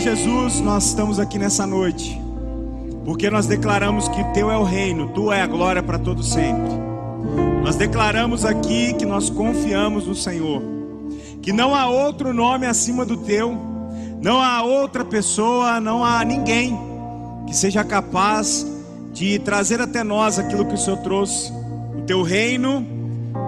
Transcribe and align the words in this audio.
Senhor 0.00 0.16
Jesus, 0.16 0.60
nós 0.60 0.86
estamos 0.86 1.18
aqui 1.18 1.40
nessa 1.40 1.66
noite, 1.66 2.20
porque 3.04 3.28
nós 3.28 3.46
declaramos 3.46 4.08
que 4.08 4.22
Teu 4.32 4.48
é 4.48 4.56
o 4.56 4.62
reino, 4.62 5.08
Tu 5.08 5.32
é 5.32 5.42
a 5.42 5.46
glória 5.46 5.82
para 5.82 5.98
todo 5.98 6.22
sempre. 6.22 6.70
Nós 7.64 7.74
declaramos 7.74 8.44
aqui 8.44 8.94
que 8.94 9.04
nós 9.04 9.28
confiamos 9.28 10.06
no 10.06 10.14
Senhor, 10.14 10.62
que 11.42 11.52
não 11.52 11.74
há 11.74 11.88
outro 11.88 12.32
nome 12.32 12.64
acima 12.64 13.04
do 13.04 13.16
Teu, 13.16 13.56
não 14.22 14.40
há 14.40 14.62
outra 14.62 15.04
pessoa, 15.04 15.80
não 15.80 16.04
há 16.04 16.24
ninguém 16.24 16.78
que 17.48 17.56
seja 17.56 17.82
capaz 17.82 18.64
de 19.12 19.40
trazer 19.40 19.80
até 19.80 20.04
nós 20.04 20.38
aquilo 20.38 20.64
que 20.64 20.74
o 20.74 20.78
Senhor 20.78 20.98
trouxe, 20.98 21.52
o 21.96 22.02
Teu 22.02 22.22
reino, 22.22 22.86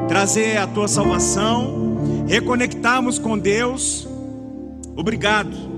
trazer 0.08 0.56
a 0.56 0.66
Tua 0.66 0.88
salvação, 0.88 2.26
reconectarmos 2.26 3.20
com 3.20 3.38
Deus. 3.38 4.08
Obrigado. 4.96 5.69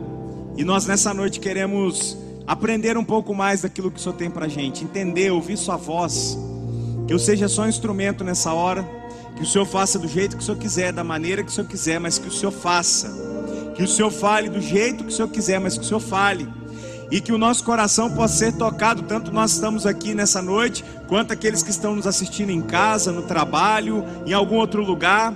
E 0.57 0.65
nós 0.65 0.87
nessa 0.87 1.15
noite 1.15 1.41
queremos 1.41 2.17
aprender 2.47 2.99
um 2.99 3.05
pouco 3.05 3.35
mais 3.35 3.63
daquilo 3.63 3.91
que 3.91 3.99
o 3.99 4.03
Senhor 4.03 4.15
tem 4.15 4.31
para 4.31 4.49
gente, 4.49 4.85
entender, 4.85 5.31
ouvir 5.31 5.57
Sua 5.57 5.77
voz, 5.77 6.37
que 7.07 7.15
eu 7.15 7.19
seja 7.19 7.49
só 7.49 7.63
um 7.63 7.69
instrumento 7.69 8.23
nessa 8.23 8.53
hora, 8.53 8.87
que 9.35 9.43
o 9.43 9.47
Senhor 9.47 9.65
faça 9.65 9.99
do 9.99 10.07
jeito 10.07 10.37
que 10.37 10.43
o 10.43 10.45
Senhor 10.45 10.59
quiser, 10.59 10.93
da 10.93 11.03
maneira 11.03 11.43
que 11.43 11.51
o 11.51 11.53
Senhor 11.53 11.67
quiser, 11.67 11.99
mas 11.99 12.19
que 12.19 12.29
o 12.29 12.33
Senhor 12.33 12.53
faça, 12.53 13.11
que 13.75 13.83
o 13.83 13.89
Senhor 13.89 14.11
fale 14.11 14.51
do 14.51 14.61
jeito 14.61 15.05
que 15.05 15.11
o 15.11 15.13
Senhor 15.13 15.29
quiser, 15.29 15.59
mas 15.59 15.79
que 15.79 15.85
o 15.85 15.87
Senhor 15.87 16.01
fale, 16.01 16.47
e 17.11 17.21
que 17.21 17.33
o 17.33 17.39
nosso 17.39 17.65
coração 17.65 18.11
possa 18.11 18.37
ser 18.37 18.53
tocado, 18.53 19.03
tanto 19.03 19.33
nós 19.33 19.53
estamos 19.53 19.87
aqui 19.87 20.15
nessa 20.15 20.43
noite, 20.43 20.85
quanto 21.09 21.33
aqueles 21.33 21.63
que 21.63 21.71
estão 21.71 21.97
nos 21.97 22.07
assistindo 22.07 22.51
em 22.51 22.61
casa, 22.61 23.11
no 23.11 23.23
trabalho, 23.23 24.05
em 24.27 24.35
algum 24.35 24.57
outro 24.57 24.85
lugar 24.85 25.35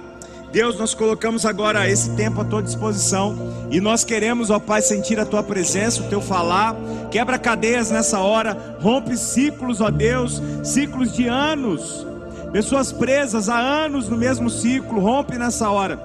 Deus, 0.57 0.79
nós 0.79 0.95
colocamos 0.95 1.45
agora 1.45 1.87
esse 1.87 2.17
tempo 2.17 2.41
à 2.41 2.45
tua 2.47 2.63
disposição 2.63 3.37
e 3.71 3.79
nós 3.79 4.05
queremos, 4.05 4.49
ó 4.49 4.59
Pai, 4.59 4.81
sentir 4.81 5.21
a 5.21 5.27
tua 5.27 5.43
presença, 5.43 6.03
o 6.03 6.09
teu 6.09 6.19
falar. 6.19 6.75
Quebra 7.11 7.39
cadeias 7.39 7.91
nessa 7.91 8.21
hora, 8.21 8.79
rompe 8.81 9.19
ciclos, 9.19 9.83
ó 9.83 9.91
Deus, 9.91 10.41
ciclos 10.65 11.13
de 11.13 11.27
anos. 11.27 12.07
Pessoas 12.53 12.91
presas 12.91 13.51
há 13.51 13.59
anos 13.59 14.09
no 14.09 14.17
mesmo 14.17 14.49
ciclo, 14.49 14.99
rompe 14.99 15.37
nessa 15.37 15.69
hora. 15.69 16.01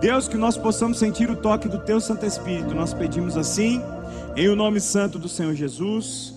Deus, 0.00 0.28
que 0.28 0.36
nós 0.36 0.56
possamos 0.56 0.96
sentir 0.96 1.28
o 1.28 1.34
toque 1.34 1.68
do 1.68 1.80
teu 1.80 2.00
Santo 2.00 2.24
Espírito. 2.24 2.76
Nós 2.76 2.94
pedimos 2.94 3.36
assim, 3.36 3.82
em 4.36 4.48
o 4.48 4.54
nome 4.54 4.80
santo 4.80 5.18
do 5.18 5.28
Senhor 5.28 5.54
Jesus. 5.56 6.32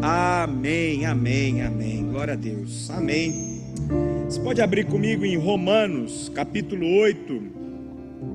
Amém, 0.00 1.04
amém, 1.04 1.62
amém. 1.62 2.08
Glória 2.08 2.34
a 2.34 2.36
Deus. 2.36 2.88
Amém. 2.90 3.51
Você 4.26 4.40
pode 4.40 4.60
abrir 4.60 4.86
comigo 4.86 5.24
em 5.24 5.36
Romanos, 5.36 6.30
capítulo 6.34 6.86
8. 6.86 7.42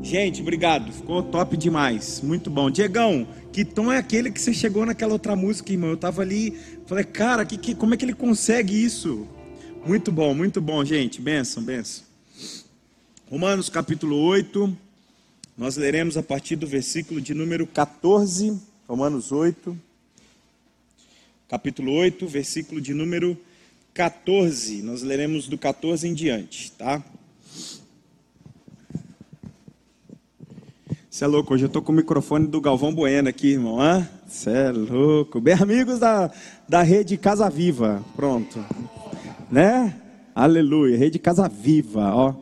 Gente, 0.02 0.42
obrigado, 0.42 0.92
ficou 0.92 1.24
top 1.24 1.58
demais, 1.58 2.22
muito 2.22 2.50
bom. 2.50 2.70
Diegão, 2.70 3.28
que 3.52 3.66
tom 3.66 3.92
é 3.92 3.98
aquele 3.98 4.32
que 4.32 4.40
você 4.40 4.54
chegou 4.54 4.86
naquela 4.86 5.14
outra 5.14 5.36
música, 5.36 5.72
irmão? 5.72 5.90
Eu 5.90 5.98
tava 5.98 6.22
ali, 6.22 6.58
falei, 6.86 7.04
cara, 7.04 7.46
que, 7.46 7.58
que, 7.58 7.74
como 7.74 7.94
é 7.94 7.98
que 7.98 8.06
ele 8.06 8.14
consegue 8.14 8.84
isso? 8.84 9.28
Muito 9.86 10.12
bom, 10.12 10.34
muito 10.34 10.62
bom, 10.62 10.84
gente, 10.86 11.22
benção, 11.22 11.64
benção. 11.64 12.04
Romanos, 13.30 13.70
capítulo 13.70 14.18
8, 14.18 14.78
nós 15.58 15.78
leremos 15.78 16.18
a 16.18 16.24
partir 16.24 16.56
do 16.56 16.68
versículo 16.68 17.20
de 17.20 17.34
número 17.34 17.66
14, 17.66 18.58
Romanos 18.88 19.32
8, 19.32 19.78
capítulo 21.50 21.92
8, 21.94 22.28
versículo 22.28 22.80
de 22.80 22.94
número 22.94 23.38
14. 23.98 24.84
Nós 24.84 25.02
leremos 25.02 25.48
do 25.48 25.58
14 25.58 26.08
em 26.08 26.14
diante, 26.14 26.72
tá? 26.74 27.02
Você 31.10 31.24
é 31.24 31.28
louco, 31.28 31.56
hoje 31.56 31.64
eu 31.64 31.68
estou 31.68 31.82
com 31.82 31.92
o 31.92 31.96
microfone 31.96 32.46
do 32.46 32.62
Galvão 32.62 32.94
Bueno 32.94 33.28
aqui, 33.28 33.54
irmão. 33.54 33.80
Você 34.28 34.52
é 34.52 34.72
louco. 34.72 35.42
Bem, 35.42 35.56
amigos 35.56 35.98
da, 35.98 36.30
da 36.70 36.84
rede 36.84 37.18
Casa 37.18 37.50
Viva. 37.50 38.04
Pronto. 38.16 38.64
Né? 39.50 39.96
Aleluia. 40.36 40.96
Rede 40.96 41.18
Casa 41.18 41.50
Viva, 41.50 42.14
ó. 42.14 42.36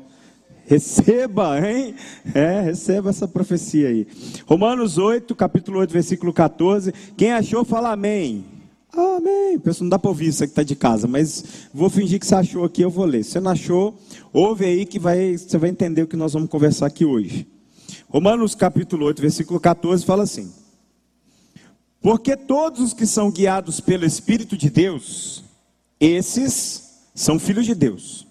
Receba, 0.66 1.58
hein? 1.66 1.96
É, 2.34 2.60
receba 2.60 3.12
essa 3.12 3.30
profecia 3.30 3.88
aí. 3.88 4.06
Romanos 4.46 4.98
8, 4.98 5.34
capítulo 5.36 5.80
8, 5.80 5.94
versículo 5.94 6.34
14. 6.34 6.92
Quem 7.16 7.32
achou, 7.32 7.64
fala 7.64 7.94
amém. 7.94 8.44
Amém. 8.98 9.60
Pessoal, 9.60 9.84
não 9.84 9.90
dá 9.90 10.00
para 10.00 10.10
ouvir 10.10 10.28
isso 10.28 10.40
que 10.40 10.46
está 10.46 10.64
de 10.64 10.76
casa, 10.76 11.06
mas 11.06 11.44
vou 11.74 11.90
fingir 11.90 12.18
que 12.18 12.26
você 12.26 12.36
achou 12.36 12.64
aqui, 12.64 12.82
eu 12.82 12.90
vou 12.90 13.04
ler. 13.04 13.24
Se 13.26 13.32
você 13.32 13.40
não 13.42 13.52
achou, 13.52 14.00
ouve 14.32 14.64
aí 14.64 14.86
que 14.86 14.98
vai, 14.98 15.38
você 15.38 15.58
vai 15.58 15.70
entender 15.70 16.04
o 16.04 16.08
que 16.08 16.16
nós 16.16 16.32
vamos 16.32 16.50
conversar 16.50 16.86
aqui 16.86 17.04
hoje. 17.04 17.46
Romanos 18.08 18.56
capítulo 18.56 19.06
8, 19.08 19.22
versículo 19.22 19.60
14 19.60 20.06
fala 20.06 20.24
assim: 20.24 20.50
Porque 22.02 22.38
todos 22.38 22.80
os 22.80 22.94
que 22.94 23.06
são 23.06 23.30
guiados 23.30 23.82
pelo 23.82 24.06
Espírito 24.06 24.56
de 24.56 24.70
Deus, 24.70 25.44
esses 26.00 27.02
são 27.14 27.38
filhos 27.38 27.66
de 27.66 27.76
Deus. 27.76 28.26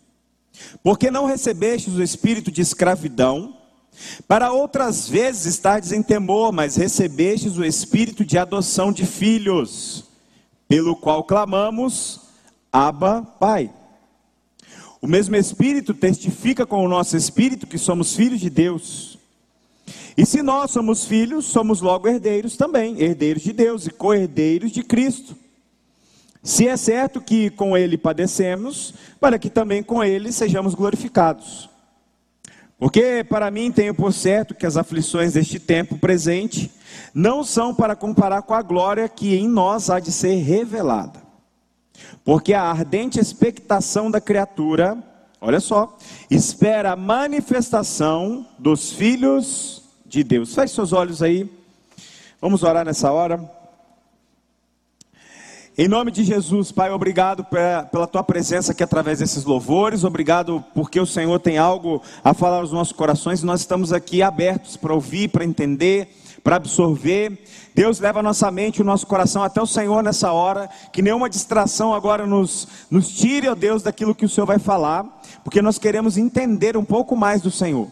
Porque 0.82 1.10
não 1.10 1.26
recebestes 1.26 1.94
o 1.94 2.02
espírito 2.02 2.50
de 2.50 2.62
escravidão, 2.62 3.56
para 4.26 4.52
outras 4.52 5.08
vezes 5.08 5.46
estardes 5.46 5.92
em 5.92 6.02
temor, 6.02 6.52
mas 6.52 6.76
recebestes 6.76 7.58
o 7.58 7.64
espírito 7.64 8.24
de 8.24 8.38
adoção 8.38 8.90
de 8.90 9.04
filhos 9.04 10.13
pelo 10.74 10.96
qual 10.96 11.22
clamamos, 11.22 12.18
Abba, 12.72 13.22
Pai. 13.38 13.70
O 15.00 15.06
mesmo 15.06 15.36
Espírito 15.36 15.94
testifica 15.94 16.66
com 16.66 16.84
o 16.84 16.88
nosso 16.88 17.16
Espírito 17.16 17.64
que 17.64 17.78
somos 17.78 18.16
filhos 18.16 18.40
de 18.40 18.50
Deus. 18.50 19.16
E 20.16 20.26
se 20.26 20.42
nós 20.42 20.72
somos 20.72 21.04
filhos, 21.04 21.44
somos 21.44 21.80
logo 21.80 22.08
herdeiros 22.08 22.56
também, 22.56 23.00
herdeiros 23.00 23.44
de 23.44 23.52
Deus 23.52 23.86
e 23.86 23.90
co-herdeiros 23.90 24.72
de 24.72 24.82
Cristo. 24.82 25.36
Se 26.42 26.66
é 26.66 26.76
certo 26.76 27.20
que 27.20 27.50
com 27.50 27.76
Ele 27.78 27.96
padecemos, 27.96 28.94
para 29.20 29.38
que 29.38 29.48
também 29.48 29.80
com 29.80 30.02
Ele 30.02 30.32
sejamos 30.32 30.74
glorificados. 30.74 31.70
Porque 32.78 33.24
para 33.28 33.50
mim 33.50 33.70
tenho 33.70 33.94
por 33.94 34.12
certo 34.12 34.54
que 34.54 34.66
as 34.66 34.76
aflições 34.76 35.34
deste 35.34 35.58
tempo 35.58 35.96
presente 35.96 36.70
não 37.14 37.44
são 37.44 37.74
para 37.74 37.94
comparar 37.94 38.42
com 38.42 38.54
a 38.54 38.62
glória 38.62 39.08
que 39.08 39.34
em 39.34 39.48
nós 39.48 39.90
há 39.90 40.00
de 40.00 40.10
ser 40.10 40.34
revelada. 40.36 41.22
Porque 42.24 42.52
a 42.52 42.62
ardente 42.62 43.20
expectação 43.20 44.10
da 44.10 44.20
criatura, 44.20 44.98
olha 45.40 45.60
só, 45.60 45.96
espera 46.30 46.92
a 46.92 46.96
manifestação 46.96 48.46
dos 48.58 48.92
filhos 48.92 49.82
de 50.06 50.24
Deus. 50.24 50.54
Feche 50.54 50.74
seus 50.74 50.92
olhos 50.92 51.22
aí. 51.22 51.50
Vamos 52.40 52.62
orar 52.62 52.84
nessa 52.84 53.12
hora. 53.12 53.63
Em 55.76 55.88
nome 55.88 56.12
de 56.12 56.22
Jesus, 56.22 56.70
Pai, 56.70 56.92
obrigado 56.92 57.44
pela 57.90 58.06
tua 58.06 58.22
presença 58.22 58.70
aqui 58.70 58.84
através 58.84 59.18
desses 59.18 59.44
louvores, 59.44 60.04
obrigado 60.04 60.64
porque 60.72 61.00
o 61.00 61.06
Senhor 61.06 61.40
tem 61.40 61.58
algo 61.58 62.00
a 62.22 62.32
falar 62.32 62.58
aos 62.58 62.70
nossos 62.70 62.92
corações 62.92 63.42
e 63.42 63.46
nós 63.46 63.58
estamos 63.58 63.92
aqui 63.92 64.22
abertos 64.22 64.76
para 64.76 64.94
ouvir, 64.94 65.28
para 65.28 65.44
entender 65.44 66.08
para 66.44 66.56
absorver. 66.56 67.42
Deus 67.74 67.98
leva 67.98 68.20
a 68.20 68.22
nossa 68.22 68.50
mente, 68.50 68.82
o 68.82 68.84
nosso 68.84 69.06
coração 69.06 69.42
até 69.42 69.60
o 69.62 69.66
Senhor 69.66 70.02
nessa 70.02 70.30
hora. 70.30 70.68
Que 70.92 71.00
nenhuma 71.00 71.30
distração 71.30 71.94
agora 71.94 72.26
nos, 72.26 72.68
nos 72.90 73.08
tire, 73.08 73.48
ó 73.48 73.54
Deus, 73.54 73.82
daquilo 73.82 74.14
que 74.14 74.26
o 74.26 74.28
Senhor 74.28 74.46
vai 74.46 74.58
falar, 74.58 75.22
porque 75.42 75.62
nós 75.62 75.78
queremos 75.78 76.18
entender 76.18 76.76
um 76.76 76.84
pouco 76.84 77.16
mais 77.16 77.40
do 77.40 77.50
Senhor. 77.50 77.88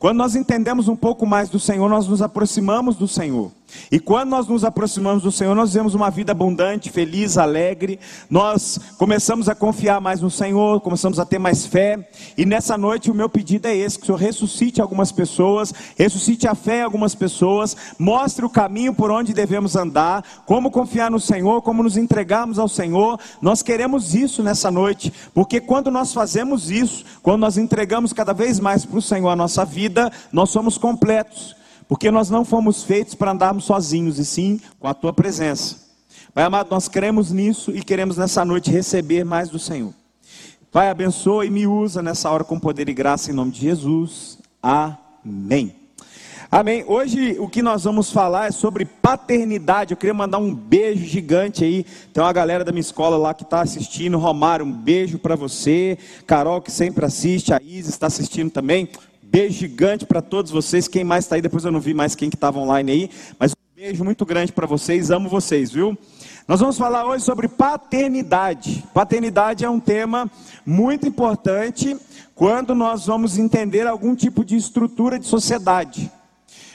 Quando 0.00 0.18
nós 0.18 0.34
entendemos 0.34 0.88
um 0.88 0.96
pouco 0.96 1.24
mais 1.24 1.48
do 1.48 1.60
Senhor, 1.60 1.88
nós 1.88 2.08
nos 2.08 2.20
aproximamos 2.20 2.96
do 2.96 3.06
Senhor. 3.06 3.52
E 3.90 3.98
quando 3.98 4.30
nós 4.30 4.46
nos 4.46 4.64
aproximamos 4.64 5.22
do 5.22 5.32
Senhor, 5.32 5.54
nós 5.54 5.72
vivemos 5.72 5.94
uma 5.94 6.10
vida 6.10 6.32
abundante, 6.32 6.90
feliz, 6.90 7.36
alegre. 7.38 7.98
Nós 8.28 8.78
começamos 8.98 9.48
a 9.48 9.54
confiar 9.54 10.00
mais 10.00 10.20
no 10.20 10.30
Senhor, 10.30 10.80
começamos 10.80 11.18
a 11.18 11.24
ter 11.24 11.38
mais 11.38 11.66
fé. 11.66 12.08
E 12.36 12.46
nessa 12.46 12.78
noite 12.78 13.10
o 13.10 13.14
meu 13.14 13.28
pedido 13.28 13.66
é 13.66 13.76
esse: 13.76 13.98
que 13.98 14.04
o 14.04 14.06
Senhor 14.06 14.18
ressuscite 14.18 14.80
algumas 14.80 15.12
pessoas, 15.12 15.72
ressuscite 15.96 16.46
a 16.48 16.54
fé 16.54 16.78
em 16.78 16.82
algumas 16.82 17.14
pessoas, 17.14 17.76
mostre 17.98 18.44
o 18.44 18.50
caminho 18.50 18.94
por 18.94 19.10
onde 19.10 19.32
devemos 19.34 19.76
andar, 19.76 20.24
como 20.46 20.70
confiar 20.70 21.10
no 21.10 21.20
Senhor, 21.20 21.62
como 21.62 21.82
nos 21.82 21.96
entregarmos 21.96 22.58
ao 22.58 22.68
Senhor. 22.68 23.18
Nós 23.40 23.62
queremos 23.62 24.14
isso 24.14 24.42
nessa 24.42 24.70
noite, 24.70 25.12
porque 25.34 25.60
quando 25.60 25.90
nós 25.90 26.12
fazemos 26.12 26.70
isso, 26.70 27.04
quando 27.22 27.40
nós 27.40 27.56
entregamos 27.56 28.12
cada 28.12 28.32
vez 28.32 28.58
mais 28.58 28.84
para 28.84 28.98
o 28.98 29.02
Senhor 29.02 29.28
a 29.28 29.36
nossa 29.36 29.64
vida, 29.64 30.10
nós 30.32 30.50
somos 30.50 30.78
completos. 30.78 31.61
Porque 31.88 32.10
nós 32.10 32.30
não 32.30 32.44
fomos 32.44 32.82
feitos 32.84 33.14
para 33.14 33.32
andarmos 33.32 33.64
sozinhos, 33.64 34.18
e 34.18 34.24
sim 34.24 34.60
com 34.78 34.88
a 34.88 34.94
tua 34.94 35.12
presença. 35.12 35.76
Pai 36.34 36.44
amado, 36.44 36.70
nós 36.70 36.88
cremos 36.88 37.30
nisso 37.30 37.70
e 37.72 37.82
queremos 37.82 38.16
nessa 38.16 38.44
noite 38.44 38.70
receber 38.70 39.24
mais 39.24 39.50
do 39.50 39.58
Senhor. 39.58 39.92
Pai, 40.70 40.88
abençoa 40.88 41.44
e 41.44 41.50
me 41.50 41.66
usa 41.66 42.00
nessa 42.00 42.30
hora 42.30 42.44
com 42.44 42.58
poder 42.58 42.88
e 42.88 42.94
graça 42.94 43.30
em 43.30 43.34
nome 43.34 43.50
de 43.50 43.60
Jesus. 43.60 44.38
Amém. 44.62 45.76
Amém. 46.50 46.84
Hoje 46.86 47.36
o 47.38 47.48
que 47.48 47.60
nós 47.60 47.84
vamos 47.84 48.10
falar 48.10 48.48
é 48.48 48.50
sobre 48.50 48.86
paternidade. 48.86 49.92
Eu 49.92 49.96
queria 49.98 50.14
mandar 50.14 50.38
um 50.38 50.54
beijo 50.54 51.04
gigante 51.04 51.64
aí. 51.64 51.84
Tem 52.12 52.22
uma 52.22 52.32
galera 52.32 52.64
da 52.64 52.72
minha 52.72 52.80
escola 52.80 53.16
lá 53.18 53.34
que 53.34 53.42
está 53.42 53.60
assistindo. 53.60 54.16
Romário, 54.16 54.64
um 54.64 54.72
beijo 54.72 55.18
para 55.18 55.36
você. 55.36 55.98
Carol, 56.26 56.62
que 56.62 56.70
sempre 56.70 57.04
assiste. 57.04 57.52
A 57.52 57.60
Isa 57.62 57.90
está 57.90 58.06
assistindo 58.06 58.50
também 58.50 58.88
beijo 59.32 59.60
gigante 59.60 60.04
para 60.04 60.20
todos 60.20 60.50
vocês. 60.50 60.86
Quem 60.86 61.02
mais 61.02 61.24
está 61.24 61.36
aí? 61.36 61.40
Depois 61.40 61.64
eu 61.64 61.72
não 61.72 61.80
vi 61.80 61.94
mais 61.94 62.14
quem 62.14 62.28
que 62.28 62.36
estava 62.36 62.58
online 62.58 62.92
aí. 62.92 63.10
Mas 63.38 63.52
um 63.52 63.62
Beijo 63.74 64.04
muito 64.04 64.26
grande 64.26 64.52
para 64.52 64.66
vocês, 64.66 65.10
amo 65.10 65.28
vocês, 65.28 65.72
viu? 65.72 65.96
Nós 66.46 66.60
vamos 66.60 66.76
falar 66.76 67.06
hoje 67.06 67.24
sobre 67.24 67.48
paternidade. 67.48 68.84
Paternidade 68.92 69.64
é 69.64 69.70
um 69.70 69.80
tema 69.80 70.30
muito 70.66 71.08
importante 71.08 71.96
quando 72.34 72.74
nós 72.74 73.06
vamos 73.06 73.38
entender 73.38 73.86
algum 73.86 74.14
tipo 74.14 74.44
de 74.44 74.54
estrutura 74.54 75.18
de 75.18 75.26
sociedade. 75.26 76.12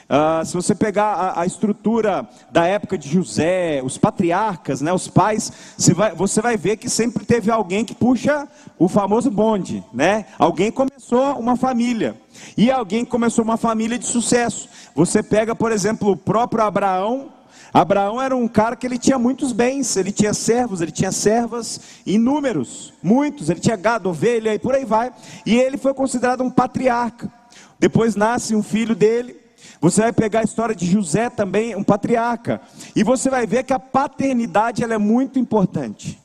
Uh, 0.10 0.46
se 0.46 0.54
você 0.54 0.74
pegar 0.74 1.14
a, 1.14 1.42
a, 1.42 1.46
estrutura 1.46 2.28
da 2.50 2.66
época 2.66 2.98
de 2.98 3.10
José, 3.10 3.82
os 3.84 3.98
patriarcas, 3.98 4.82
né, 4.82 4.92
os 4.92 5.08
pais, 5.08 5.52
você 5.78 5.94
vai, 5.94 6.16
você 6.16 6.42
vai 6.42 6.58
ver 6.58 6.78
que 6.78 6.90
sempre 6.90 7.26
teve 7.26 7.52
alguém 7.52 7.86
que 7.86 7.94
puxa 7.94 8.48
o 8.80 8.88
famoso 8.88 9.30
bonde, 9.30 9.84
né? 9.94 10.26
Alguém 10.40 10.72
começou 10.72 11.38
uma 11.38 11.58
família 11.58 12.16
e 12.56 12.72
alguém 12.72 13.06
começou 13.06 13.44
uma 13.44 13.58
família 13.58 13.98
de 13.98 14.06
sucesso. 14.06 14.70
Você 14.96 15.22
pega, 15.22 15.56
por 15.56 15.72
exemplo, 15.72 16.12
o 16.12 16.18
próprio 16.18 16.64
Abraão. 16.64 17.32
Abraão 17.74 18.22
era 18.22 18.36
um 18.36 18.48
cara 18.48 18.76
que 18.76 18.88
ele 18.88 18.98
tinha 18.98 19.20
muitos 19.20 19.52
bens, 19.52 19.96
ele 19.98 20.12
tinha 20.12 20.34
servos, 20.34 20.82
ele 20.82 20.92
tinha 20.92 21.12
servas 21.12 21.80
inúmeros, 22.06 22.94
muitos, 23.04 23.50
ele 23.50 23.60
tinha 23.60 23.76
gado, 23.76 24.10
ovelha 24.10 24.54
e 24.54 24.60
por 24.60 24.74
aí 24.74 24.86
vai. 24.86 25.12
E 25.46 25.56
ele 25.56 25.78
foi 25.78 25.94
considerado 25.94 26.44
um 26.44 26.50
patriarca. 26.50 27.32
Depois 27.80 28.16
nasce 28.16 28.56
um 28.56 28.64
filho 28.64 28.96
dele, 28.96 29.36
você 29.80 30.02
vai 30.02 30.14
pegar 30.14 30.40
a 30.40 30.44
história 30.44 30.76
de 30.76 30.86
José 30.86 31.30
também, 31.30 31.76
um 31.76 31.84
patriarca, 31.84 32.62
e 32.96 33.04
você 33.04 33.30
vai 33.30 33.46
ver 33.46 33.64
que 33.64 33.74
a 33.74 33.80
paternidade 33.80 34.84
ela 34.84 34.96
é 34.96 34.98
muito 34.98 35.38
importante. 35.38 36.20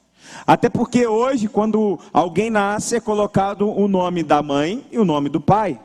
Até 0.47 0.69
porque 0.69 1.07
hoje, 1.07 1.49
quando 1.49 1.99
alguém 2.13 2.51
nasce, 2.51 2.97
é 2.97 3.01
colocado 3.01 3.69
o 3.69 3.87
nome 3.87 4.23
da 4.23 4.43
mãe 4.43 4.87
e 4.91 4.99
o 4.99 5.05
nome 5.05 5.29
do 5.29 5.41
pai. 5.41 5.79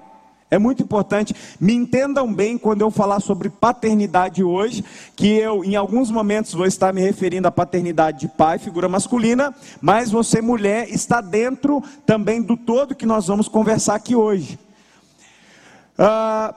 É 0.49 0.57
muito 0.57 0.81
importante. 0.81 1.35
Me 1.59 1.73
entendam 1.73 2.33
bem 2.33 2.57
quando 2.57 2.81
eu 2.81 2.89
falar 2.89 3.19
sobre 3.19 3.49
paternidade 3.49 4.43
hoje, 4.43 4.83
que 5.15 5.27
eu, 5.27 5.63
em 5.63 5.75
alguns 5.75 6.09
momentos, 6.09 6.53
vou 6.53 6.65
estar 6.65 6.93
me 6.93 7.01
referindo 7.01 7.47
à 7.47 7.51
paternidade 7.51 8.21
de 8.21 8.27
pai, 8.27 8.57
figura 8.57 8.87
masculina, 8.87 9.53
mas 9.81 10.09
você, 10.09 10.41
mulher, 10.41 10.89
está 10.89 11.21
dentro 11.21 11.83
também 12.05 12.41
do 12.41 12.55
todo 12.55 12.95
que 12.95 13.05
nós 13.05 13.27
vamos 13.27 13.47
conversar 13.47 13.95
aqui 13.95 14.15
hoje. 14.15 14.57
Ah, 15.97 16.53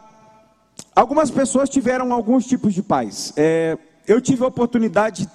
Algumas 0.95 1.31
pessoas 1.31 1.71
tiveram 1.71 2.13
alguns 2.13 2.47
tipos 2.47 2.75
de 2.75 2.83
pais. 2.83 3.33
É, 3.37 3.79
eu 4.07 4.21
tive 4.21 4.45
a 4.45 4.49
oportunidade 4.49 5.25
de 5.25 5.31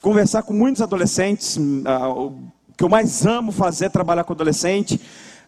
conversar 0.00 0.42
com 0.42 0.54
muitos 0.54 0.80
adolescentes. 0.80 1.56
Hum, 1.56 1.82
o 2.16 2.32
que 2.76 2.84
eu 2.84 2.88
mais 2.88 3.26
amo 3.26 3.52
fazer 3.52 3.86
é 3.86 3.88
trabalhar 3.88 4.24
com 4.24 4.32
adolescente. 4.32 5.00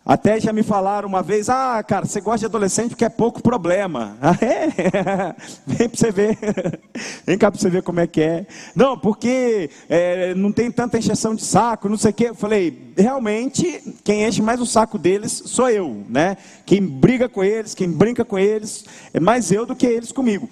Até 0.05 0.41
já 0.41 0.53
me 0.53 0.65
falaram 0.65 1.09
uma 1.09 1.23
vez, 1.23 1.49
ah, 1.49 1.81
cara, 1.83 2.07
você 2.07 2.21
gosta 2.21 2.41
de 2.41 2.47
adolescente 2.47 2.91
porque 2.91 3.05
é 3.05 3.09
pouco 3.09 3.43
problema. 3.43 4.17
Ah, 4.23 4.37
é? 4.41 5.35
Vem 5.67 5.89
para 5.89 5.99
você 5.99 6.11
ver. 6.11 6.39
Vem 7.27 7.37
cá 7.37 7.51
para 7.51 7.61
você 7.61 7.69
ver 7.69 7.83
como 7.83 8.01
é 8.01 8.07
que 8.07 8.21
é. 8.21 8.47
Não, 8.75 8.97
porque 8.97 9.69
é, 9.89 10.35
não 10.35 10.53
tem 10.53 10.71
tanta 10.71 10.99
encheção 10.99 11.35
de 11.35 11.45
saco, 11.45 11.89
não 11.89 11.97
sei 11.97 12.11
o 12.13 12.15
quê. 12.15 12.29
Eu 12.29 12.35
falei, 12.35 12.93
realmente, 12.97 13.83
quem 14.05 14.25
enche 14.25 14.41
mais 14.41 14.61
o 14.61 14.67
saco 14.67 14.97
deles 14.97 15.43
sou 15.47 15.69
eu, 15.69 16.05
né? 16.09 16.37
Quem 16.65 16.85
briga 16.85 17.29
com 17.29 17.43
eles, 17.43 17.75
quem 17.75 17.91
brinca 17.91 18.25
com 18.25 18.39
eles, 18.39 18.85
é 19.13 19.21
mais 19.21 19.51
eu 19.53 19.67
do 19.67 19.77
que 19.77 19.87
eles 19.87 20.13
comigo. 20.13 20.49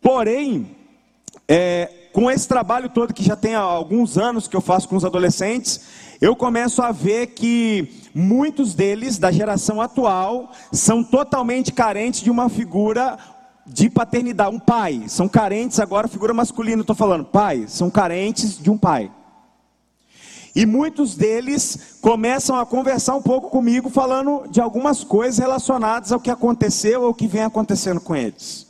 Porém, 0.00 0.70
é, 1.48 1.90
com 2.12 2.30
esse 2.30 2.46
trabalho 2.46 2.88
todo 2.88 3.12
que 3.12 3.24
já 3.24 3.34
tem 3.34 3.54
alguns 3.54 4.16
anos 4.16 4.46
que 4.46 4.56
eu 4.56 4.60
faço 4.60 4.88
com 4.88 4.94
os 4.94 5.04
adolescentes, 5.04 5.80
eu 6.20 6.34
começo 6.36 6.82
a 6.82 6.92
ver 6.92 7.28
que 7.28 7.88
muitos 8.14 8.74
deles, 8.74 9.18
da 9.18 9.30
geração 9.30 9.80
atual, 9.80 10.52
são 10.72 11.02
totalmente 11.02 11.72
carentes 11.72 12.20
de 12.20 12.30
uma 12.30 12.48
figura 12.48 13.18
de 13.66 13.88
paternidade, 13.88 14.54
um 14.54 14.60
pai. 14.60 15.04
São 15.08 15.28
carentes 15.28 15.80
agora, 15.80 16.08
figura 16.08 16.34
masculina, 16.34 16.82
estou 16.82 16.96
falando, 16.96 17.24
pai, 17.24 17.64
são 17.68 17.90
carentes 17.90 18.58
de 18.58 18.70
um 18.70 18.78
pai. 18.78 19.10
E 20.54 20.64
muitos 20.64 21.16
deles 21.16 21.98
começam 22.00 22.56
a 22.56 22.64
conversar 22.64 23.16
um 23.16 23.22
pouco 23.22 23.50
comigo, 23.50 23.90
falando 23.90 24.46
de 24.48 24.60
algumas 24.60 25.02
coisas 25.02 25.38
relacionadas 25.38 26.12
ao 26.12 26.20
que 26.20 26.30
aconteceu 26.30 27.02
ou 27.02 27.12
que 27.12 27.26
vem 27.26 27.42
acontecendo 27.42 28.00
com 28.00 28.14
eles. 28.14 28.68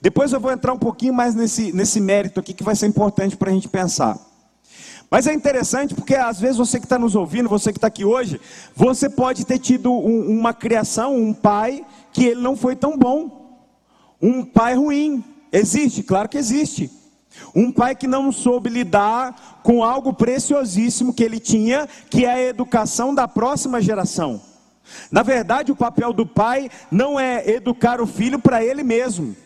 Depois 0.00 0.32
eu 0.32 0.40
vou 0.40 0.50
entrar 0.50 0.72
um 0.72 0.78
pouquinho 0.78 1.14
mais 1.14 1.34
nesse, 1.34 1.72
nesse 1.72 2.00
mérito 2.00 2.40
aqui 2.40 2.52
que 2.52 2.64
vai 2.64 2.74
ser 2.74 2.86
importante 2.86 3.36
para 3.36 3.50
a 3.50 3.54
gente 3.54 3.68
pensar. 3.68 4.18
Mas 5.10 5.26
é 5.26 5.32
interessante 5.32 5.94
porque 5.94 6.14
às 6.14 6.40
vezes 6.40 6.56
você 6.56 6.78
que 6.78 6.86
está 6.86 6.98
nos 6.98 7.14
ouvindo, 7.14 7.48
você 7.48 7.72
que 7.72 7.78
está 7.78 7.86
aqui 7.86 8.04
hoje, 8.04 8.40
você 8.74 9.08
pode 9.08 9.46
ter 9.46 9.58
tido 9.58 9.92
um, 9.92 10.38
uma 10.38 10.52
criação, 10.52 11.16
um 11.16 11.32
pai 11.32 11.84
que 12.12 12.24
ele 12.24 12.40
não 12.40 12.56
foi 12.56 12.74
tão 12.74 12.98
bom, 12.98 13.64
um 14.20 14.44
pai 14.44 14.74
ruim. 14.74 15.22
Existe, 15.52 16.02
claro 16.02 16.28
que 16.28 16.36
existe. 16.36 16.90
Um 17.54 17.70
pai 17.70 17.94
que 17.94 18.06
não 18.06 18.32
soube 18.32 18.68
lidar 18.68 19.60
com 19.62 19.84
algo 19.84 20.12
preciosíssimo 20.12 21.14
que 21.14 21.22
ele 21.22 21.38
tinha, 21.38 21.88
que 22.10 22.24
é 22.24 22.32
a 22.32 22.42
educação 22.42 23.14
da 23.14 23.28
próxima 23.28 23.80
geração. 23.80 24.40
Na 25.10 25.22
verdade, 25.22 25.72
o 25.72 25.76
papel 25.76 26.12
do 26.12 26.26
pai 26.26 26.70
não 26.90 27.18
é 27.18 27.48
educar 27.48 28.00
o 28.00 28.06
filho 28.06 28.38
para 28.38 28.64
ele 28.64 28.82
mesmo. 28.82 29.36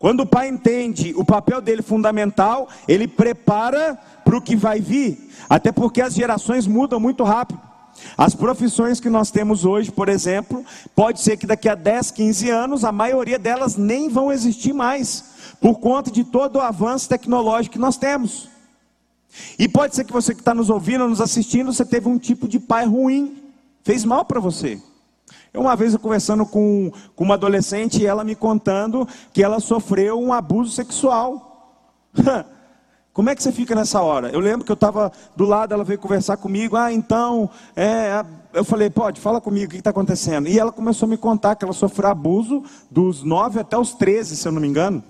Quando 0.00 0.20
o 0.20 0.26
pai 0.26 0.48
entende 0.48 1.12
o 1.14 1.22
papel 1.22 1.60
dele 1.60 1.82
fundamental, 1.82 2.70
ele 2.88 3.06
prepara 3.06 3.98
para 4.24 4.34
o 4.34 4.40
que 4.40 4.56
vai 4.56 4.80
vir, 4.80 5.30
até 5.46 5.70
porque 5.70 6.00
as 6.00 6.14
gerações 6.14 6.66
mudam 6.66 6.98
muito 6.98 7.22
rápido. 7.22 7.60
As 8.16 8.34
profissões 8.34 8.98
que 8.98 9.10
nós 9.10 9.30
temos 9.30 9.66
hoje, 9.66 9.92
por 9.92 10.08
exemplo, 10.08 10.64
pode 10.96 11.20
ser 11.20 11.36
que 11.36 11.46
daqui 11.46 11.68
a 11.68 11.74
10, 11.74 12.12
15 12.12 12.48
anos 12.48 12.82
a 12.82 12.90
maioria 12.90 13.38
delas 13.38 13.76
nem 13.76 14.08
vão 14.08 14.32
existir 14.32 14.72
mais, 14.72 15.22
por 15.60 15.78
conta 15.78 16.10
de 16.10 16.24
todo 16.24 16.56
o 16.56 16.62
avanço 16.62 17.06
tecnológico 17.06 17.74
que 17.74 17.78
nós 17.78 17.98
temos. 17.98 18.48
E 19.58 19.68
pode 19.68 19.94
ser 19.94 20.04
que 20.04 20.14
você 20.14 20.34
que 20.34 20.40
está 20.40 20.54
nos 20.54 20.70
ouvindo, 20.70 21.06
nos 21.06 21.20
assistindo, 21.20 21.74
você 21.74 21.84
teve 21.84 22.08
um 22.08 22.18
tipo 22.18 22.48
de 22.48 22.58
pai 22.58 22.86
ruim, 22.86 23.36
fez 23.82 24.02
mal 24.06 24.24
para 24.24 24.40
você. 24.40 24.80
Uma 25.52 25.74
vez 25.74 25.92
eu 25.92 25.98
conversando 25.98 26.46
com, 26.46 26.92
com 27.16 27.24
uma 27.24 27.34
adolescente 27.34 28.02
e 28.02 28.06
ela 28.06 28.22
me 28.22 28.34
contando 28.34 29.06
que 29.32 29.42
ela 29.42 29.58
sofreu 29.58 30.20
um 30.20 30.32
abuso 30.32 30.70
sexual. 30.70 32.06
Como 33.12 33.28
é 33.28 33.34
que 33.34 33.42
você 33.42 33.50
fica 33.50 33.74
nessa 33.74 34.00
hora? 34.00 34.30
Eu 34.30 34.38
lembro 34.38 34.64
que 34.64 34.70
eu 34.70 34.74
estava 34.74 35.10
do 35.34 35.44
lado, 35.44 35.74
ela 35.74 35.82
veio 35.82 35.98
conversar 35.98 36.36
comigo. 36.36 36.76
Ah, 36.76 36.92
então, 36.92 37.50
é, 37.74 38.24
eu 38.52 38.64
falei, 38.64 38.88
pode, 38.88 39.20
fala 39.20 39.40
comigo, 39.40 39.66
o 39.66 39.70
que 39.70 39.78
está 39.78 39.90
acontecendo? 39.90 40.48
E 40.48 40.58
ela 40.58 40.70
começou 40.70 41.06
a 41.06 41.10
me 41.10 41.16
contar 41.16 41.56
que 41.56 41.64
ela 41.64 41.74
sofreu 41.74 42.08
abuso 42.08 42.62
dos 42.88 43.24
9 43.24 43.58
até 43.60 43.76
os 43.76 43.92
13, 43.94 44.36
se 44.36 44.46
eu 44.46 44.52
não 44.52 44.60
me 44.60 44.68
engano. 44.68 45.02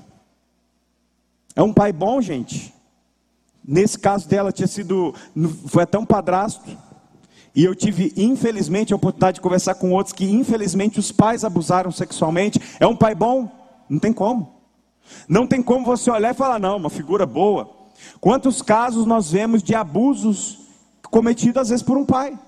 É 1.55 1.63
um 1.63 1.75
pai 1.75 1.93
bom, 1.93 2.23
gente. 2.23 2.75
Nesse 3.63 3.99
caso 3.99 4.27
dela, 4.27 4.51
tinha 4.51 4.67
sido, 4.67 5.15
foi 5.67 5.83
até 5.83 5.99
um 5.99 6.07
padrasto. 6.07 6.63
E 7.55 7.65
eu 7.65 7.75
tive, 7.75 8.13
infelizmente, 8.17 8.93
a 8.93 8.97
oportunidade 8.97 9.37
de 9.37 9.41
conversar 9.41 9.75
com 9.75 9.93
outros 9.93 10.13
que, 10.13 10.25
infelizmente, 10.25 10.99
os 11.01 11.11
pais 11.11 11.45
abusaram 11.45 11.91
sexualmente. 11.91 12.61
É 12.79 12.87
um 12.87 12.97
pai 12.97 13.15
bom? 13.15 13.51
Não 13.89 13.99
tem 13.99 14.13
como. 14.13 14.61
Não 15.29 15.47
tem 15.47 15.63
como 15.63 15.85
você 15.85 16.11
olhar 16.11 16.31
e 16.31 16.37
falar, 16.37 16.59
não, 16.61 16.77
uma 16.77 16.91
figura 16.91 17.27
boa. 17.27 17.69
Quantos 18.21 18.63
casos 18.63 19.05
nós 19.05 19.31
vemos 19.31 19.63
de 19.63 19.75
abusos 19.75 20.59
cometidos, 21.11 21.63
às 21.63 21.69
vezes, 21.71 21.83
por 21.83 21.97
um 21.97 22.07
pai? 22.07 22.39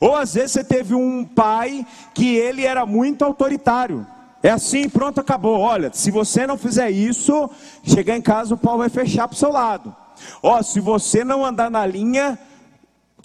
Ou 0.00 0.16
às 0.16 0.34
vezes 0.34 0.52
você 0.52 0.64
teve 0.64 0.94
um 0.94 1.24
pai 1.24 1.86
que 2.12 2.36
ele 2.36 2.64
era 2.64 2.84
muito 2.86 3.24
autoritário. 3.24 4.06
É 4.42 4.50
assim, 4.50 4.88
pronto, 4.88 5.20
acabou. 5.20 5.58
Olha, 5.58 5.90
se 5.92 6.10
você 6.10 6.46
não 6.46 6.58
fizer 6.58 6.90
isso, 6.90 7.48
chegar 7.82 8.16
em 8.16 8.22
casa 8.22 8.54
o 8.54 8.58
pau 8.58 8.78
vai 8.78 8.88
fechar 8.88 9.26
para 9.26 9.34
o 9.34 9.38
seu 9.38 9.50
lado. 9.50 9.94
Ó, 10.42 10.62
se 10.62 10.80
você 10.80 11.24
não 11.24 11.44
andar 11.44 11.70
na 11.70 11.84
linha, 11.86 12.38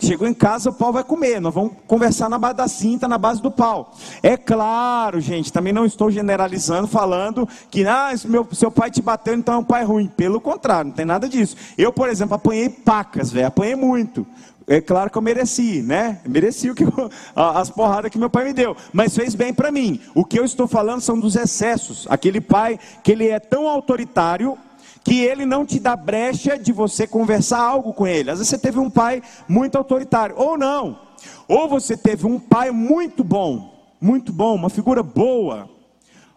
Chegou 0.02 0.28
em 0.28 0.34
casa, 0.34 0.70
o 0.70 0.74
pau 0.74 0.94
vai 0.94 1.04
comer. 1.04 1.42
Nós 1.42 1.54
vamos 1.54 1.74
conversar 1.86 2.30
na 2.30 2.38
base 2.38 2.56
da 2.56 2.68
cinta, 2.68 3.08
na 3.08 3.18
base 3.18 3.42
do 3.42 3.52
pau. 3.52 3.94
É 4.24 4.38
claro, 4.38 5.20
gente, 5.20 5.52
também 5.52 5.74
não 5.74 5.86
estou 5.86 6.10
generalizando, 6.10 6.88
falando 6.88 7.48
que 7.70 7.86
ah, 7.86 8.12
meu, 8.26 8.48
seu 8.54 8.72
pai 8.72 8.90
te 8.90 9.02
bateu, 9.02 9.34
então 9.34 9.56
é 9.56 9.58
um 9.58 9.64
pai 9.64 9.84
ruim. 9.84 10.08
Pelo 10.08 10.40
contrário, 10.40 10.90
não 10.90 10.96
tem 10.96 11.06
nada 11.06 11.28
disso. 11.28 11.56
Eu, 11.78 11.92
por 11.92 12.08
exemplo, 12.08 12.36
apanhei 12.36 12.70
pacas, 12.70 13.32
velho, 13.32 13.48
apanhei 13.48 13.76
muito. 13.76 14.26
É 14.66 14.80
claro 14.80 15.10
que 15.10 15.18
eu 15.18 15.22
mereci, 15.22 15.82
né? 15.82 16.20
mereci 16.28 16.70
o 16.70 16.76
que 16.76 16.84
eu, 16.84 17.10
as 17.36 17.72
porradas 17.72 18.12
que 18.12 18.20
meu 18.20 18.30
pai 18.30 18.46
me 18.46 18.54
deu, 18.54 18.78
mas 18.94 19.16
fez 19.16 19.34
bem 19.34 19.52
para 19.52 19.72
mim. 19.72 20.00
O 20.14 20.24
que 20.24 20.40
eu 20.40 20.46
estou 20.46 20.68
falando 20.68 21.02
são 21.02 21.20
dos 21.20 21.36
excessos. 21.36 22.06
Aquele 22.08 22.40
pai 22.40 22.80
que 23.04 23.12
ele 23.12 23.28
é 23.28 23.40
tão 23.40 23.68
autoritário 23.68 24.56
que 25.04 25.22
ele 25.22 25.46
não 25.46 25.66
te 25.66 25.80
dá 25.80 25.96
brecha 25.96 26.58
de 26.58 26.72
você 26.72 27.08
conversar 27.08 27.60
algo 27.60 27.94
com 27.94 28.06
ele. 28.06 28.32
Às 28.32 28.40
vezes 28.40 28.50
você 28.50 28.58
teve 28.58 28.80
um 28.80 28.90
pai 28.90 29.22
muito 29.48 29.78
autoritário, 29.78 30.36
ou 30.38 30.58
não. 30.58 31.00
Ou 31.48 31.68
você 31.68 31.98
teve 31.98 32.26
um 32.26 32.40
pai 32.40 32.72
muito 32.72 33.24
bom, 33.24 33.74
muito 34.00 34.32
bom, 34.32 34.56
uma 34.56 34.70
figura 34.70 35.02
boa. 35.02 35.70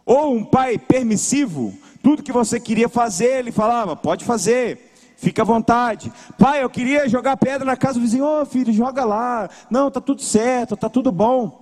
Ou 0.04 0.34
um 0.34 0.44
pai 0.44 0.78
permissivo, 0.78 1.72
tudo 2.02 2.22
que 2.22 2.32
você 2.32 2.58
queria 2.58 2.88
fazer, 2.88 3.38
ele 3.38 3.52
falava: 3.52 3.94
pode 3.94 4.24
fazer. 4.24 4.90
Fica 5.16 5.42
à 5.42 5.44
vontade. 5.44 6.12
Pai, 6.36 6.64
eu 6.64 6.68
queria 6.68 7.08
jogar 7.08 7.36
pedra 7.36 7.64
na 7.64 7.76
casa 7.76 7.94
do 7.94 8.00
vizinho. 8.00 8.24
Ô 8.24 8.40
oh, 8.40 8.44
filho, 8.44 8.72
joga 8.72 9.04
lá. 9.04 9.48
Não, 9.70 9.88
tá 9.88 10.00
tudo 10.00 10.20
certo, 10.20 10.76
tá 10.76 10.88
tudo 10.88 11.12
bom. 11.12 11.61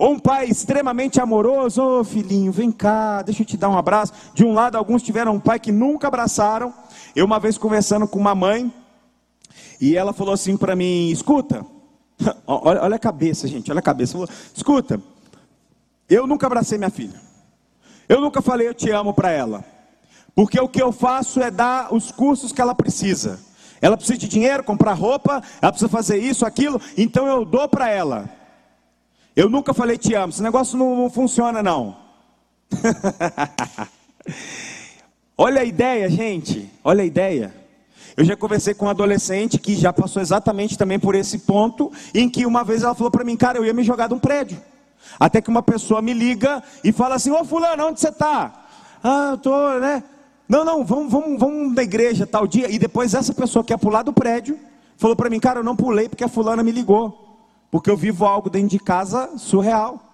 Ou 0.00 0.12
um 0.12 0.18
pai 0.18 0.46
extremamente 0.46 1.20
amoroso, 1.20 1.82
ô 1.82 2.00
oh, 2.00 2.04
filhinho, 2.04 2.50
vem 2.50 2.72
cá, 2.72 3.20
deixa 3.20 3.42
eu 3.42 3.46
te 3.46 3.54
dar 3.54 3.68
um 3.68 3.76
abraço. 3.76 4.14
De 4.32 4.42
um 4.42 4.54
lado, 4.54 4.78
alguns 4.78 5.02
tiveram 5.02 5.34
um 5.34 5.38
pai 5.38 5.60
que 5.60 5.70
nunca 5.70 6.08
abraçaram. 6.08 6.72
Eu, 7.14 7.26
uma 7.26 7.38
vez 7.38 7.58
conversando 7.58 8.08
com 8.08 8.18
uma 8.18 8.34
mãe, 8.34 8.72
e 9.78 9.94
ela 9.94 10.14
falou 10.14 10.32
assim 10.32 10.56
para 10.56 10.74
mim: 10.74 11.10
escuta, 11.10 11.66
olha, 12.46 12.82
olha, 12.82 12.96
a 12.96 12.98
cabeça, 12.98 13.46
gente, 13.46 13.70
olha 13.70 13.80
a 13.80 13.82
cabeça. 13.82 14.12
Falou, 14.12 14.28
escuta, 14.54 14.98
eu 16.08 16.26
nunca 16.26 16.46
abracei 16.46 16.78
minha 16.78 16.88
filha. 16.88 17.20
Eu 18.08 18.22
nunca 18.22 18.40
falei 18.40 18.68
eu 18.68 18.74
te 18.74 18.90
amo 18.90 19.12
para 19.12 19.30
ela. 19.30 19.62
Porque 20.34 20.58
o 20.58 20.66
que 20.66 20.80
eu 20.80 20.92
faço 20.92 21.42
é 21.42 21.50
dar 21.50 21.92
os 21.92 22.10
cursos 22.10 22.52
que 22.52 22.62
ela 22.62 22.74
precisa. 22.74 23.38
Ela 23.82 23.98
precisa 23.98 24.18
de 24.18 24.28
dinheiro, 24.28 24.64
comprar 24.64 24.94
roupa, 24.94 25.42
ela 25.60 25.72
precisa 25.72 25.90
fazer 25.90 26.16
isso, 26.16 26.46
aquilo, 26.46 26.80
então 26.96 27.26
eu 27.26 27.44
dou 27.44 27.68
para 27.68 27.90
ela. 27.90 28.39
Eu 29.36 29.48
nunca 29.48 29.72
falei 29.72 29.96
te 29.96 30.14
amo, 30.14 30.30
esse 30.30 30.42
negócio 30.42 30.76
não, 30.76 30.96
não 30.96 31.10
funciona 31.10 31.62
não. 31.62 31.96
olha 35.38 35.62
a 35.62 35.64
ideia, 35.64 36.08
gente, 36.10 36.70
olha 36.82 37.02
a 37.02 37.06
ideia. 37.06 37.54
Eu 38.16 38.24
já 38.24 38.36
conversei 38.36 38.74
com 38.74 38.86
um 38.86 38.90
adolescente 38.90 39.58
que 39.58 39.76
já 39.76 39.92
passou 39.92 40.20
exatamente 40.20 40.76
também 40.76 40.98
por 40.98 41.14
esse 41.14 41.38
ponto, 41.38 41.92
em 42.12 42.28
que 42.28 42.44
uma 42.44 42.64
vez 42.64 42.82
ela 42.82 42.94
falou 42.94 43.10
para 43.10 43.24
mim, 43.24 43.36
cara, 43.36 43.58
eu 43.58 43.64
ia 43.64 43.72
me 43.72 43.84
jogar 43.84 44.08
de 44.08 44.14
um 44.14 44.18
prédio. 44.18 44.60
Até 45.18 45.40
que 45.40 45.48
uma 45.48 45.62
pessoa 45.62 46.02
me 46.02 46.12
liga 46.12 46.62
e 46.84 46.92
fala 46.92 47.14
assim, 47.14 47.30
ô 47.30 47.44
fulano, 47.44 47.86
onde 47.86 48.00
você 48.00 48.08
está? 48.08 48.66
Ah, 49.02 49.28
eu 49.30 49.34
estou, 49.36 49.80
né? 49.80 50.02
Não, 50.48 50.64
não, 50.64 50.84
vamos, 50.84 51.12
vamos, 51.12 51.38
vamos 51.38 51.74
na 51.74 51.82
igreja 51.82 52.26
tal 52.26 52.46
dia. 52.46 52.70
E 52.70 52.78
depois 52.78 53.14
essa 53.14 53.32
pessoa 53.32 53.64
que 53.64 53.72
ia 53.72 53.78
pular 53.78 54.02
do 54.02 54.12
prédio 54.12 54.58
falou 54.96 55.14
para 55.14 55.30
mim, 55.30 55.38
cara, 55.38 55.60
eu 55.60 55.64
não 55.64 55.76
pulei 55.76 56.08
porque 56.08 56.24
a 56.24 56.28
fulana 56.28 56.62
me 56.62 56.72
ligou. 56.72 57.29
Porque 57.70 57.90
eu 57.90 57.96
vivo 57.96 58.24
algo 58.24 58.50
dentro 58.50 58.68
de 58.68 58.78
casa 58.78 59.36
surreal. 59.36 60.10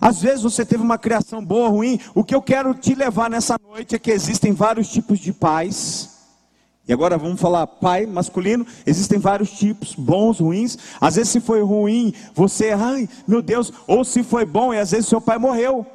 Às 0.00 0.22
vezes 0.22 0.42
você 0.42 0.64
teve 0.64 0.82
uma 0.82 0.98
criação 0.98 1.44
boa, 1.44 1.68
ruim. 1.68 1.98
O 2.14 2.22
que 2.22 2.34
eu 2.34 2.40
quero 2.40 2.74
te 2.74 2.94
levar 2.94 3.28
nessa 3.28 3.56
noite 3.60 3.94
é 3.94 3.98
que 3.98 4.10
existem 4.10 4.52
vários 4.52 4.88
tipos 4.88 5.18
de 5.18 5.32
pais. 5.32 6.10
E 6.86 6.92
agora 6.92 7.16
vamos 7.16 7.40
falar 7.40 7.66
pai 7.66 8.06
masculino. 8.06 8.66
Existem 8.86 9.18
vários 9.18 9.50
tipos, 9.50 9.94
bons, 9.94 10.38
ruins. 10.38 10.78
Às 11.00 11.16
vezes 11.16 11.32
se 11.32 11.40
foi 11.40 11.62
ruim, 11.62 12.14
você, 12.34 12.70
ai 12.70 13.08
meu 13.26 13.42
Deus. 13.42 13.72
Ou 13.86 14.04
se 14.04 14.22
foi 14.22 14.44
bom 14.44 14.72
e 14.72 14.78
às 14.78 14.90
vezes 14.90 15.08
seu 15.08 15.20
pai 15.20 15.38
morreu. 15.38 15.86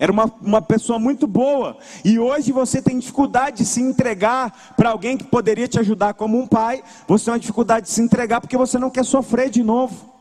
Era 0.00 0.12
uma, 0.12 0.32
uma 0.40 0.62
pessoa 0.62 0.98
muito 0.98 1.26
boa. 1.26 1.76
E 2.04 2.18
hoje 2.18 2.52
você 2.52 2.80
tem 2.80 2.98
dificuldade 2.98 3.58
de 3.58 3.64
se 3.64 3.80
entregar 3.80 4.74
para 4.76 4.90
alguém 4.90 5.16
que 5.16 5.24
poderia 5.24 5.66
te 5.66 5.78
ajudar 5.78 6.14
como 6.14 6.38
um 6.38 6.46
pai. 6.46 6.82
Você 7.06 7.26
tem 7.26 7.34
uma 7.34 7.40
dificuldade 7.40 7.86
de 7.86 7.92
se 7.92 8.00
entregar 8.00 8.40
porque 8.40 8.56
você 8.56 8.78
não 8.78 8.90
quer 8.90 9.04
sofrer 9.04 9.50
de 9.50 9.62
novo. 9.62 10.17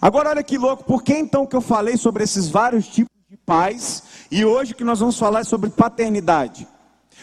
Agora 0.00 0.30
olha 0.30 0.42
que 0.42 0.58
louco, 0.58 0.84
por 0.84 1.02
que 1.02 1.12
então 1.12 1.46
que 1.46 1.56
eu 1.56 1.60
falei 1.60 1.96
sobre 1.96 2.24
esses 2.24 2.48
vários 2.48 2.86
tipos 2.88 3.14
de 3.28 3.36
pais? 3.36 4.02
E 4.30 4.44
hoje 4.44 4.74
que 4.74 4.84
nós 4.84 5.00
vamos 5.00 5.18
falar 5.18 5.44
sobre 5.44 5.70
paternidade. 5.70 6.66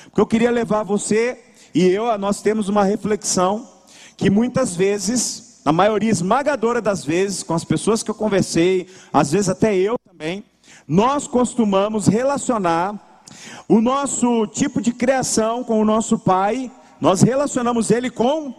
Porque 0.06 0.22
eu 0.22 0.28
queria 0.28 0.52
levar 0.52 0.84
você 0.84 1.40
e 1.74 1.86
eu, 1.86 2.16
nós 2.18 2.42
temos 2.42 2.70
uma 2.70 2.84
reflexão 2.84 3.68
que 4.16 4.30
muitas 4.30 4.76
vezes, 4.76 5.62
na 5.66 5.72
maioria 5.72 6.12
esmagadora 6.12 6.82
das 6.82 7.04
vezes, 7.04 7.42
com 7.42 7.54
as 7.54 7.64
pessoas 7.64 8.04
que 8.04 8.12
eu 8.12 8.16
conversei, 8.16 8.88
às 9.12 9.32
vezes 9.32 9.50
até 9.50 9.76
eu 9.76 9.96
também, 10.08 10.44
nós 10.88 11.28
costumamos 11.28 12.08
relacionar 12.08 13.24
o 13.68 13.82
nosso 13.82 14.46
tipo 14.48 14.82
de 14.82 14.94
criação 14.94 15.64
com 15.64 15.82
o 15.82 15.86
nosso 15.86 16.20
pai, 16.20 16.72
nós 17.02 17.22
relacionamos 17.22 17.90
ele 17.90 18.10
com 18.10 18.54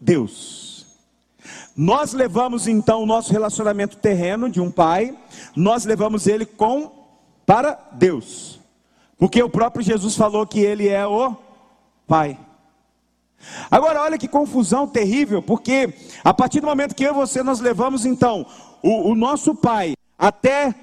Deus. 0.00 0.59
Nós 1.80 2.12
levamos 2.12 2.68
então 2.68 3.02
o 3.02 3.06
nosso 3.06 3.32
relacionamento 3.32 3.96
terreno 3.96 4.50
de 4.50 4.60
um 4.60 4.70
pai, 4.70 5.16
nós 5.56 5.86
levamos 5.86 6.26
ele 6.26 6.44
com 6.44 6.92
para 7.46 7.72
Deus. 7.92 8.60
Porque 9.16 9.42
o 9.42 9.48
próprio 9.48 9.82
Jesus 9.82 10.14
falou 10.14 10.46
que 10.46 10.60
ele 10.60 10.88
é 10.88 11.06
o 11.06 11.34
pai. 12.06 12.38
Agora 13.70 14.02
olha 14.02 14.18
que 14.18 14.28
confusão 14.28 14.86
terrível, 14.86 15.40
porque 15.40 15.94
a 16.22 16.34
partir 16.34 16.60
do 16.60 16.66
momento 16.66 16.94
que 16.94 17.02
eu 17.02 17.12
e 17.12 17.14
você 17.14 17.42
nós 17.42 17.60
levamos 17.60 18.04
então 18.04 18.44
o, 18.82 19.12
o 19.12 19.14
nosso 19.14 19.54
pai 19.54 19.94
até 20.18 20.74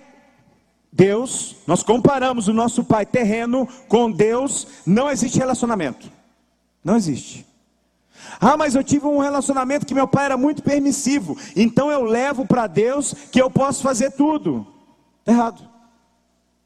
Deus, 0.92 1.58
nós 1.68 1.84
comparamos 1.84 2.48
o 2.48 2.54
nosso 2.54 2.84
pai 2.84 3.06
terreno 3.06 3.68
com 3.88 4.12
Deus, 4.12 4.66
não 4.84 5.12
existe 5.12 5.38
relacionamento. 5.38 6.12
Não 6.84 6.96
existe. 6.96 7.47
Ah, 8.40 8.58
mas 8.58 8.76
eu 8.76 8.84
tive 8.84 9.06
um 9.06 9.20
relacionamento 9.20 9.86
que 9.86 9.94
meu 9.94 10.08
pai 10.08 10.26
era 10.26 10.38
muito 10.38 10.62
permissivo, 10.62 11.38
então 11.56 11.92
eu 11.92 12.04
levo 12.04 12.46
para 12.46 12.68
Deus 12.68 13.14
que 13.32 13.42
eu 13.42 13.50
posso 13.50 13.82
fazer 13.82 14.12
tudo. 14.12 14.66
Errado. 15.26 15.68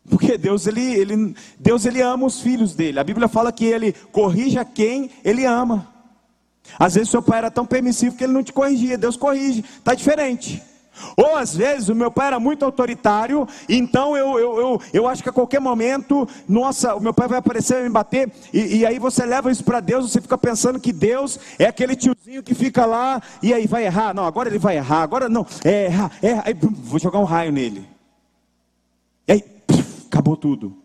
Porque 0.10 0.38
Deus 0.38 0.66
ele, 0.68 0.82
ele, 0.82 1.36
Deus 1.60 1.86
ele 1.86 2.02
ama 2.02 2.26
os 2.26 2.42
filhos 2.42 2.76
dele. 2.76 3.00
A 3.00 3.04
Bíblia 3.04 3.28
fala 3.28 3.52
que 3.52 3.66
ele 3.66 3.94
corrige 4.12 4.58
a 4.58 4.66
quem 4.66 5.10
ele 5.24 5.46
ama. 5.46 5.88
Às 6.78 6.96
vezes 6.96 7.10
seu 7.10 7.22
pai 7.22 7.40
era 7.40 7.52
tão 7.52 7.66
permissivo 7.66 8.16
que 8.16 8.24
ele 8.24 8.34
não 8.34 8.44
te 8.44 8.54
corrigia, 8.54 8.98
Deus 8.98 9.16
corrige, 9.16 9.64
está 9.78 9.94
diferente. 9.94 10.62
Ou 11.16 11.36
às 11.36 11.56
vezes 11.56 11.90
o 11.90 11.96
meu 11.96 12.12
pai 12.12 12.28
era 12.28 12.40
muito 12.40 12.66
autoritário, 12.66 13.48
então 13.68 14.16
eu, 14.16 14.38
eu, 14.38 14.60
eu, 14.60 14.82
eu 14.94 15.08
acho 15.08 15.24
que 15.24 15.30
a 15.30 15.34
qualquer 15.34 15.60
momento, 15.60 16.28
nossa, 16.48 16.96
o 16.96 17.00
meu 17.00 17.14
pai 17.14 17.28
vai 17.28 17.40
aparecer 17.40 17.80
e 17.80 17.84
me 17.84 17.90
bater, 17.90 18.32
e, 18.54 18.78
e 18.78 18.86
aí 18.86 19.00
você 19.00 19.26
leva 19.26 19.52
isso 19.52 19.64
para 19.64 19.80
Deus, 19.80 20.12
você 20.12 20.22
fica 20.22 20.38
pensando 20.38 20.80
que 20.80 20.92
Deus 20.92 21.40
é 21.58 21.66
aquele 21.66 21.96
tiozinho 21.96 22.44
que 22.44 22.54
fica 22.54 22.86
lá, 22.86 23.22
e 23.42 23.54
aí 23.54 23.68
vai 23.68 23.86
errar, 23.86 24.14
não, 24.14 24.26
agora 24.26 24.50
ele 24.50 24.60
vai 24.60 24.78
errar, 24.78 25.02
agora 25.02 25.30
não, 25.30 25.46
é 25.64 25.86
errar, 25.86 26.12
é 26.22 26.28
errar, 26.30 26.44
aí, 26.46 26.54
vou 26.54 27.00
jogar 27.00 27.20
um 27.20 27.26
raio 27.26 27.52
nele. 27.52 27.88
E 29.28 29.32
aí, 29.32 29.44
acabou 30.08 30.36
tudo. 30.36 30.78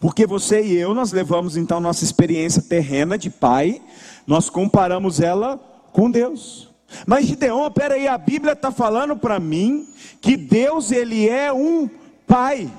Porque 0.00 0.26
você 0.26 0.62
e 0.62 0.76
eu, 0.76 0.94
nós 0.94 1.12
levamos 1.12 1.56
então 1.56 1.80
nossa 1.80 2.04
experiência 2.04 2.62
terrena 2.62 3.16
de 3.16 3.30
pai, 3.30 3.80
nós 4.26 4.50
comparamos 4.50 5.20
ela 5.20 5.58
com 5.92 6.10
Deus. 6.10 6.73
Mas 7.06 7.26
Gideon, 7.26 7.70
peraí, 7.70 8.06
a 8.08 8.18
Bíblia 8.18 8.52
está 8.52 8.70
falando 8.70 9.16
para 9.16 9.38
mim 9.40 9.88
que 10.20 10.36
Deus 10.36 10.90
ele 10.90 11.28
é 11.28 11.52
um 11.52 11.88
pai. 12.26 12.70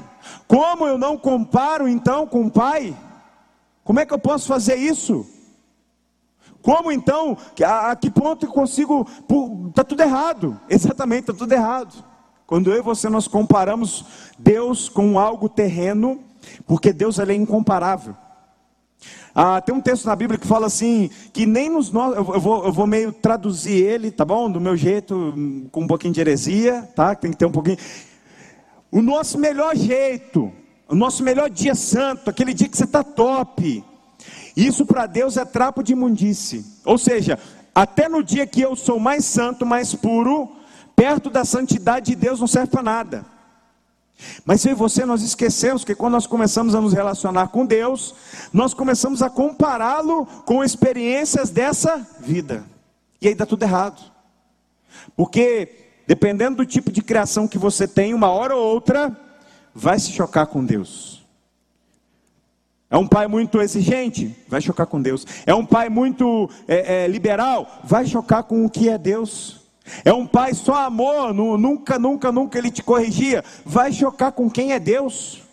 Como 0.47 0.87
eu 0.87 0.97
não 0.97 1.17
comparo 1.17 1.87
então 1.87 2.25
com 2.27 2.45
o 2.45 2.51
pai? 2.51 2.95
Como 3.83 3.99
é 3.99 4.05
que 4.05 4.13
eu 4.13 4.19
posso 4.19 4.47
fazer 4.47 4.75
isso? 4.75 5.25
Como 6.61 6.91
então, 6.91 7.37
a, 7.63 7.91
a 7.91 7.95
que 7.95 8.09
ponto 8.09 8.47
eu 8.47 8.51
consigo? 8.51 9.07
Está 9.69 9.83
tudo 9.83 10.01
errado. 10.01 10.59
Exatamente, 10.67 11.29
está 11.29 11.33
tudo 11.33 11.51
errado. 11.53 12.03
Quando 12.47 12.71
eu 12.71 12.77
e 12.77 12.81
você 12.81 13.09
nós 13.09 13.27
comparamos 13.27 14.05
Deus 14.37 14.89
com 14.89 15.19
algo 15.19 15.47
terreno, 15.47 16.19
porque 16.65 16.91
Deus 16.91 17.19
ele 17.19 17.33
é 17.33 17.35
incomparável. 17.35 18.15
Ah, 19.33 19.59
tem 19.59 19.75
um 19.75 19.81
texto 19.81 20.05
na 20.05 20.15
Bíblia 20.15 20.39
que 20.39 20.47
fala 20.47 20.67
assim, 20.67 21.09
que 21.33 21.45
nem 21.45 21.69
nos 21.69 21.91
nós, 21.91 22.15
eu 22.15 22.23
vou, 22.23 22.65
eu 22.65 22.71
vou 22.71 22.87
meio 22.87 23.11
traduzir 23.11 23.83
ele, 23.83 24.09
tá 24.09 24.23
bom? 24.23 24.49
Do 24.49 24.61
meu 24.61 24.77
jeito, 24.77 25.33
com 25.71 25.81
um 25.81 25.87
pouquinho 25.87 26.13
de 26.13 26.21
heresia, 26.21 26.89
tá? 26.95 27.13
Tem 27.13 27.31
que 27.31 27.37
ter 27.37 27.45
um 27.45 27.51
pouquinho. 27.51 27.77
O 28.89 29.01
nosso 29.01 29.37
melhor 29.37 29.75
jeito, 29.75 30.53
o 30.87 30.95
nosso 30.95 31.21
melhor 31.21 31.49
dia 31.49 31.75
santo, 31.75 32.29
aquele 32.29 32.53
dia 32.53 32.69
que 32.69 32.77
você 32.77 32.85
está 32.85 33.03
top, 33.03 33.83
isso 34.55 34.85
para 34.85 35.05
Deus 35.05 35.35
é 35.35 35.43
trapo 35.43 35.83
de 35.83 35.91
imundice. 35.91 36.65
Ou 36.85 36.97
seja, 36.97 37.37
até 37.73 38.07
no 38.07 38.23
dia 38.23 38.47
que 38.47 38.61
eu 38.61 38.73
sou 38.73 38.99
mais 38.99 39.25
santo, 39.25 39.65
mais 39.65 39.93
puro, 39.93 40.49
perto 40.95 41.29
da 41.29 41.43
santidade 41.43 42.11
de 42.11 42.15
Deus 42.15 42.39
não 42.39 42.47
serve 42.47 42.71
para 42.71 42.81
nada. 42.81 43.34
Mas 44.45 44.65
eu 44.65 44.71
e 44.71 44.75
você, 44.75 45.05
nós 45.05 45.21
esquecemos 45.21 45.83
que 45.83 45.95
quando 45.95 46.13
nós 46.13 46.27
começamos 46.27 46.73
a 46.73 46.81
nos 46.81 46.93
relacionar 46.93 47.49
com 47.49 47.65
Deus, 47.65 48.15
nós 48.53 48.73
começamos 48.73 49.21
a 49.21 49.29
compará-lo 49.29 50.25
com 50.45 50.63
experiências 50.63 51.49
dessa 51.49 51.97
vida. 52.19 52.63
E 53.21 53.27
aí 53.27 53.35
dá 53.35 53.45
tudo 53.45 53.63
errado. 53.63 54.01
Porque, 55.15 55.69
dependendo 56.07 56.57
do 56.57 56.65
tipo 56.65 56.91
de 56.91 57.01
criação 57.01 57.47
que 57.47 57.57
você 57.57 57.87
tem, 57.87 58.13
uma 58.13 58.29
hora 58.29 58.55
ou 58.55 58.63
outra, 58.63 59.15
vai 59.73 59.99
se 59.99 60.11
chocar 60.11 60.47
com 60.47 60.63
Deus. 60.63 61.25
É 62.89 62.97
um 62.97 63.07
pai 63.07 63.27
muito 63.27 63.59
exigente? 63.61 64.35
Vai 64.47 64.61
chocar 64.61 64.85
com 64.87 65.01
Deus. 65.01 65.25
É 65.45 65.53
um 65.53 65.65
pai 65.65 65.89
muito 65.89 66.49
é, 66.67 67.03
é, 67.03 67.07
liberal? 67.07 67.81
Vai 67.83 68.05
chocar 68.05 68.43
com 68.43 68.63
o 68.63 68.69
que 68.69 68.87
é 68.87 68.97
Deus. 68.97 69.64
É 70.03 70.13
um 70.13 70.25
pai 70.25 70.53
só 70.53 70.85
amor, 70.85 71.33
nunca, 71.33 71.99
nunca, 71.99 72.31
nunca 72.31 72.57
ele 72.57 72.71
te 72.71 72.83
corrigia. 72.83 73.43
Vai 73.65 73.91
chocar 73.91 74.31
com 74.31 74.49
quem 74.49 74.73
é 74.73 74.79
Deus. 74.79 75.45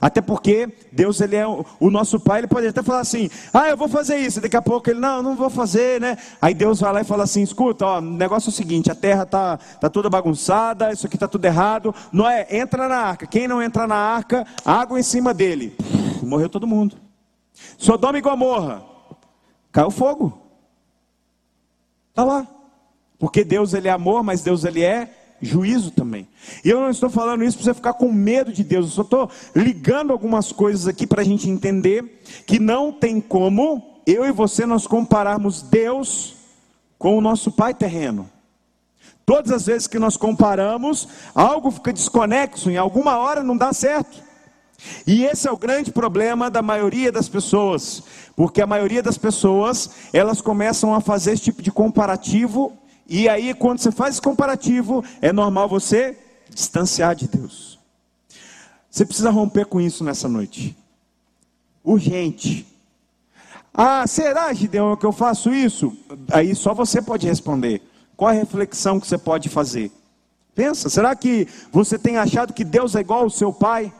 Até 0.00 0.20
porque 0.20 0.68
Deus 0.92 1.20
ele 1.20 1.36
é 1.36 1.46
o 1.46 1.90
nosso 1.90 2.20
pai, 2.20 2.38
ele 2.40 2.46
pode 2.46 2.66
até 2.66 2.82
falar 2.82 3.00
assim: 3.00 3.28
"Ah, 3.52 3.68
eu 3.68 3.76
vou 3.76 3.88
fazer 3.88 4.16
isso". 4.18 4.40
Daqui 4.40 4.56
a 4.56 4.62
pouco 4.62 4.88
ele: 4.88 5.00
"Não, 5.00 5.22
não 5.22 5.34
vou 5.34 5.50
fazer", 5.50 6.00
né? 6.00 6.16
Aí 6.40 6.54
Deus 6.54 6.80
vai 6.80 6.92
lá 6.92 7.00
e 7.00 7.04
fala 7.04 7.24
assim: 7.24 7.42
"Escuta, 7.42 7.84
ó, 7.84 7.98
o 7.98 8.00
negócio 8.00 8.48
é 8.48 8.52
o 8.52 8.54
seguinte, 8.54 8.90
a 8.90 8.94
terra 8.94 9.26
tá 9.26 9.58
tá 9.80 9.90
toda 9.90 10.08
bagunçada, 10.08 10.92
isso 10.92 11.06
aqui 11.06 11.18
tá 11.18 11.26
tudo 11.26 11.44
errado. 11.44 11.94
Noé, 12.12 12.46
entra 12.50 12.88
na 12.88 12.96
arca. 12.96 13.26
Quem 13.26 13.48
não 13.48 13.60
entra 13.62 13.86
na 13.86 13.96
arca, 13.96 14.46
água 14.64 14.98
em 14.98 15.02
cima 15.02 15.34
dele. 15.34 15.76
Morreu 16.22 16.48
todo 16.48 16.66
mundo. 16.66 16.96
Sodoma 17.76 18.18
e 18.18 18.20
Gomorra. 18.20 18.82
Caiu 19.72 19.90
fogo. 19.90 20.38
Tá 22.14 22.24
lá. 22.24 22.46
Porque 23.22 23.44
Deus 23.44 23.72
ele 23.72 23.86
é 23.86 23.92
amor, 23.92 24.24
mas 24.24 24.42
Deus 24.42 24.64
ele 24.64 24.82
é 24.82 25.08
juízo 25.40 25.92
também. 25.92 26.26
E 26.64 26.70
eu 26.70 26.80
não 26.80 26.90
estou 26.90 27.08
falando 27.08 27.44
isso 27.44 27.56
para 27.56 27.66
você 27.66 27.74
ficar 27.74 27.92
com 27.92 28.10
medo 28.10 28.52
de 28.52 28.64
Deus, 28.64 28.86
eu 28.86 28.90
só 28.90 29.02
estou 29.02 29.30
ligando 29.54 30.10
algumas 30.10 30.50
coisas 30.50 30.88
aqui 30.88 31.06
para 31.06 31.20
a 31.22 31.24
gente 31.24 31.48
entender 31.48 32.20
que 32.44 32.58
não 32.58 32.90
tem 32.92 33.20
como 33.20 34.00
eu 34.04 34.24
e 34.24 34.32
você 34.32 34.66
nós 34.66 34.88
compararmos 34.88 35.62
Deus 35.62 36.34
com 36.98 37.16
o 37.16 37.20
nosso 37.20 37.52
pai 37.52 37.72
terreno. 37.72 38.28
Todas 39.24 39.52
as 39.52 39.66
vezes 39.66 39.86
que 39.86 40.00
nós 40.00 40.16
comparamos, 40.16 41.06
algo 41.32 41.70
fica 41.70 41.92
desconexo, 41.92 42.72
em 42.72 42.76
alguma 42.76 43.18
hora 43.18 43.40
não 43.44 43.56
dá 43.56 43.72
certo. 43.72 44.20
E 45.06 45.24
esse 45.24 45.46
é 45.46 45.52
o 45.52 45.56
grande 45.56 45.92
problema 45.92 46.50
da 46.50 46.60
maioria 46.60 47.12
das 47.12 47.28
pessoas, 47.28 48.02
porque 48.34 48.60
a 48.60 48.66
maioria 48.66 49.00
das 49.00 49.16
pessoas, 49.16 49.90
elas 50.12 50.40
começam 50.40 50.92
a 50.92 51.00
fazer 51.00 51.34
esse 51.34 51.44
tipo 51.44 51.62
de 51.62 51.70
comparativo, 51.70 52.81
e 53.20 53.28
aí 53.28 53.52
quando 53.52 53.78
você 53.78 53.92
faz 53.92 54.14
esse 54.14 54.22
comparativo, 54.22 55.04
é 55.20 55.32
normal 55.32 55.68
você 55.68 56.16
distanciar 56.48 57.14
de 57.14 57.28
Deus. 57.28 57.78
Você 58.90 59.04
precisa 59.04 59.28
romper 59.28 59.66
com 59.66 59.78
isso 59.78 60.02
nessa 60.02 60.26
noite. 60.28 60.74
Urgente. 61.84 62.66
Ah, 63.74 64.06
será, 64.06 64.50
Gideon, 64.54 64.96
que 64.96 65.04
eu 65.04 65.12
faço 65.12 65.52
isso? 65.52 65.94
Aí 66.32 66.54
só 66.54 66.72
você 66.72 67.02
pode 67.02 67.26
responder. 67.26 67.82
Qual 68.16 68.30
a 68.30 68.32
reflexão 68.32 68.98
que 68.98 69.06
você 69.06 69.18
pode 69.18 69.50
fazer? 69.50 69.92
Pensa, 70.54 70.88
será 70.88 71.14
que 71.14 71.46
você 71.70 71.98
tem 71.98 72.16
achado 72.16 72.54
que 72.54 72.64
Deus 72.64 72.94
é 72.94 73.00
igual 73.00 73.24
ao 73.24 73.30
seu 73.30 73.52
pai? 73.52 73.92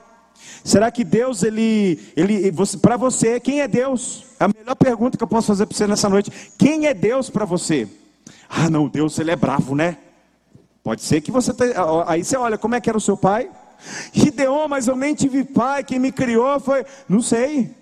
Será 0.64 0.90
que 0.90 1.04
Deus, 1.04 1.42
ele, 1.42 2.00
ele 2.16 2.50
para 2.80 2.96
você, 2.96 3.38
quem 3.38 3.60
é 3.60 3.68
Deus? 3.68 4.24
É 4.40 4.44
a 4.44 4.48
melhor 4.48 4.74
pergunta 4.74 5.18
que 5.18 5.22
eu 5.22 5.28
posso 5.28 5.48
fazer 5.48 5.66
para 5.66 5.76
você 5.76 5.86
nessa 5.86 6.08
noite. 6.08 6.30
Quem 6.56 6.86
é 6.86 6.94
Deus 6.94 7.28
para 7.28 7.44
você? 7.44 7.86
Ah, 8.48 8.68
não, 8.68 8.88
Deus, 8.88 9.18
ele 9.18 9.30
é 9.30 9.36
bravo, 9.36 9.74
né? 9.74 9.98
Pode 10.82 11.02
ser 11.02 11.20
que 11.20 11.30
você. 11.30 11.52
Te... 11.52 11.64
Aí 12.06 12.24
você 12.24 12.36
olha, 12.36 12.58
como 12.58 12.74
é 12.74 12.80
que 12.80 12.88
era 12.88 12.98
o 12.98 13.00
seu 13.00 13.16
pai? 13.16 13.50
Gideon, 14.12 14.68
mas 14.68 14.86
eu 14.86 14.96
nem 14.96 15.14
tive 15.14 15.44
pai, 15.44 15.84
quem 15.84 15.98
me 15.98 16.12
criou 16.12 16.58
foi. 16.60 16.84
Não 17.08 17.22
sei. 17.22 17.74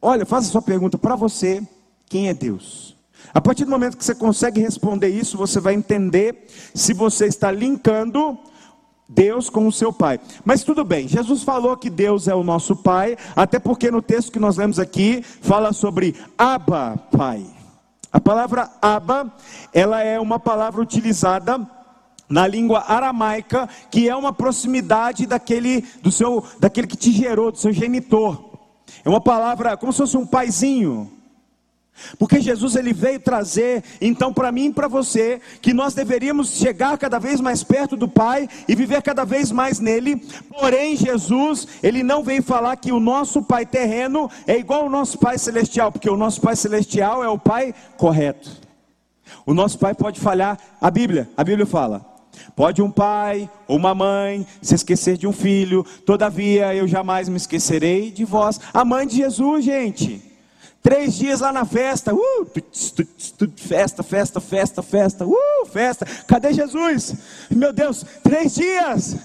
Olha, 0.00 0.26
faça 0.26 0.48
a 0.48 0.52
sua 0.52 0.62
pergunta 0.62 0.98
para 0.98 1.16
você: 1.16 1.62
quem 2.08 2.28
é 2.28 2.34
Deus? 2.34 2.94
A 3.32 3.40
partir 3.40 3.64
do 3.64 3.70
momento 3.70 3.96
que 3.96 4.04
você 4.04 4.14
consegue 4.14 4.60
responder 4.60 5.08
isso, 5.08 5.36
você 5.36 5.58
vai 5.58 5.74
entender 5.74 6.46
se 6.74 6.92
você 6.92 7.26
está 7.26 7.50
linkando 7.50 8.38
Deus 9.08 9.48
com 9.50 9.66
o 9.66 9.72
seu 9.72 9.92
Pai. 9.92 10.20
Mas 10.44 10.62
tudo 10.62 10.84
bem, 10.84 11.08
Jesus 11.08 11.42
falou 11.42 11.76
que 11.76 11.90
Deus 11.90 12.28
é 12.28 12.34
o 12.34 12.44
nosso 12.44 12.76
Pai, 12.76 13.16
até 13.34 13.58
porque 13.58 13.90
no 13.90 14.02
texto 14.02 14.30
que 14.30 14.38
nós 14.38 14.56
lemos 14.56 14.78
aqui 14.78 15.22
fala 15.22 15.72
sobre 15.72 16.14
Abba, 16.36 16.98
Pai. 17.10 17.44
A 18.14 18.20
palavra 18.20 18.70
Abba, 18.80 19.34
ela 19.72 20.00
é 20.00 20.20
uma 20.20 20.38
palavra 20.38 20.80
utilizada 20.80 21.68
na 22.28 22.46
língua 22.46 22.84
aramaica, 22.86 23.68
que 23.90 24.08
é 24.08 24.14
uma 24.14 24.32
proximidade 24.32 25.26
daquele 25.26 25.80
do 26.00 26.12
seu 26.12 26.44
daquele 26.60 26.86
que 26.86 26.96
te 26.96 27.10
gerou, 27.10 27.50
do 27.50 27.58
seu 27.58 27.72
genitor. 27.72 28.52
É 29.04 29.08
uma 29.08 29.20
palavra 29.20 29.76
como 29.76 29.92
se 29.92 29.98
fosse 29.98 30.16
um 30.16 30.24
paizinho. 30.24 31.10
Porque 32.18 32.40
Jesus 32.40 32.76
ele 32.76 32.92
veio 32.92 33.20
trazer, 33.20 33.82
então 34.00 34.32
para 34.32 34.52
mim 34.52 34.66
e 34.66 34.72
para 34.72 34.88
você, 34.88 35.40
que 35.62 35.72
nós 35.72 35.94
deveríamos 35.94 36.50
chegar 36.50 36.98
cada 36.98 37.18
vez 37.18 37.40
mais 37.40 37.62
perto 37.62 37.96
do 37.96 38.08
Pai 38.08 38.48
e 38.68 38.74
viver 38.74 39.00
cada 39.02 39.24
vez 39.24 39.50
mais 39.50 39.80
nele. 39.80 40.16
Porém, 40.50 40.96
Jesus, 40.96 41.66
ele 41.82 42.02
não 42.02 42.22
veio 42.22 42.42
falar 42.42 42.76
que 42.76 42.92
o 42.92 43.00
nosso 43.00 43.42
Pai 43.42 43.64
terreno 43.64 44.30
é 44.46 44.58
igual 44.58 44.82
ao 44.82 44.90
nosso 44.90 45.18
Pai 45.18 45.38
celestial, 45.38 45.90
porque 45.90 46.10
o 46.10 46.16
nosso 46.16 46.40
Pai 46.40 46.56
celestial 46.56 47.22
é 47.22 47.28
o 47.28 47.38
Pai 47.38 47.74
correto. 47.96 48.50
O 49.46 49.54
nosso 49.54 49.78
Pai 49.78 49.94
pode 49.94 50.20
falhar, 50.20 50.58
a 50.80 50.90
Bíblia, 50.90 51.30
a 51.36 51.44
Bíblia 51.44 51.66
fala: 51.66 52.04
Pode 52.56 52.82
um 52.82 52.90
pai 52.90 53.48
ou 53.66 53.76
uma 53.76 53.94
mãe 53.94 54.46
se 54.60 54.74
esquecer 54.74 55.16
de 55.16 55.26
um 55.26 55.32
filho, 55.32 55.84
todavia 56.04 56.74
eu 56.74 56.86
jamais 56.86 57.28
me 57.28 57.36
esquecerei 57.36 58.10
de 58.10 58.24
vós. 58.24 58.60
A 58.72 58.84
mãe 58.84 59.06
de 59.06 59.16
Jesus, 59.16 59.64
gente. 59.64 60.33
Três 60.84 61.14
dias 61.14 61.40
lá 61.40 61.50
na 61.50 61.64
festa, 61.64 62.14
uh, 62.14 62.46
festa, 63.56 64.02
festa, 64.02 64.38
festa, 64.38 64.82
festa, 64.82 65.24
uh, 65.24 65.66
festa. 65.72 66.04
Cadê 66.28 66.52
Jesus? 66.52 67.14
Meu 67.50 67.72
Deus, 67.72 68.04
três 68.22 68.54
dias. 68.54 69.16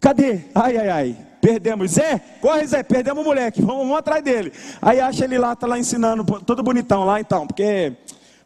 Cadê? 0.00 0.40
Ai, 0.52 0.76
ai, 0.76 0.88
ai. 0.88 1.16
Perdemos. 1.40 1.92
Zé, 1.92 2.20
corre 2.40 2.66
Zé, 2.66 2.82
perdemos 2.82 3.22
o 3.22 3.24
moleque, 3.24 3.62
vamos, 3.62 3.82
vamos 3.82 3.96
atrás 3.96 4.24
dele. 4.24 4.52
Aí 4.82 4.98
acha 4.98 5.24
ele 5.24 5.38
lá, 5.38 5.54
tá 5.54 5.68
lá 5.68 5.78
ensinando, 5.78 6.24
todo 6.40 6.64
bonitão 6.64 7.04
lá 7.04 7.20
então, 7.20 7.46
porque 7.46 7.92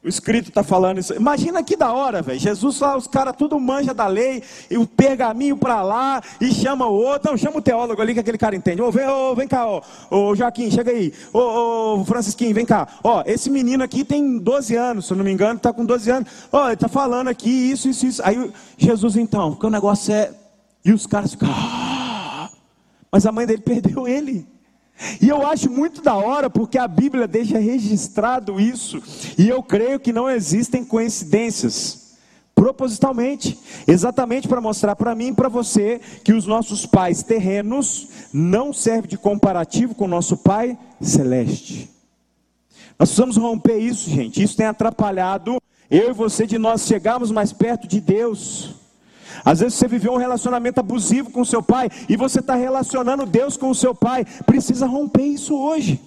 o 0.06 0.08
escrito 0.08 0.50
está 0.50 0.62
falando 0.62 0.98
isso. 0.98 1.12
Imagina 1.14 1.64
que 1.64 1.76
da 1.76 1.92
hora, 1.92 2.22
velho. 2.22 2.38
Jesus 2.38 2.78
lá, 2.78 2.96
os 2.96 3.08
caras 3.08 3.34
tudo 3.36 3.58
manja 3.58 3.92
da 3.92 4.06
lei, 4.06 4.40
e 4.70 4.78
o 4.78 4.86
pergaminho 4.86 5.56
para 5.56 5.82
lá, 5.82 6.22
e 6.40 6.54
chama 6.54 6.86
o 6.86 6.94
outro. 6.94 7.32
Não, 7.32 7.36
chama 7.36 7.58
o 7.58 7.62
teólogo 7.62 8.00
ali 8.00 8.14
que 8.14 8.20
aquele 8.20 8.38
cara 8.38 8.54
entende. 8.54 8.80
Ô, 8.80 8.92
vem, 8.92 9.04
vem 9.36 9.48
cá, 9.48 9.66
ô, 9.66 9.82
ô 10.10 10.36
Joaquim, 10.36 10.70
chega 10.70 10.92
aí. 10.92 11.12
Ô, 11.32 11.98
ô, 11.98 12.04
Francisquinho, 12.04 12.54
vem 12.54 12.64
cá. 12.64 12.86
Ó, 13.02 13.24
esse 13.26 13.50
menino 13.50 13.82
aqui 13.82 14.04
tem 14.04 14.38
12 14.38 14.76
anos, 14.76 15.06
se 15.06 15.12
eu 15.12 15.16
não 15.16 15.24
me 15.24 15.32
engano, 15.32 15.56
está 15.56 15.72
com 15.72 15.84
12 15.84 16.08
anos. 16.08 16.28
Ó, 16.52 16.66
ele 16.66 16.74
está 16.74 16.88
falando 16.88 17.26
aqui 17.26 17.50
isso, 17.50 17.88
isso, 17.88 18.06
isso. 18.06 18.22
Aí 18.24 18.52
Jesus, 18.78 19.16
então, 19.16 19.50
porque 19.50 19.66
o 19.66 19.70
negócio 19.70 20.14
é. 20.14 20.30
E 20.84 20.92
os 20.92 21.04
caras 21.04 21.32
ficam. 21.32 21.48
Ah! 21.50 22.48
Mas 23.10 23.26
a 23.26 23.32
mãe 23.32 23.44
dele 23.44 23.60
perdeu 23.60 24.06
ele. 24.06 24.46
E 25.20 25.28
eu 25.28 25.46
acho 25.46 25.70
muito 25.70 26.00
da 26.00 26.14
hora 26.14 26.48
porque 26.48 26.78
a 26.78 26.88
Bíblia 26.88 27.26
deixa 27.28 27.58
registrado 27.58 28.60
isso, 28.60 29.02
e 29.36 29.48
eu 29.48 29.62
creio 29.62 30.00
que 30.00 30.12
não 30.12 30.28
existem 30.28 30.84
coincidências. 30.84 32.06
Propositalmente, 32.54 33.58
exatamente 33.86 34.48
para 34.48 34.62
mostrar 34.62 34.96
para 34.96 35.14
mim 35.14 35.28
e 35.28 35.34
para 35.34 35.48
você 35.48 36.00
que 36.24 36.32
os 36.32 36.46
nossos 36.46 36.86
pais 36.86 37.22
terrenos 37.22 38.08
não 38.32 38.72
servem 38.72 39.10
de 39.10 39.18
comparativo 39.18 39.94
com 39.94 40.06
o 40.06 40.08
nosso 40.08 40.38
Pai 40.38 40.78
celeste. 40.98 41.90
Nós 42.98 43.10
precisamos 43.10 43.36
romper 43.36 43.76
isso, 43.76 44.08
gente. 44.08 44.42
Isso 44.42 44.56
tem 44.56 44.64
atrapalhado 44.64 45.58
eu 45.90 46.10
e 46.10 46.12
você 46.12 46.46
de 46.46 46.58
nós 46.58 46.84
chegarmos 46.86 47.30
mais 47.30 47.52
perto 47.52 47.86
de 47.86 48.00
Deus. 48.00 48.74
Às 49.44 49.60
vezes 49.60 49.74
você 49.78 49.88
viveu 49.88 50.12
um 50.12 50.18
relacionamento 50.18 50.80
abusivo 50.80 51.30
com 51.30 51.44
seu 51.44 51.62
pai 51.62 51.88
e 52.08 52.16
você 52.16 52.40
está 52.40 52.54
relacionando 52.54 53.26
Deus 53.26 53.56
com 53.56 53.70
o 53.70 53.74
seu 53.74 53.94
pai. 53.94 54.24
Precisa 54.44 54.86
romper 54.86 55.24
isso 55.24 55.56
hoje. 55.56 56.00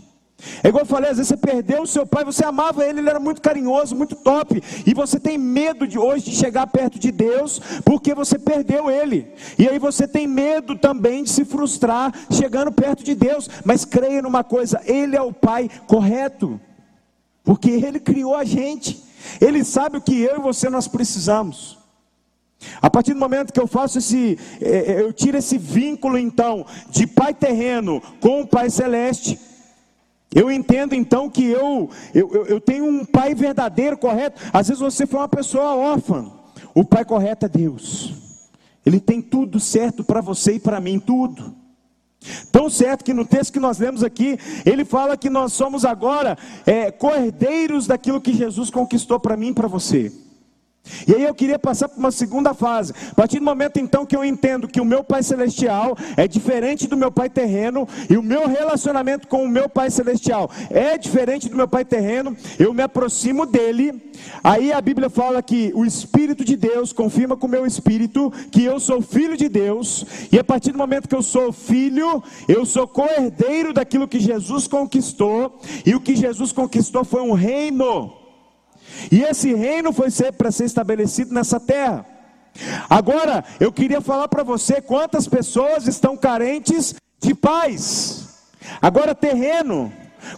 É 0.63 0.69
igual 0.69 0.83
eu 0.83 0.87
falei, 0.87 1.09
às 1.09 1.17
vezes 1.17 1.27
você 1.27 1.37
perdeu 1.37 1.81
o 1.81 1.87
seu 1.87 2.05
pai, 2.05 2.23
você 2.23 2.45
amava 2.45 2.85
ele, 2.85 2.99
ele 2.99 3.09
era 3.09 3.19
muito 3.19 3.41
carinhoso, 3.41 3.95
muito 3.95 4.15
top, 4.15 4.61
e 4.85 4.93
você 4.93 5.19
tem 5.19 5.37
medo 5.37 5.85
de 5.85 5.99
hoje 5.99 6.31
de 6.31 6.35
chegar 6.35 6.65
perto 6.67 6.97
de 6.97 7.11
Deus, 7.11 7.59
porque 7.83 8.13
você 8.13 8.39
perdeu 8.39 8.89
ele. 8.89 9.27
E 9.57 9.67
aí 9.67 9.77
você 9.77 10.07
tem 10.07 10.27
medo 10.27 10.77
também 10.77 11.23
de 11.23 11.29
se 11.29 11.43
frustrar 11.43 12.13
chegando 12.31 12.71
perto 12.71 13.03
de 13.03 13.15
Deus, 13.15 13.49
mas 13.65 13.83
creia 13.83 14.21
numa 14.21 14.43
coisa, 14.43 14.81
ele 14.85 15.15
é 15.15 15.21
o 15.21 15.33
pai 15.33 15.69
correto. 15.87 16.59
Porque 17.43 17.71
ele 17.71 17.99
criou 17.99 18.35
a 18.35 18.43
gente. 18.43 19.03
Ele 19.41 19.63
sabe 19.63 19.97
o 19.97 20.01
que 20.01 20.21
eu 20.21 20.35
e 20.35 20.39
você 20.39 20.69
nós 20.69 20.87
precisamos. 20.87 21.78
A 22.81 22.89
partir 22.89 23.13
do 23.13 23.19
momento 23.19 23.53
que 23.53 23.59
eu 23.59 23.67
faço 23.67 23.97
esse, 23.97 24.37
é, 24.61 24.93
é, 24.93 25.01
eu 25.01 25.13
tiro 25.13 25.37
esse 25.37 25.57
vínculo 25.57 26.17
então 26.17 26.65
de 26.89 27.07
pai 27.07 27.33
terreno 27.33 28.01
com 28.19 28.41
o 28.41 28.47
pai 28.47 28.69
celeste, 28.69 29.39
eu 30.33 30.51
entendo 30.51 30.93
então 30.93 31.29
que 31.29 31.45
eu, 31.45 31.89
eu, 32.13 32.45
eu 32.45 32.61
tenho 32.61 32.85
um 32.85 33.03
pai 33.03 33.33
verdadeiro, 33.33 33.97
correto. 33.97 34.39
Às 34.53 34.67
vezes 34.67 34.81
você 34.81 35.07
foi 35.07 35.19
uma 35.19 35.29
pessoa 35.29 35.75
órfã, 35.75 36.31
o 36.73 36.83
pai 36.83 37.03
correto 37.05 37.45
é 37.45 37.49
Deus, 37.49 38.13
Ele 38.85 38.99
tem 38.99 39.21
tudo 39.21 39.59
certo 39.59 40.03
para 40.03 40.21
você 40.21 40.53
e 40.53 40.59
para 40.59 40.79
mim, 40.79 40.99
tudo. 40.99 41.55
Tão 42.51 42.69
certo 42.69 43.05
que 43.05 43.13
no 43.13 43.25
texto 43.25 43.53
que 43.53 43.59
nós 43.61 43.79
lemos 43.79 44.03
aqui, 44.03 44.37
ele 44.65 44.83
fala 44.83 45.15
que 45.15 45.29
nós 45.29 45.53
somos 45.53 45.85
agora 45.85 46.37
é, 46.65 46.91
cordeiros 46.91 47.87
daquilo 47.87 48.19
que 48.19 48.33
Jesus 48.33 48.69
conquistou 48.69 49.19
para 49.21 49.37
mim 49.37 49.49
e 49.49 49.53
para 49.53 49.69
você. 49.69 50.11
E 51.07 51.15
aí 51.15 51.23
eu 51.23 51.33
queria 51.33 51.59
passar 51.59 51.89
para 51.89 51.99
uma 51.99 52.11
segunda 52.11 52.53
fase. 52.53 52.93
A 53.11 53.15
partir 53.15 53.39
do 53.39 53.45
momento 53.45 53.79
então 53.79 54.05
que 54.05 54.15
eu 54.15 54.23
entendo 54.23 54.67
que 54.67 54.81
o 54.81 54.85
meu 54.85 55.03
Pai 55.03 55.23
celestial 55.23 55.97
é 56.17 56.27
diferente 56.27 56.87
do 56.87 56.97
meu 56.97 57.11
Pai 57.11 57.29
terreno 57.29 57.87
e 58.09 58.17
o 58.17 58.23
meu 58.23 58.47
relacionamento 58.47 59.27
com 59.27 59.43
o 59.43 59.49
meu 59.49 59.69
Pai 59.69 59.89
celestial 59.89 60.49
é 60.69 60.97
diferente 60.97 61.49
do 61.49 61.55
meu 61.55 61.67
Pai 61.67 61.85
terreno, 61.85 62.35
eu 62.57 62.73
me 62.73 62.81
aproximo 62.81 63.45
dele. 63.45 64.11
Aí 64.43 64.71
a 64.71 64.81
Bíblia 64.81 65.09
fala 65.09 65.41
que 65.41 65.71
o 65.75 65.85
Espírito 65.85 66.43
de 66.43 66.55
Deus 66.55 66.91
confirma 66.91 67.37
com 67.37 67.47
o 67.47 67.49
meu 67.49 67.65
espírito 67.65 68.31
que 68.51 68.63
eu 68.63 68.79
sou 68.79 69.01
filho 69.01 69.37
de 69.37 69.47
Deus, 69.47 70.05
e 70.31 70.37
a 70.37 70.43
partir 70.43 70.71
do 70.71 70.77
momento 70.77 71.07
que 71.07 71.15
eu 71.15 71.21
sou 71.21 71.51
filho, 71.51 72.21
eu 72.47 72.65
sou 72.65 72.87
co-herdeiro 72.87 73.73
daquilo 73.73 74.07
que 74.07 74.19
Jesus 74.19 74.67
conquistou, 74.67 75.59
e 75.85 75.95
o 75.95 76.01
que 76.01 76.15
Jesus 76.15 76.51
conquistou 76.51 77.03
foi 77.03 77.21
um 77.21 77.33
reino. 77.33 78.18
E 79.11 79.21
esse 79.23 79.53
reino 79.53 79.93
foi 79.93 80.09
para 80.37 80.51
ser 80.51 80.65
estabelecido 80.65 81.33
nessa 81.33 81.59
terra. 81.59 82.05
Agora, 82.89 83.43
eu 83.59 83.71
queria 83.71 84.01
falar 84.01 84.27
para 84.27 84.43
você 84.43 84.81
quantas 84.81 85.27
pessoas 85.27 85.87
estão 85.87 86.17
carentes 86.17 86.95
de 87.21 87.33
paz. 87.33 88.27
Agora, 88.81 89.15
terreno. 89.15 89.91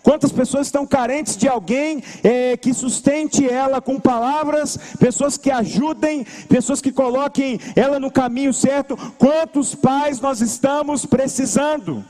Quantas 0.04 0.32
pessoas 0.32 0.68
estão 0.68 0.86
carentes 0.86 1.36
de 1.36 1.48
alguém 1.48 2.04
é, 2.24 2.56
que 2.56 2.72
sustente 2.72 3.50
ela 3.50 3.82
com 3.82 4.00
palavras, 4.00 4.78
pessoas 5.00 5.38
que 5.38 5.50
ajudem, 5.50 6.24
pessoas 6.48 6.80
que 6.80 6.92
coloquem 6.92 7.60
ela 7.76 8.00
no 8.00 8.12
caminho 8.12 8.54
certo? 8.54 8.96
Quantos 9.18 9.74
pais 9.74 10.22
nós 10.22 10.40
estamos 10.40 11.04
precisando? 11.04 12.06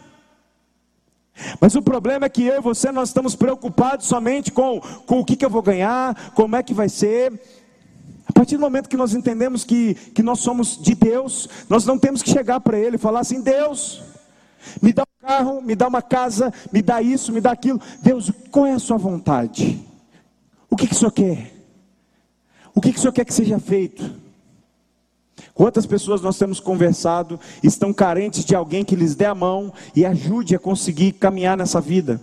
Mas 1.59 1.75
o 1.75 1.81
problema 1.81 2.25
é 2.25 2.29
que 2.29 2.43
eu 2.43 2.57
e 2.57 2.61
você 2.61 2.91
nós 2.91 3.09
estamos 3.09 3.35
preocupados 3.35 4.07
somente 4.07 4.51
com, 4.51 4.79
com 4.79 5.19
o 5.19 5.25
que, 5.25 5.35
que 5.35 5.45
eu 5.45 5.49
vou 5.49 5.61
ganhar, 5.61 6.31
como 6.33 6.55
é 6.55 6.63
que 6.63 6.73
vai 6.73 6.89
ser. 6.89 7.33
A 8.27 8.33
partir 8.33 8.55
do 8.55 8.61
momento 8.61 8.89
que 8.89 8.97
nós 8.97 9.13
entendemos 9.13 9.63
que, 9.63 9.93
que 9.93 10.23
nós 10.23 10.39
somos 10.39 10.81
de 10.81 10.95
Deus, 10.95 11.49
nós 11.69 11.85
não 11.85 11.97
temos 11.97 12.21
que 12.21 12.29
chegar 12.29 12.59
para 12.59 12.77
Ele 12.77 12.95
e 12.95 12.99
falar 12.99 13.21
assim: 13.21 13.41
Deus, 13.41 14.03
me 14.81 14.93
dá 14.93 15.03
um 15.03 15.27
carro, 15.27 15.61
me 15.61 15.75
dá 15.75 15.87
uma 15.87 16.01
casa, 16.01 16.53
me 16.71 16.81
dá 16.81 17.01
isso, 17.01 17.31
me 17.31 17.41
dá 17.41 17.51
aquilo. 17.51 17.81
Deus, 18.01 18.31
qual 18.51 18.65
é 18.65 18.73
a 18.73 18.79
sua 18.79 18.97
vontade? 18.97 19.85
O 20.69 20.75
que, 20.75 20.87
que 20.87 20.93
o 20.93 20.97
Senhor 20.97 21.11
quer? 21.11 21.53
O 22.73 22.79
que, 22.79 22.93
que 22.93 22.97
o 22.97 23.01
Senhor 23.01 23.11
quer 23.11 23.25
que 23.25 23.33
seja 23.33 23.59
feito? 23.59 24.20
Quantas 25.61 25.85
pessoas 25.85 26.23
nós 26.23 26.39
temos 26.39 26.59
conversado 26.59 27.39
estão 27.61 27.93
carentes 27.93 28.43
de 28.43 28.55
alguém 28.55 28.83
que 28.83 28.95
lhes 28.95 29.13
dê 29.13 29.25
a 29.25 29.35
mão 29.35 29.71
e 29.95 30.03
ajude 30.03 30.55
a 30.55 30.59
conseguir 30.59 31.11
caminhar 31.11 31.55
nessa 31.55 31.79
vida? 31.79 32.19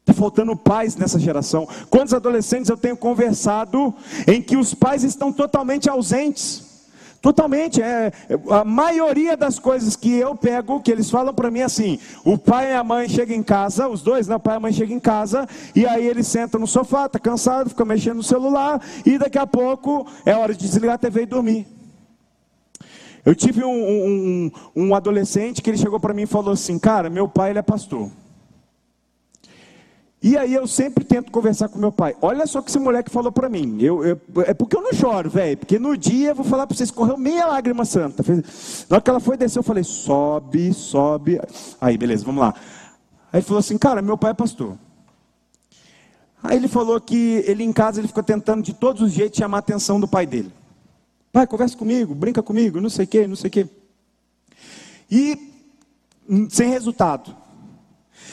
Está 0.00 0.14
faltando 0.14 0.56
pais 0.56 0.96
nessa 0.96 1.18
geração. 1.18 1.68
Quantos 1.90 2.14
adolescentes 2.14 2.70
eu 2.70 2.78
tenho 2.78 2.96
conversado 2.96 3.92
em 4.26 4.40
que 4.40 4.56
os 4.56 4.72
pais 4.72 5.04
estão 5.04 5.30
totalmente 5.30 5.90
ausentes? 5.90 6.88
Totalmente, 7.20 7.82
é, 7.82 8.12
a 8.48 8.64
maioria 8.64 9.36
das 9.36 9.58
coisas 9.58 9.94
que 9.94 10.14
eu 10.14 10.34
pego, 10.34 10.80
que 10.80 10.90
eles 10.90 11.10
falam 11.10 11.34
para 11.34 11.50
mim 11.50 11.60
assim: 11.60 11.98
o 12.24 12.38
pai 12.38 12.70
e 12.70 12.74
a 12.74 12.82
mãe 12.82 13.10
chegam 13.10 13.36
em 13.36 13.42
casa, 13.42 13.88
os 13.88 14.00
dois, 14.00 14.26
né? 14.26 14.36
O 14.36 14.40
pai 14.40 14.54
e 14.54 14.56
a 14.56 14.60
mãe 14.60 14.72
chegam 14.72 14.96
em 14.96 15.00
casa, 15.00 15.46
e 15.76 15.86
aí 15.86 16.06
eles 16.06 16.26
sentam 16.26 16.58
no 16.58 16.66
sofá, 16.66 17.10
tá 17.10 17.18
cansado, 17.18 17.68
fica 17.68 17.84
mexendo 17.84 18.16
no 18.16 18.22
celular, 18.22 18.80
e 19.04 19.18
daqui 19.18 19.36
a 19.36 19.46
pouco 19.46 20.06
é 20.24 20.34
hora 20.34 20.54
de 20.54 20.60
desligar 20.60 20.94
a 20.94 20.98
TV 20.98 21.24
e 21.24 21.26
dormir. 21.26 21.79
Eu 23.24 23.34
tive 23.34 23.64
um, 23.64 23.70
um, 23.70 24.50
um 24.74 24.94
adolescente 24.94 25.60
que 25.60 25.70
ele 25.70 25.78
chegou 25.78 26.00
para 26.00 26.14
mim 26.14 26.22
e 26.22 26.26
falou 26.26 26.52
assim: 26.52 26.78
Cara, 26.78 27.10
meu 27.10 27.28
pai 27.28 27.50
ele 27.50 27.58
é 27.58 27.62
pastor. 27.62 28.10
E 30.22 30.36
aí 30.36 30.52
eu 30.52 30.66
sempre 30.66 31.02
tento 31.02 31.32
conversar 31.32 31.68
com 31.68 31.78
meu 31.78 31.90
pai. 31.90 32.14
Olha 32.20 32.46
só 32.46 32.58
o 32.58 32.62
que 32.62 32.68
esse 32.68 32.78
moleque 32.78 33.10
falou 33.10 33.32
para 33.32 33.48
mim. 33.48 33.78
Eu, 33.80 34.04
eu, 34.04 34.20
é 34.46 34.52
porque 34.52 34.76
eu 34.76 34.82
não 34.82 34.92
choro, 34.92 35.30
velho. 35.30 35.56
Porque 35.56 35.78
no 35.78 35.96
dia 35.96 36.30
eu 36.30 36.34
vou 36.34 36.44
falar 36.44 36.66
para 36.66 36.76
vocês, 36.76 36.90
correu 36.90 37.16
meia 37.16 37.46
lágrima 37.46 37.86
santa. 37.86 38.22
Na 38.90 38.96
hora 38.96 39.00
que 39.00 39.08
ela 39.08 39.20
foi 39.20 39.38
descer, 39.38 39.58
eu 39.58 39.62
falei, 39.62 39.82
sobe, 39.82 40.74
sobe. 40.74 41.40
Aí, 41.80 41.96
beleza, 41.96 42.22
vamos 42.22 42.42
lá. 42.42 42.54
Aí 43.32 43.38
ele 43.40 43.46
falou 43.46 43.60
assim, 43.60 43.78
cara, 43.78 44.02
meu 44.02 44.18
pai 44.18 44.32
é 44.32 44.34
pastor. 44.34 44.76
Aí 46.42 46.56
ele 46.56 46.68
falou 46.68 47.00
que 47.00 47.42
ele 47.46 47.64
em 47.64 47.72
casa 47.72 48.00
ele 48.00 48.08
ficou 48.08 48.22
tentando 48.22 48.62
de 48.62 48.74
todos 48.74 49.00
os 49.00 49.12
jeitos 49.12 49.38
chamar 49.38 49.58
a 49.58 49.60
atenção 49.60 49.98
do 49.98 50.08
pai 50.08 50.26
dele. 50.26 50.52
Pai, 51.32 51.46
conversa 51.46 51.76
comigo, 51.76 52.14
brinca 52.14 52.42
comigo, 52.42 52.80
não 52.80 52.90
sei 52.90 53.04
o 53.04 53.08
que, 53.08 53.26
não 53.26 53.36
sei 53.36 53.48
o 53.48 53.50
que. 53.50 53.66
E 55.10 55.38
hum, 56.28 56.48
sem 56.50 56.68
resultado. 56.68 57.36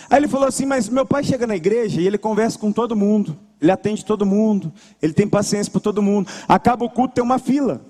Aí 0.09 0.17
ele 0.17 0.27
falou 0.27 0.47
assim: 0.47 0.65
Mas 0.65 0.89
meu 0.89 1.05
pai 1.05 1.23
chega 1.23 1.45
na 1.45 1.55
igreja 1.55 2.01
e 2.01 2.07
ele 2.07 2.17
conversa 2.17 2.57
com 2.57 2.71
todo 2.71 2.95
mundo, 2.95 3.37
ele 3.61 3.71
atende 3.71 4.03
todo 4.03 4.25
mundo, 4.25 4.73
ele 5.01 5.13
tem 5.13 5.27
paciência 5.27 5.71
por 5.71 5.81
todo 5.81 6.01
mundo. 6.01 6.29
Acaba 6.47 6.85
o 6.85 6.89
culto, 6.89 7.15
tem 7.15 7.23
uma 7.23 7.39
fila. 7.39 7.81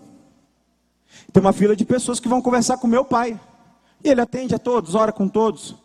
Tem 1.32 1.42
uma 1.42 1.54
fila 1.54 1.76
de 1.76 1.86
pessoas 1.86 2.20
que 2.20 2.28
vão 2.28 2.42
conversar 2.42 2.78
com 2.78 2.88
meu 2.88 3.06
pai. 3.06 3.40
E 4.04 4.10
ele 4.10 4.22
atende 4.22 4.54
a 4.56 4.60
todos, 4.60 4.94
ora 4.94 5.12
com 5.12 5.28
todos. 5.28 5.76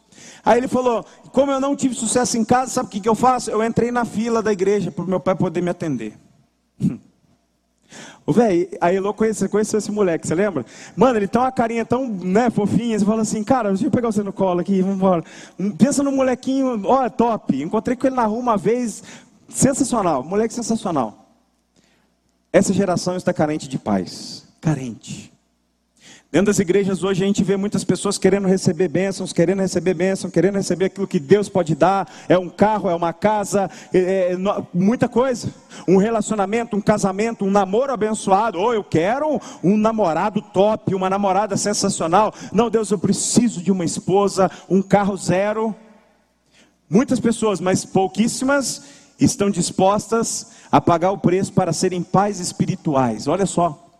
Aí 0.44 0.58
ele 0.58 0.68
falou: 0.68 1.04
Como 1.32 1.52
eu 1.52 1.60
não 1.60 1.76
tive 1.76 1.94
sucesso 1.94 2.36
em 2.36 2.44
casa, 2.44 2.72
sabe 2.72 2.88
o 2.88 2.90
que, 2.90 3.00
que 3.00 3.08
eu 3.08 3.14
faço? 3.14 3.50
Eu 3.50 3.62
entrei 3.62 3.90
na 3.92 4.04
fila 4.04 4.42
da 4.42 4.52
igreja 4.52 4.90
para 4.90 5.04
o 5.04 5.08
meu 5.08 5.20
pai 5.20 5.34
poder 5.34 5.60
me 5.60 5.70
atender. 5.70 6.18
O 8.24 8.32
velho, 8.32 8.68
a 8.80 8.92
Elô 8.92 9.12
conheceu, 9.12 9.48
conheceu 9.48 9.78
esse 9.78 9.90
moleque, 9.90 10.26
você 10.26 10.34
lembra? 10.34 10.64
Mano, 10.96 11.18
ele 11.18 11.26
tem 11.26 11.40
uma 11.40 11.50
carinha 11.50 11.84
tão 11.84 12.08
né, 12.08 12.50
fofinha, 12.50 12.98
você 12.98 13.04
fala 13.04 13.22
assim, 13.22 13.42
cara, 13.42 13.70
deixa 13.70 13.86
eu 13.86 13.90
pegar 13.90 14.12
você 14.12 14.22
no 14.22 14.32
colo 14.32 14.60
aqui, 14.60 14.80
vamos 14.80 14.96
embora. 14.96 15.24
Pensa 15.76 16.02
no 16.02 16.12
molequinho, 16.12 16.82
ó, 16.84 17.08
top. 17.08 17.62
Encontrei 17.62 17.96
com 17.96 18.06
ele 18.06 18.16
na 18.16 18.26
rua 18.26 18.38
uma 18.38 18.56
vez, 18.56 19.02
sensacional, 19.48 20.22
moleque 20.22 20.54
sensacional. 20.54 21.26
Essa 22.52 22.72
geração 22.72 23.16
está 23.16 23.32
carente 23.32 23.68
de 23.68 23.78
paz, 23.78 24.46
carente. 24.60 25.31
Dentro 26.32 26.46
das 26.46 26.58
igrejas 26.58 27.04
hoje 27.04 27.22
a 27.22 27.26
gente 27.26 27.44
vê 27.44 27.58
muitas 27.58 27.84
pessoas 27.84 28.16
querendo 28.16 28.48
receber 28.48 28.88
bênçãos, 28.88 29.34
querendo 29.34 29.60
receber 29.60 29.92
bênçãos, 29.92 30.32
querendo 30.32 30.54
receber 30.54 30.86
aquilo 30.86 31.06
que 31.06 31.20
Deus 31.20 31.46
pode 31.46 31.74
dar. 31.74 32.10
É 32.26 32.38
um 32.38 32.48
carro, 32.48 32.88
é 32.88 32.94
uma 32.94 33.12
casa, 33.12 33.70
é, 33.92 34.32
é, 34.32 34.38
muita 34.72 35.10
coisa. 35.10 35.52
Um 35.86 35.98
relacionamento, 35.98 36.74
um 36.74 36.80
casamento, 36.80 37.44
um 37.44 37.50
namoro 37.50 37.92
abençoado. 37.92 38.58
Ou 38.58 38.68
oh, 38.68 38.72
eu 38.72 38.82
quero 38.82 39.38
um 39.62 39.76
namorado 39.76 40.40
top, 40.40 40.94
uma 40.94 41.10
namorada 41.10 41.54
sensacional. 41.58 42.32
Não, 42.50 42.70
Deus, 42.70 42.90
eu 42.90 42.98
preciso 42.98 43.62
de 43.62 43.70
uma 43.70 43.84
esposa, 43.84 44.50
um 44.70 44.80
carro 44.80 45.14
zero. 45.18 45.76
Muitas 46.88 47.20
pessoas, 47.20 47.60
mas 47.60 47.84
pouquíssimas, 47.84 48.84
estão 49.20 49.50
dispostas 49.50 50.52
a 50.70 50.80
pagar 50.80 51.10
o 51.10 51.18
preço 51.18 51.52
para 51.52 51.74
serem 51.74 52.02
pais 52.02 52.40
espirituais. 52.40 53.28
Olha 53.28 53.44
só. 53.44 53.91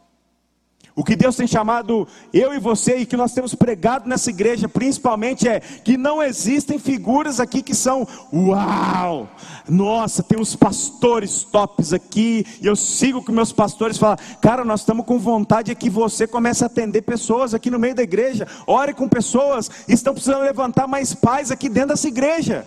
O 0.94 1.02
que 1.02 1.16
Deus 1.16 1.36
tem 1.36 1.46
chamado 1.46 2.06
eu 2.34 2.52
e 2.52 2.58
você 2.58 2.98
e 2.98 3.06
que 3.06 3.16
nós 3.16 3.32
temos 3.32 3.54
pregado 3.54 4.06
nessa 4.06 4.28
igreja, 4.28 4.68
principalmente, 4.68 5.48
é 5.48 5.58
que 5.60 5.96
não 5.96 6.22
existem 6.22 6.78
figuras 6.78 7.40
aqui 7.40 7.62
que 7.62 7.74
são 7.74 8.06
uau! 8.30 9.26
Nossa, 9.66 10.22
tem 10.22 10.38
uns 10.38 10.54
pastores 10.54 11.44
tops 11.44 11.94
aqui, 11.94 12.44
e 12.60 12.66
eu 12.66 12.76
sigo 12.76 13.24
com 13.24 13.32
meus 13.32 13.52
pastores 13.52 13.96
falar, 13.96 14.18
cara, 14.40 14.64
nós 14.64 14.80
estamos 14.80 15.06
com 15.06 15.18
vontade 15.18 15.68
de 15.68 15.74
que 15.74 15.88
você 15.88 16.26
comece 16.26 16.62
a 16.62 16.66
atender 16.66 17.02
pessoas 17.02 17.54
aqui 17.54 17.70
no 17.70 17.78
meio 17.78 17.94
da 17.94 18.02
igreja, 18.02 18.46
ore 18.66 18.92
com 18.92 19.08
pessoas, 19.08 19.70
estão 19.88 20.12
precisando 20.12 20.42
levantar 20.42 20.86
mais 20.86 21.14
pais 21.14 21.50
aqui 21.50 21.70
dentro 21.70 21.90
dessa 21.90 22.08
igreja. 22.08 22.66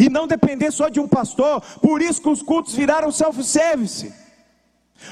E 0.00 0.08
não 0.08 0.26
depender 0.26 0.70
só 0.72 0.88
de 0.88 0.98
um 0.98 1.06
pastor, 1.06 1.60
por 1.80 2.02
isso 2.02 2.20
que 2.20 2.28
os 2.28 2.42
cultos 2.42 2.74
viraram 2.74 3.12
self-service. 3.12 4.25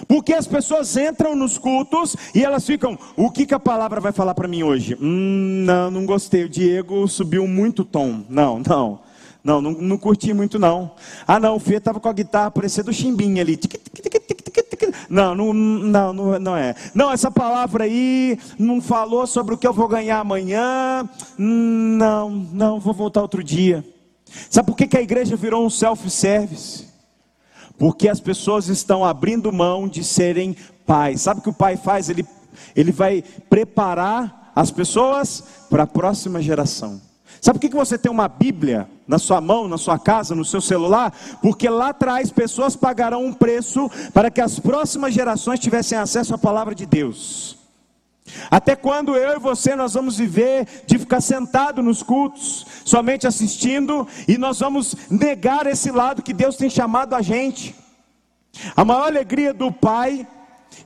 Porque 0.09 0.33
as 0.33 0.47
pessoas 0.47 0.97
entram 0.97 1.37
nos 1.37 1.59
cultos 1.59 2.16
e 2.35 2.44
elas 2.44 2.66
ficam, 2.66 2.99
o 3.16 3.31
que, 3.31 3.47
que 3.47 3.55
a 3.55 3.61
palavra 3.61 4.01
vai 4.01 4.12
falar 4.12 4.35
para 4.35 4.49
mim 4.49 4.62
hoje? 4.62 4.97
Hum, 5.01 5.64
não, 5.64 5.90
não 5.90 6.07
gostei, 6.07 6.44
o 6.44 6.49
Diego 6.49 7.07
subiu 7.07 7.47
muito 7.47 7.83
o 7.83 7.85
tom. 7.85 8.25
Não, 8.29 8.61
não, 8.66 9.01
não, 9.42 9.61
não, 9.61 9.73
não 9.73 9.99
curti 9.99 10.33
muito 10.33 10.59
não. 10.59 10.92
Ah 11.27 11.38
não, 11.38 11.57
o 11.57 11.61
Fê 11.61 11.77
estava 11.77 12.01
com 12.01 12.09
a 12.09 12.12
guitarra 12.12 12.51
parecendo 12.51 12.90
o 12.90 12.94
chimbinha 12.94 13.42
ali. 13.42 13.59
Não, 15.09 15.35
não, 15.35 15.53
não, 15.53 16.12
não, 16.12 16.38
não 16.38 16.57
é. 16.57 16.75
Não, 16.94 17.11
essa 17.11 17.31
palavra 17.31 17.85
aí 17.85 18.38
não 18.59 18.81
falou 18.81 19.27
sobre 19.27 19.55
o 19.55 19.59
que 19.59 19.66
eu 19.66 19.73
vou 19.73 19.87
ganhar 19.87 20.18
amanhã. 20.18 21.09
Não, 21.37 22.31
não, 22.31 22.81
vou 22.81 22.94
voltar 22.94 23.23
outro 23.23 23.44
dia. 23.44 23.85
Sabe 24.51 24.66
por 24.66 24.77
que, 24.77 24.87
que 24.87 24.97
a 24.97 25.03
igreja 25.03 25.37
virou 25.37 25.64
um 25.64 25.70
self-service? 25.70 26.93
Porque 27.78 28.08
as 28.08 28.20
pessoas 28.20 28.68
estão 28.68 29.04
abrindo 29.04 29.52
mão 29.52 29.88
de 29.88 30.04
serem 30.04 30.56
pais. 30.87 31.22
Sabe 31.22 31.40
o 31.40 31.42
que 31.42 31.50
o 31.50 31.54
pai 31.54 31.76
faz? 31.76 32.08
Ele, 32.08 32.26
ele 32.74 32.92
vai 32.92 33.22
preparar 33.50 34.52
as 34.54 34.70
pessoas 34.70 35.42
para 35.68 35.82
a 35.82 35.87
próxima 35.87 36.40
geração. 36.40 37.00
Sabe 37.40 37.58
por 37.58 37.68
que 37.68 37.76
você 37.76 37.98
tem 37.98 38.10
uma 38.10 38.28
Bíblia 38.28 38.88
na 39.06 39.18
sua 39.18 39.40
mão, 39.40 39.68
na 39.68 39.76
sua 39.76 39.98
casa, 39.98 40.34
no 40.34 40.44
seu 40.44 40.60
celular? 40.60 41.12
Porque 41.42 41.68
lá 41.68 41.88
atrás 41.88 42.30
pessoas 42.30 42.76
pagarão 42.76 43.24
um 43.24 43.32
preço 43.32 43.90
para 44.14 44.30
que 44.30 44.40
as 44.40 44.58
próximas 44.58 45.12
gerações 45.12 45.60
tivessem 45.60 45.98
acesso 45.98 46.34
à 46.34 46.38
palavra 46.38 46.74
de 46.74 46.87
Deus. 46.87 47.63
Até 48.50 48.74
quando 48.74 49.16
eu 49.16 49.37
e 49.37 49.38
você 49.38 49.76
nós 49.76 49.94
vamos 49.94 50.16
viver 50.16 50.66
de 50.87 50.98
ficar 50.98 51.20
sentado 51.20 51.82
nos 51.82 52.02
cultos, 52.02 52.66
somente 52.84 53.26
assistindo, 53.26 54.06
e 54.26 54.38
nós 54.38 54.60
vamos 54.60 54.96
negar 55.10 55.66
esse 55.66 55.90
lado 55.90 56.22
que 56.22 56.32
Deus 56.32 56.56
tem 56.56 56.70
chamado 56.70 57.14
a 57.14 57.20
gente? 57.20 57.74
A 58.74 58.84
maior 58.84 59.06
alegria 59.06 59.52
do 59.52 59.70
pai, 59.70 60.26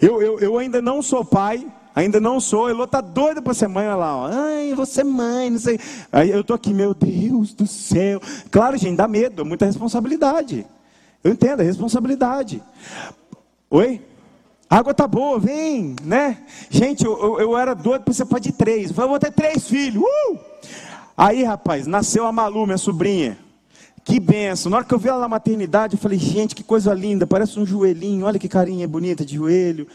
eu, 0.00 0.20
eu, 0.20 0.40
eu 0.40 0.58
ainda 0.58 0.82
não 0.82 1.00
sou 1.00 1.24
pai, 1.24 1.66
ainda 1.94 2.20
não 2.20 2.40
sou, 2.40 2.68
Elô 2.68 2.84
está 2.84 3.00
doida 3.00 3.40
para 3.40 3.54
ser 3.54 3.68
mãe, 3.68 3.86
olha 3.86 3.96
lá, 3.96 4.16
ó. 4.16 4.30
ai, 4.32 4.74
você 4.74 5.02
é 5.02 5.04
mãe, 5.04 5.50
não 5.50 5.58
sei. 5.58 5.78
Aí 6.10 6.30
eu 6.30 6.40
estou 6.40 6.56
aqui, 6.56 6.74
meu 6.74 6.92
Deus 6.92 7.54
do 7.54 7.66
céu. 7.66 8.20
Claro, 8.50 8.76
gente, 8.76 8.96
dá 8.96 9.06
medo, 9.06 9.44
muita 9.44 9.66
responsabilidade. 9.66 10.66
Eu 11.22 11.32
entendo, 11.32 11.60
é 11.60 11.64
responsabilidade. 11.64 12.62
Oi? 13.70 14.00
Água 14.70 14.92
tá 14.92 15.06
boa, 15.06 15.38
vem, 15.38 15.96
né? 16.02 16.38
Gente, 16.68 17.04
eu, 17.04 17.18
eu, 17.18 17.40
eu 17.40 17.58
era 17.58 17.74
doido 17.74 18.02
para 18.02 18.12
ser 18.12 18.26
pai 18.26 18.40
de 18.40 18.52
três. 18.52 18.96
Eu 18.96 19.08
vou 19.08 19.18
ter 19.18 19.32
três 19.32 19.66
filhos. 19.66 20.02
Uh! 20.02 20.38
Aí, 21.16 21.42
rapaz, 21.42 21.86
nasceu 21.86 22.26
a 22.26 22.32
Malu, 22.32 22.66
minha 22.66 22.78
sobrinha. 22.78 23.38
que 24.04 24.20
benção. 24.20 24.70
Na 24.70 24.78
hora 24.78 24.86
que 24.86 24.94
eu 24.94 24.98
vi 24.98 25.08
ela 25.08 25.20
na 25.20 25.28
maternidade, 25.28 25.94
eu 25.94 25.98
falei, 25.98 26.18
gente, 26.18 26.54
que 26.54 26.62
coisa 26.62 26.94
linda, 26.94 27.26
parece 27.26 27.58
um 27.58 27.66
joelhinho, 27.66 28.24
olha 28.24 28.38
que 28.38 28.48
carinha 28.48 28.86
bonita 28.88 29.24
de 29.24 29.36
joelho. 29.36 29.86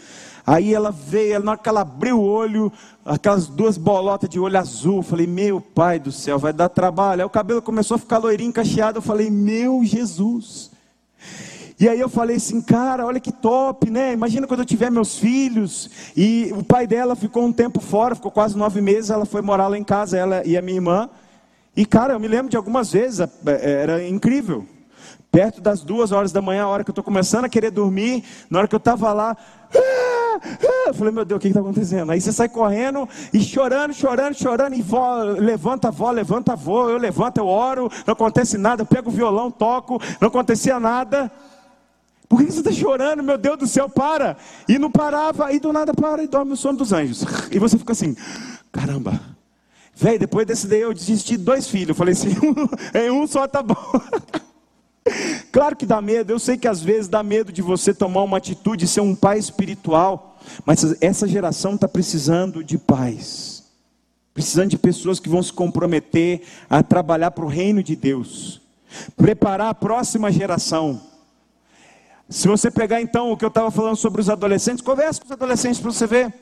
Aí 0.46 0.74
ela 0.74 0.92
veio, 0.92 1.42
na 1.42 1.52
hora 1.52 1.60
que 1.60 1.70
ela 1.70 1.82
abriu 1.82 2.20
o 2.20 2.24
olho, 2.24 2.72
aquelas 3.06 3.48
duas 3.48 3.78
bolotas 3.78 4.30
de 4.30 4.40
olho 4.40 4.60
azul, 4.60 4.98
eu 4.98 5.04
falei, 5.04 5.26
meu 5.26 5.62
pai 5.62 6.00
do 6.00 6.12
céu, 6.12 6.38
vai 6.38 6.52
dar 6.52 6.68
trabalho. 6.70 7.22
Aí 7.22 7.26
o 7.26 7.30
cabelo 7.30 7.62
começou 7.62 7.96
a 7.96 7.98
ficar 8.00 8.18
loirinho, 8.18 8.52
cacheado, 8.52 8.98
eu 8.98 9.02
falei, 9.02 9.30
meu 9.30 9.84
Jesus. 9.84 10.70
E 11.84 11.90
aí 11.90 12.00
eu 12.00 12.08
falei 12.08 12.38
assim, 12.38 12.62
cara, 12.62 13.06
olha 13.06 13.20
que 13.20 13.30
top, 13.30 13.92
né? 13.92 14.14
Imagina 14.14 14.48
quando 14.48 14.62
eu 14.62 14.66
tiver 14.66 14.90
meus 14.90 15.20
filhos. 15.20 15.90
E 16.16 16.50
o 16.56 16.64
pai 16.64 16.88
dela 16.88 17.14
ficou 17.14 17.44
um 17.44 17.52
tempo 17.52 17.82
fora, 17.82 18.16
ficou 18.16 18.32
quase 18.32 18.58
nove 18.58 18.80
meses, 18.80 19.10
ela 19.10 19.26
foi 19.26 19.42
morar 19.42 19.68
lá 19.68 19.78
em 19.78 19.84
casa, 19.84 20.18
ela 20.18 20.42
e 20.46 20.56
a 20.56 20.62
minha 20.62 20.78
irmã. 20.78 21.10
E 21.76 21.86
cara, 21.86 22.14
eu 22.14 22.22
me 22.22 22.28
lembro 22.30 22.50
de 22.50 22.56
algumas 22.56 22.94
vezes, 22.94 23.20
é, 23.20 23.30
é, 23.48 23.72
era 23.82 24.08
incrível. 24.08 24.66
Perto 25.30 25.60
das 25.60 25.84
duas 25.84 26.14
horas 26.14 26.32
da 26.32 26.42
manhã, 26.42 26.64
a 26.64 26.70
hora 26.70 26.86
que 26.86 26.90
eu 26.90 26.94
estou 26.94 27.04
começando 27.04 27.44
a 27.44 27.50
querer 27.50 27.70
dormir, 27.70 28.24
na 28.50 28.60
hora 28.60 28.68
que 28.70 28.76
eu 28.76 28.78
estava 28.78 29.12
lá, 29.12 29.36
ah, 29.76 30.40
ah, 30.42 30.88
eu 30.88 30.94
falei, 30.94 31.14
meu 31.14 31.26
Deus, 31.26 31.38
o 31.38 31.42
que 31.42 31.50
está 31.50 31.60
acontecendo? 31.60 32.14
Aí 32.14 32.22
você 32.22 32.32
sai 32.32 32.48
correndo 32.48 33.10
e 33.34 33.42
chorando, 33.42 33.94
chorando, 33.94 34.36
chorando, 34.36 34.74
e 34.74 34.82
vó, 34.82 35.22
levanta 35.22 35.90
a 35.90 35.92
vó, 35.92 36.12
levanta 36.12 36.54
a 36.54 36.56
vó, 36.56 36.90
eu 36.90 36.98
levanto, 36.98 37.40
eu 37.40 37.48
oro, 37.48 37.92
não 38.08 38.14
acontece 38.14 38.58
nada, 38.58 38.84
eu 38.84 38.86
pego 38.86 39.10
o 39.10 39.14
violão, 39.14 39.52
toco, 39.52 40.02
não 40.22 40.30
acontecia 40.30 40.80
nada. 40.80 41.30
Por 42.28 42.40
que 42.40 42.52
você 42.52 42.60
está 42.60 42.72
chorando, 42.72 43.22
meu 43.22 43.38
Deus 43.38 43.58
do 43.58 43.68
céu, 43.68 43.90
para? 43.90 44.38
E 44.68 44.80
não 44.80 44.90
parava, 44.90 45.52
e 45.52 45.60
do 45.60 45.72
nada 45.72 45.94
para 45.94 46.24
e 46.24 46.28
dorme 46.28 46.54
o 46.54 46.58
sono 46.58 46.78
dos 46.78 46.92
anjos. 46.92 47.24
E 47.52 47.60
você 47.60 47.78
fica 47.78 47.92
assim, 47.92 48.16
caramba, 48.72 49.20
Velho, 49.96 50.20
depois 50.20 50.48
desse 50.48 50.68
daí 50.68 50.82
eu 50.82 50.94
desisti 50.94 51.38
de 51.38 51.44
dois 51.44 51.68
filhos. 51.68 51.90
Eu 51.90 51.96
falei 51.96 52.14
assim, 52.14 52.36
em 52.96 53.12
um 53.12 53.28
só 53.28 53.48
tá 53.48 53.62
bom. 53.62 53.76
claro 55.52 55.76
que 55.76 55.86
dá 55.86 56.02
medo, 56.02 56.32
eu 56.32 56.40
sei 56.40 56.58
que 56.58 56.68
às 56.68 56.82
vezes 56.82 57.08
dá 57.08 57.22
medo 57.22 57.52
de 57.52 57.62
você 57.62 57.94
tomar 57.94 58.24
uma 58.24 58.38
atitude, 58.38 58.88
ser 58.88 59.02
um 59.02 59.16
pai 59.16 59.38
espiritual. 59.38 60.38
Mas 60.66 60.84
essa 61.02 61.28
geração 61.28 61.76
está 61.76 61.88
precisando 61.88 62.64
de 62.64 62.78
pais. 62.78 63.64
Precisando 64.34 64.70
de 64.70 64.78
pessoas 64.78 65.20
que 65.20 65.30
vão 65.30 65.44
se 65.44 65.54
comprometer 65.54 66.42
a 66.70 66.82
trabalhar 66.82 67.32
para 67.32 67.46
o 67.46 67.50
reino 67.50 67.84
de 67.84 67.96
Deus. 67.96 68.62
Preparar 69.16 69.70
a 69.70 69.76
próxima 69.76 70.32
geração. 70.32 71.00
Se 72.34 72.48
você 72.48 72.72
pegar 72.72 73.00
então 73.00 73.32
o 73.32 73.38
que 73.38 73.46
eu 73.46 73.50
estava 73.50 73.70
falando 73.70 73.96
sobre 73.96 74.20
os 74.20 74.28
adolescentes, 74.28 74.82
converse 74.82 75.22
com 75.22 75.28
os 75.28 75.32
adolescentes 75.32 75.80
para 75.80 75.92
você 75.92 76.08
ver. 76.08 76.34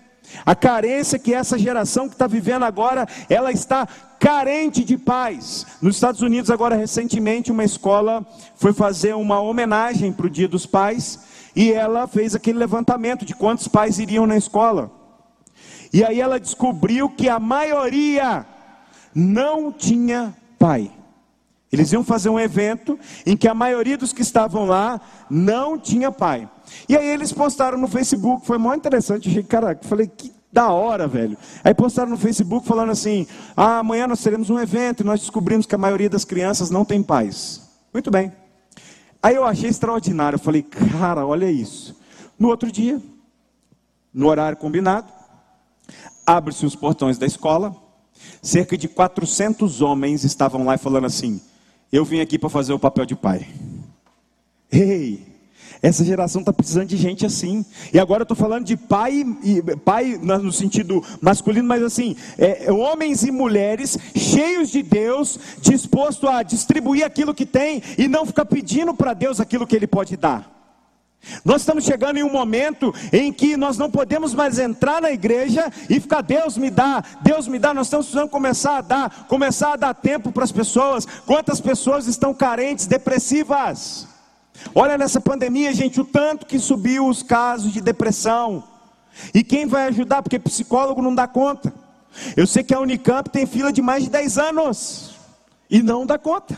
A 0.46 0.56
carência 0.56 1.20
que 1.20 1.34
essa 1.34 1.60
geração 1.60 2.08
que 2.08 2.16
está 2.16 2.28
vivendo 2.28 2.64
agora, 2.64 3.06
ela 3.30 3.52
está 3.52 3.86
carente 4.18 4.86
de 4.86 4.98
paz. 4.98 5.68
Nos 5.82 5.96
Estados 5.96 6.22
Unidos, 6.22 6.50
agora 6.50 6.78
recentemente, 6.78 7.52
uma 7.52 7.66
escola 7.66 8.26
foi 8.56 8.72
fazer 8.72 9.16
uma 9.16 9.42
homenagem 9.42 10.14
para 10.14 10.28
o 10.28 10.30
Dia 10.30 10.48
dos 10.48 10.66
Pais 10.66 11.20
e 11.54 11.74
ela 11.74 12.08
fez 12.08 12.36
aquele 12.36 12.58
levantamento 12.58 13.26
de 13.26 13.36
quantos 13.36 13.68
pais 13.68 14.00
iriam 14.00 14.26
na 14.26 14.38
escola. 14.38 14.90
E 15.92 16.06
aí 16.06 16.22
ela 16.22 16.40
descobriu 16.40 17.10
que 17.10 17.28
a 17.28 17.38
maioria 17.38 18.46
não 19.14 19.74
tinha 19.74 20.34
pai. 20.58 20.90
Eles 21.72 21.92
iam 21.94 22.04
fazer 22.04 22.30
um 22.30 22.40
evento 22.40 23.00
em 23.26 23.38
que 23.38 23.48
a 23.48 23.54
maioria 23.54 23.98
dos 23.98 24.12
que 24.12 24.22
estavam 24.22 24.66
lá 24.66 25.00
não 25.30 25.78
tinha 25.78 26.12
pai. 26.12 26.50
E 26.90 26.98
aí 26.98 27.08
eles 27.08 27.32
postaram 27.32 27.78
no 27.78 27.88
Facebook, 27.88 28.46
foi 28.46 28.58
muito 28.58 28.80
interessante. 28.80 29.30
Achei, 29.30 29.44
caraca, 29.44 29.88
falei, 29.88 30.08
que 30.08 30.34
da 30.52 30.70
hora, 30.70 31.08
velho. 31.08 31.38
Aí 31.64 31.74
postaram 31.74 32.10
no 32.10 32.18
Facebook 32.18 32.68
falando 32.68 32.92
assim: 32.92 33.26
ah, 33.56 33.80
amanhã 33.80 34.06
nós 34.06 34.22
teremos 34.22 34.50
um 34.50 34.60
evento 34.60 35.02
e 35.02 35.06
nós 35.06 35.22
descobrimos 35.22 35.66
que 35.66 35.74
a 35.74 35.78
maioria 35.78 36.10
das 36.10 36.26
crianças 36.26 36.70
não 36.70 36.84
tem 36.84 37.02
pais. 37.02 37.62
Muito 37.94 38.12
bem. 38.12 38.34
Aí 39.24 39.36
eu 39.36 39.46
achei 39.46 39.70
extraordinário. 39.70 40.36
Eu 40.36 40.40
falei, 40.40 40.64
cara, 40.64 41.26
olha 41.26 41.50
isso. 41.50 41.96
No 42.38 42.50
outro 42.50 42.72
dia, 42.72 43.02
no 44.14 44.28
horário 44.28 44.58
combinado, 44.58 45.12
abre-se 46.26 46.66
os 46.66 46.76
portões 46.76 47.18
da 47.18 47.26
escola. 47.26 47.76
Cerca 48.42 48.78
de 48.78 48.88
400 48.88 49.82
homens 49.82 50.24
estavam 50.24 50.66
lá 50.66 50.78
falando 50.78 51.06
assim: 51.06 51.40
eu 51.92 52.06
vim 52.06 52.22
aqui 52.22 52.40
para 52.40 52.50
fazer 52.50 52.74
o 52.74 52.80
papel 52.80 53.06
de 53.06 53.16
pai. 53.16 53.48
Ei, 54.72 55.32
essa 55.82 56.06
geração 56.06 56.42
está 56.42 56.54
precisando 56.54 56.88
de 56.88 56.96
gente 56.96 57.26
assim. 57.26 57.66
E 57.94 58.00
agora 58.00 58.22
eu 58.22 58.24
estou 58.24 58.38
falando 58.38 58.66
de 58.66 58.78
pai, 58.78 59.26
pai 59.84 60.18
no 60.22 60.52
sentido 60.52 61.04
masculino, 61.20 61.68
mas 61.68 61.82
assim, 61.82 62.16
é, 62.38 62.66
é, 62.66 62.72
homens 62.72 63.24
e 63.24 63.32
mulheres 63.32 63.98
cheios 64.16 64.70
de 64.70 64.84
Deus, 64.84 65.40
disposto 65.60 66.28
a 66.28 66.44
distribuir 66.44 67.04
aquilo 67.04 67.34
que 67.34 67.46
tem 67.46 67.82
e 67.98 68.08
não 68.08 68.26
ficar 68.26 68.46
pedindo 68.46 68.94
para 68.94 69.14
Deus 69.14 69.40
aquilo 69.40 69.66
que 69.66 69.76
Ele 69.76 69.88
pode 69.88 70.16
dar. 70.16 70.61
Nós 71.46 71.62
estamos 71.62 71.84
chegando 71.84 72.18
em 72.18 72.24
um 72.24 72.32
momento 72.32 72.94
em 73.14 73.32
que 73.32 73.56
nós 73.56 73.78
não 73.78 73.90
podemos 73.90 74.34
mais 74.34 74.58
entrar 74.58 75.02
na 75.02 75.12
igreja 75.12 75.72
e 75.90 76.00
ficar, 76.00 76.22
Deus 76.22 76.58
me 76.58 76.70
dá, 76.70 77.04
Deus 77.22 77.48
me 77.48 77.60
dá. 77.60 77.74
Nós 77.74 77.88
estamos 77.88 78.08
precisando 78.08 78.30
começar 78.30 78.78
a 78.78 78.82
dar, 78.82 79.26
começar 79.28 79.74
a 79.74 79.76
dar 79.76 79.94
tempo 79.94 80.32
para 80.32 80.44
as 80.44 80.52
pessoas. 80.52 81.06
Quantas 81.26 81.62
pessoas 81.62 82.08
estão 82.08 82.34
carentes, 82.34 82.88
depressivas? 82.88 84.08
Olha 84.74 84.98
nessa 84.98 85.22
pandemia, 85.22 85.74
gente, 85.74 86.00
o 86.02 86.06
tanto 86.06 86.46
que 86.46 86.60
subiu 86.60 87.08
os 87.08 87.24
casos 87.24 87.72
de 87.72 87.82
depressão. 87.82 88.64
E 89.34 89.44
quem 89.44 89.66
vai 89.66 89.88
ajudar? 89.88 90.22
Porque 90.22 90.40
psicólogo 90.40 91.02
não 91.02 91.14
dá 91.14 91.28
conta. 91.28 91.74
Eu 92.36 92.46
sei 92.46 92.64
que 92.64 92.74
a 92.74 92.80
Unicamp 92.80 93.30
tem 93.30 93.46
fila 93.46 93.72
de 93.72 93.82
mais 93.82 94.04
de 94.04 94.10
10 94.10 94.38
anos 94.38 95.16
e 95.70 95.82
não 95.82 96.06
dá 96.06 96.18
conta. 96.18 96.54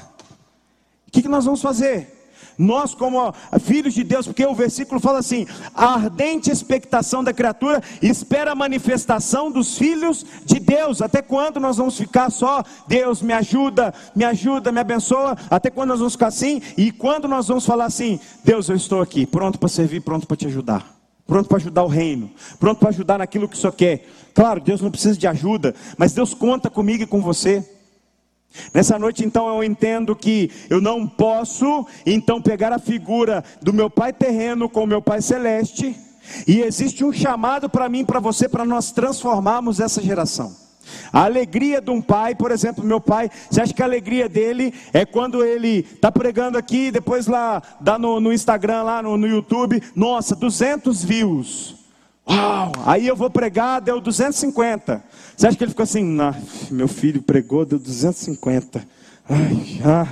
O 1.08 1.12
que, 1.12 1.28
nós 1.28 1.46
vamos 1.46 1.62
fazer? 1.62 2.13
Nós, 2.58 2.94
como 2.94 3.34
filhos 3.62 3.94
de 3.94 4.04
Deus, 4.04 4.28
porque 4.28 4.46
o 4.46 4.54
versículo 4.54 5.00
fala 5.00 5.20
assim: 5.20 5.46
a 5.74 5.94
ardente 5.94 6.52
expectação 6.52 7.24
da 7.24 7.34
criatura 7.34 7.82
espera 8.02 8.52
a 8.52 8.56
manifestação 8.56 9.52
dos 9.52 9.78
filhos 9.78 10.26
de 10.46 10.60
Deus. 10.60 11.02
Até 11.02 11.22
quando 11.22 11.60
nós 11.60 11.78
vamos 11.78 11.98
ficar 11.98 12.30
só? 12.30 12.64
Deus 12.88 13.22
me 13.22 13.34
ajuda, 13.34 13.94
me 14.16 14.24
ajuda, 14.24 14.72
me 14.72 14.80
abençoa. 14.80 15.38
Até 15.50 15.70
quando 15.70 15.90
nós 15.90 16.00
vamos 16.00 16.14
ficar 16.14 16.28
assim? 16.28 16.62
E 16.78 16.92
quando 16.92 17.28
nós 17.28 17.48
vamos 17.48 17.66
falar 17.66 17.86
assim: 17.86 18.20
Deus, 18.44 18.70
eu 18.70 18.76
estou 18.76 19.02
aqui, 19.02 19.26
pronto 19.26 19.60
para 19.60 19.70
servir, 19.70 20.02
pronto 20.02 20.28
para 20.28 20.38
te 20.38 20.48
ajudar. 20.48 20.94
Pronto 21.26 21.48
para 21.48 21.58
ajudar 21.58 21.84
o 21.84 21.88
reino, 21.88 22.30
pronto 22.60 22.80
para 22.80 22.90
ajudar 22.90 23.18
naquilo 23.20 23.48
que 23.48 23.58
Senhor 23.58 23.72
quer. 23.72 24.06
Claro, 24.34 24.60
Deus 24.60 24.82
não 24.82 24.92
precisa 24.92 25.18
de 25.18 25.26
ajuda, 25.26 25.74
mas 25.98 26.14
Deus 26.14 26.34
conta 26.34 26.70
comigo 26.70 27.04
e 27.04 27.08
com 27.08 27.22
você. 27.22 27.66
Nessa 28.74 29.00
noite, 29.00 29.26
então, 29.26 29.48
eu 29.48 29.64
entendo 29.64 30.16
que 30.16 30.52
eu 30.70 30.80
não 30.80 31.08
posso, 31.08 31.86
então, 32.06 32.42
pegar 32.42 32.72
a 32.72 32.80
figura 32.80 33.44
do 33.62 33.74
meu 33.74 33.90
Pai 33.90 34.14
terreno 34.14 34.70
com 34.70 34.84
o 34.84 34.88
meu 34.88 35.02
Pai 35.02 35.22
celeste, 35.22 35.96
e 36.48 36.62
existe 36.62 37.04
um 37.04 37.12
chamado 37.12 37.70
para 37.70 37.90
mim, 37.90 38.06
para 38.06 38.20
você, 38.20 38.48
para 38.48 38.66
nós 38.66 38.92
transformarmos 38.92 39.80
essa 39.80 40.02
geração. 40.02 40.56
A 41.12 41.24
alegria 41.24 41.80
de 41.82 41.92
um 41.92 42.02
pai, 42.02 42.36
por 42.36 42.52
exemplo, 42.52 42.84
meu 42.84 43.00
pai, 43.00 43.30
você 43.50 43.62
acha 43.62 43.74
que 43.74 43.82
a 43.82 43.86
alegria 43.86 44.28
dele 44.28 44.74
é 44.92 45.06
quando 45.06 45.44
ele 45.44 45.80
está 45.80 46.12
pregando 46.12 46.58
aqui, 46.58 46.92
depois 46.92 47.28
lá, 47.28 47.62
dá 47.80 47.98
no, 47.98 48.20
no 48.20 48.34
Instagram, 48.34 48.84
lá 48.84 49.02
no, 49.02 49.18
no 49.18 49.28
YouTube, 49.28 49.82
nossa, 49.96 50.36
200 50.36 51.04
views. 51.04 51.83
Uau! 52.28 52.72
Aí 52.86 53.08
eu 53.08 53.16
vou 53.16 53.30
pregar, 53.30 53.82
deu 53.82 54.00
250. 54.00 55.04
Você 55.36 55.48
acha 55.48 55.58
que 55.58 55.64
ele 55.64 55.72
ficou 55.72 55.84
assim, 55.84 56.18
meu 56.72 56.88
filho 56.88 57.22
pregou, 57.22 57.66
deu 57.66 57.80
250. 57.80 58.86
Ai, 59.30 59.82
ah, 59.86 60.08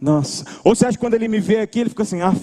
nossa. 0.00 0.44
Ou 0.64 0.74
você 0.74 0.86
acha 0.86 0.96
que 0.96 1.04
quando 1.04 1.14
ele 1.14 1.28
me 1.28 1.40
vê 1.40 1.60
aqui, 1.60 1.80
ele 1.80 1.90
ficou 1.90 2.02
assim, 2.02 2.20
ah, 2.20 2.34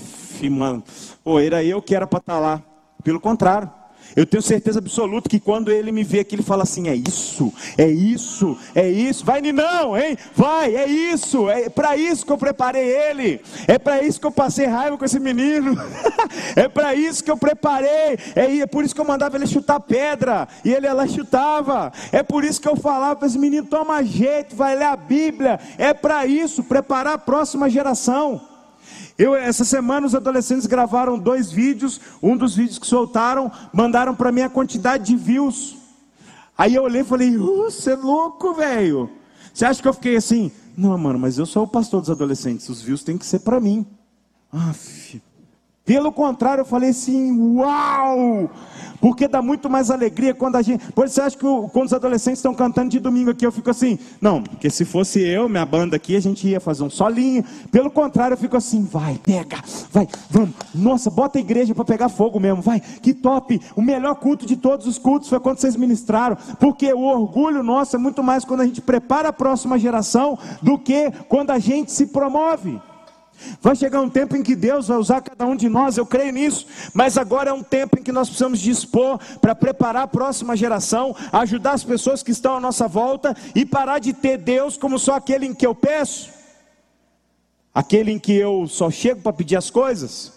mano, 0.49 0.83
pô, 1.23 1.39
era 1.39 1.63
eu 1.63 1.81
que 1.81 1.95
era 1.95 2.05
para 2.05 2.19
estar 2.19 2.33
tá 2.33 2.39
lá. 2.39 2.63
Pelo 3.03 3.19
contrário. 3.19 3.69
Eu 4.15 4.25
tenho 4.25 4.41
certeza 4.41 4.79
absoluta 4.79 5.29
que 5.29 5.39
quando 5.39 5.71
ele 5.71 5.91
me 5.91 6.03
vê 6.03 6.19
aqui, 6.19 6.35
ele 6.35 6.43
fala 6.43 6.63
assim: 6.63 6.87
é 6.87 6.95
isso, 6.95 7.53
é 7.77 7.87
isso, 7.87 8.57
é 8.73 8.89
isso. 8.89 9.25
Vai, 9.25 9.41
Ninão, 9.41 9.97
hein? 9.97 10.17
Vai, 10.35 10.75
é 10.75 10.87
isso, 10.87 11.49
é 11.49 11.69
para 11.69 11.97
isso 11.97 12.25
que 12.25 12.31
eu 12.31 12.37
preparei 12.37 12.83
ele, 12.83 13.41
é 13.67 13.77
para 13.77 14.01
isso 14.03 14.19
que 14.19 14.25
eu 14.25 14.31
passei 14.31 14.65
raiva 14.65 14.97
com 14.97 15.05
esse 15.05 15.19
menino, 15.19 15.75
é 16.55 16.67
para 16.67 16.95
isso 16.95 17.23
que 17.23 17.31
eu 17.31 17.37
preparei, 17.37 18.17
é, 18.35 18.59
é 18.59 18.65
por 18.65 18.83
isso 18.83 18.95
que 18.95 19.01
eu 19.01 19.05
mandava 19.05 19.37
ele 19.37 19.47
chutar 19.47 19.79
pedra, 19.79 20.47
e 20.63 20.71
ele 20.71 20.87
ela 20.87 21.07
chutava, 21.07 21.91
é 22.11 22.23
por 22.23 22.43
isso 22.43 22.61
que 22.61 22.67
eu 22.67 22.75
falava 22.75 23.15
para 23.15 23.27
esse 23.27 23.39
menino: 23.39 23.67
toma 23.67 24.03
jeito, 24.03 24.55
vai 24.55 24.75
ler 24.75 24.85
a 24.85 24.95
Bíblia, 24.95 25.59
é 25.77 25.93
para 25.93 26.25
isso, 26.25 26.63
preparar 26.63 27.13
a 27.13 27.17
próxima 27.17 27.69
geração. 27.69 28.46
Eu, 29.17 29.35
essa 29.35 29.65
semana 29.65 30.05
os 30.05 30.15
adolescentes 30.15 30.65
gravaram 30.65 31.17
dois 31.17 31.51
vídeos, 31.51 31.99
um 32.21 32.37
dos 32.37 32.55
vídeos 32.55 32.77
que 32.77 32.87
soltaram, 32.87 33.51
mandaram 33.73 34.15
para 34.15 34.31
mim 34.31 34.41
a 34.41 34.49
quantidade 34.49 35.05
de 35.05 35.15
views. 35.15 35.77
Aí 36.57 36.75
eu 36.75 36.83
olhei 36.83 37.01
e 37.01 37.05
falei, 37.05 37.37
você 37.37 37.91
é 37.91 37.95
louco, 37.95 38.53
velho. 38.53 39.09
Você 39.53 39.65
acha 39.65 39.81
que 39.81 39.87
eu 39.87 39.93
fiquei 39.93 40.15
assim? 40.15 40.51
Não, 40.77 40.95
mano, 40.97 41.17
mas 41.17 41.37
eu 41.37 41.45
sou 41.45 41.63
o 41.63 41.67
pastor 41.67 42.01
dos 42.01 42.09
adolescentes, 42.09 42.69
os 42.69 42.81
views 42.81 43.03
têm 43.03 43.17
que 43.17 43.25
ser 43.25 43.39
para 43.39 43.59
mim. 43.59 43.85
Ah, 44.53 44.73
Pelo 45.87 46.11
contrário, 46.11 46.61
eu 46.61 46.65
falei 46.65 46.89
assim: 46.89 47.55
uau! 47.55 48.51
Porque 48.99 49.25
dá 49.25 49.41
muito 49.41 49.69
mais 49.69 49.89
alegria 49.89 50.33
quando 50.33 50.57
a 50.57 50.61
gente. 50.61 50.91
Por 50.91 51.05
isso 51.05 51.15
você 51.15 51.21
acha 51.21 51.37
que 51.37 51.45
o, 51.45 51.69
quando 51.69 51.85
os 51.85 51.93
adolescentes 51.93 52.39
estão 52.39 52.53
cantando 52.53 52.89
de 52.89 52.99
domingo 52.99 53.29
aqui, 53.29 53.45
eu 53.45 53.51
fico 53.53 53.69
assim, 53.69 53.97
não, 54.19 54.43
porque 54.43 54.69
se 54.69 54.83
fosse 54.83 55.21
eu, 55.21 55.47
minha 55.47 55.65
banda 55.65 55.95
aqui, 55.95 56.15
a 56.15 56.19
gente 56.19 56.45
ia 56.45 56.59
fazer 56.59 56.83
um 56.83 56.89
solinho. 56.89 57.41
Pelo 57.71 57.89
contrário, 57.89 58.33
eu 58.33 58.37
fico 58.37 58.57
assim, 58.57 58.83
vai, 58.83 59.17
pega, 59.23 59.63
vai, 59.89 60.09
vamos. 60.29 60.49
Nossa, 60.75 61.09
bota 61.09 61.37
a 61.37 61.41
igreja 61.41 61.73
para 61.73 61.85
pegar 61.85 62.09
fogo 62.09 62.37
mesmo, 62.37 62.61
vai, 62.61 62.81
que 62.81 63.13
top. 63.13 63.61
O 63.73 63.81
melhor 63.81 64.15
culto 64.15 64.45
de 64.45 64.57
todos 64.57 64.85
os 64.87 64.97
cultos 64.97 65.29
foi 65.29 65.39
quando 65.39 65.59
vocês 65.59 65.77
ministraram. 65.77 66.37
Porque 66.59 66.91
o 66.91 67.03
orgulho 67.03 67.63
nosso 67.63 67.95
é 67.95 67.99
muito 67.99 68.21
mais 68.21 68.43
quando 68.43 68.59
a 68.61 68.65
gente 68.65 68.81
prepara 68.81 69.29
a 69.29 69.33
próxima 69.33 69.79
geração 69.79 70.37
do 70.61 70.77
que 70.77 71.11
quando 71.29 71.51
a 71.51 71.59
gente 71.59 71.93
se 71.93 72.07
promove. 72.07 72.77
Vai 73.61 73.75
chegar 73.75 74.01
um 74.01 74.09
tempo 74.09 74.35
em 74.35 74.43
que 74.43 74.55
Deus 74.55 74.87
vai 74.87 74.97
usar 74.97 75.21
cada 75.21 75.45
um 75.45 75.55
de 75.55 75.69
nós, 75.69 75.97
eu 75.97 76.05
creio 76.05 76.31
nisso, 76.31 76.65
mas 76.93 77.17
agora 77.17 77.49
é 77.49 77.53
um 77.53 77.63
tempo 77.63 77.99
em 77.99 78.03
que 78.03 78.11
nós 78.11 78.27
precisamos 78.27 78.59
dispor 78.59 79.19
para 79.39 79.53
preparar 79.53 80.03
a 80.03 80.07
próxima 80.07 80.55
geração, 80.55 81.15
ajudar 81.31 81.73
as 81.73 81.83
pessoas 81.83 82.23
que 82.23 82.31
estão 82.31 82.55
à 82.55 82.59
nossa 82.59 82.87
volta 82.87 83.35
e 83.55 83.65
parar 83.65 83.99
de 83.99 84.13
ter 84.13 84.37
Deus 84.37 84.77
como 84.77 84.97
só 84.97 85.15
aquele 85.15 85.45
em 85.45 85.53
que 85.53 85.65
eu 85.65 85.75
peço, 85.75 86.29
aquele 87.73 88.11
em 88.11 88.19
que 88.19 88.33
eu 88.33 88.67
só 88.67 88.89
chego 88.89 89.21
para 89.21 89.33
pedir 89.33 89.55
as 89.55 89.69
coisas. 89.69 90.36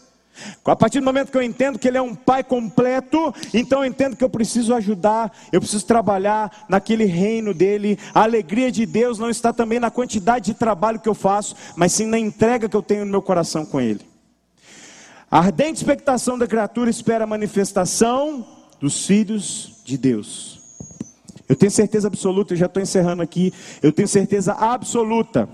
A 0.65 0.77
partir 0.77 1.01
do 1.01 1.05
momento 1.05 1.31
que 1.31 1.37
eu 1.37 1.43
entendo 1.43 1.79
que 1.79 1.89
Ele 1.89 1.99
é 1.99 2.03
um 2.03 2.15
Pai 2.15 2.45
completo, 2.45 3.35
então 3.53 3.81
eu 3.81 3.89
entendo 3.89 4.17
que 4.17 4.25
eu 4.25 4.31
preciso 4.31 4.75
ajudar, 4.75 5.33
eu 5.51 5.61
preciso 5.61 5.87
trabalhar 5.87 6.65
naquele 6.69 7.05
reino 7.05 7.53
dele. 7.55 7.99
A 8.15 8.23
alegria 8.23 8.71
de 8.71 8.87
Deus 8.87 9.19
não 9.19 9.31
está 9.31 9.53
também 9.53 9.81
na 9.81 9.91
quantidade 9.91 10.47
de 10.47 10.55
trabalho 10.55 11.01
que 11.01 11.09
eu 11.09 11.15
faço, 11.15 11.57
mas 11.77 11.93
sim 11.93 12.07
na 12.07 12.19
entrega 12.19 12.69
que 12.69 12.77
eu 12.77 12.83
tenho 12.83 13.05
no 13.05 13.11
meu 13.11 13.23
coração 13.23 13.65
com 13.65 13.81
Ele. 13.81 14.01
A 15.31 15.39
ardente 15.39 15.79
expectação 15.79 16.37
da 16.37 16.47
criatura 16.47 16.91
espera 16.91 17.25
a 17.25 17.27
manifestação 17.27 18.47
dos 18.81 19.07
filhos 19.07 19.81
de 19.85 19.97
Deus. 19.97 20.61
Eu 21.49 21.57
tenho 21.57 21.71
certeza 21.71 22.09
absoluta, 22.09 22.55
eu 22.55 22.59
já 22.59 22.67
estou 22.67 22.83
encerrando 22.83 23.23
aqui, 23.23 23.53
eu 23.83 23.93
tenho 23.93 24.09
certeza 24.09 24.53
absoluta 24.53 25.49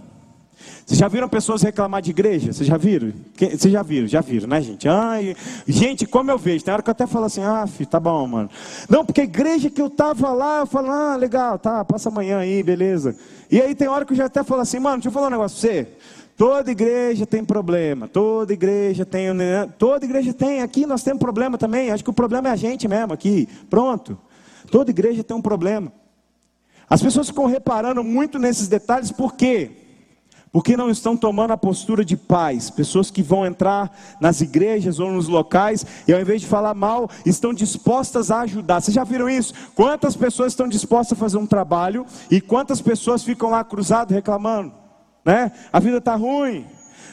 vocês 0.87 1.01
já 1.01 1.09
viram 1.09 1.29
pessoas 1.29 1.63
reclamar 1.63 2.01
de 2.01 2.11
igreja? 2.11 2.53
Vocês 2.53 2.69
já 2.69 2.77
viram? 2.77 3.13
Vocês 3.37 3.73
já 3.73 3.83
viram? 3.83 4.07
Já 4.07 4.21
viram, 4.21 4.47
né, 4.47 4.63
gente? 4.63 4.89
Ai, 4.89 5.35
gente, 5.67 6.07
como 6.07 6.31
eu 6.31 6.39
vejo, 6.39 6.65
tem 6.65 6.73
hora 6.73 6.83
que 6.83 6.89
eu 6.89 6.93
até 6.93 7.07
falo 7.09 7.25
assim, 7.25 7.43
ah, 7.43 7.67
filho, 7.67 7.89
tá 7.89 7.99
bom, 7.99 8.25
mano. 8.27 8.51
Não, 8.89 9.05
porque 9.05 9.23
a 9.23 9.25
igreja 9.25 9.69
que 9.69 9.83
eu 9.83 9.91
tava 9.91 10.33
lá, 10.33 10.61
eu 10.61 10.67
falo, 10.67 10.91
ah, 10.91 11.17
legal, 11.17 11.59
tá, 11.59 11.85
passa 11.85 12.09
amanhã 12.09 12.39
aí, 12.39 12.63
beleza. 12.63 13.17
E 13.51 13.61
aí 13.61 13.75
tem 13.75 13.89
hora 13.89 14.05
que 14.05 14.13
eu 14.13 14.17
já 14.17 14.27
até 14.27 14.45
falo 14.45 14.61
assim, 14.61 14.79
mano, 14.79 14.99
deixa 14.99 15.09
eu 15.09 15.13
falar 15.13 15.27
um 15.27 15.31
negócio 15.31 15.61
pra 15.61 15.71
você. 15.71 15.89
Toda 16.37 16.71
igreja 16.71 17.27
tem 17.27 17.43
problema, 17.43 18.07
toda 18.07 18.53
igreja 18.53 19.05
tem, 19.05 19.33
né? 19.33 19.69
toda 19.79 20.05
igreja 20.05 20.35
tem, 20.35 20.61
aqui 20.61 20.85
nós 20.85 21.03
temos 21.03 21.19
problema 21.19 21.57
também, 21.57 21.91
acho 21.91 22.05
que 22.05 22.11
o 22.11 22.13
problema 22.13 22.49
é 22.49 22.53
a 22.53 22.57
gente 22.57 22.87
mesmo 22.87 23.13
aqui, 23.13 23.49
pronto. 23.71 24.19
Toda 24.71 24.91
igreja 24.91 25.25
tem 25.25 25.37
um 25.37 25.43
problema. 25.43 25.91
As 26.89 27.03
pessoas 27.03 27.29
ficam 27.29 27.47
reparando 27.47 28.05
muito 28.05 28.39
nesses 28.39 28.69
detalhes, 28.69 29.11
por 29.11 29.35
quê? 29.35 29.86
Porque 30.57 30.75
não 30.75 30.89
estão 30.89 31.19
tomando 31.19 31.51
a 31.51 31.57
postura 31.59 32.03
de 32.03 32.17
paz, 32.17 32.71
pessoas 32.71 33.11
que 33.11 33.23
vão 33.23 33.45
entrar 33.45 33.95
nas 34.19 34.41
igrejas 34.41 34.99
ou 34.99 35.13
nos 35.13 35.29
locais 35.29 35.85
e 36.09 36.15
ao 36.15 36.19
invés 36.19 36.41
de 36.41 36.47
falar 36.47 36.73
mal, 36.73 37.11
estão 37.27 37.53
dispostas 37.53 38.31
a 38.31 38.41
ajudar. 38.41 38.81
Vocês 38.81 38.95
já 38.95 39.05
viram 39.05 39.29
isso? 39.29 39.53
Quantas 39.75 40.17
pessoas 40.17 40.55
estão 40.55 40.67
dispostas 40.67 41.19
a 41.19 41.21
fazer 41.21 41.37
um 41.37 41.45
trabalho 41.45 42.07
e 42.31 42.41
quantas 42.41 42.81
pessoas 42.81 43.23
ficam 43.23 43.51
lá 43.51 43.63
cruzadas 43.63 44.15
reclamando, 44.15 44.73
né? 45.23 45.53
A 45.71 45.79
vida 45.79 45.99
está 45.99 46.17
ruim. 46.17 46.65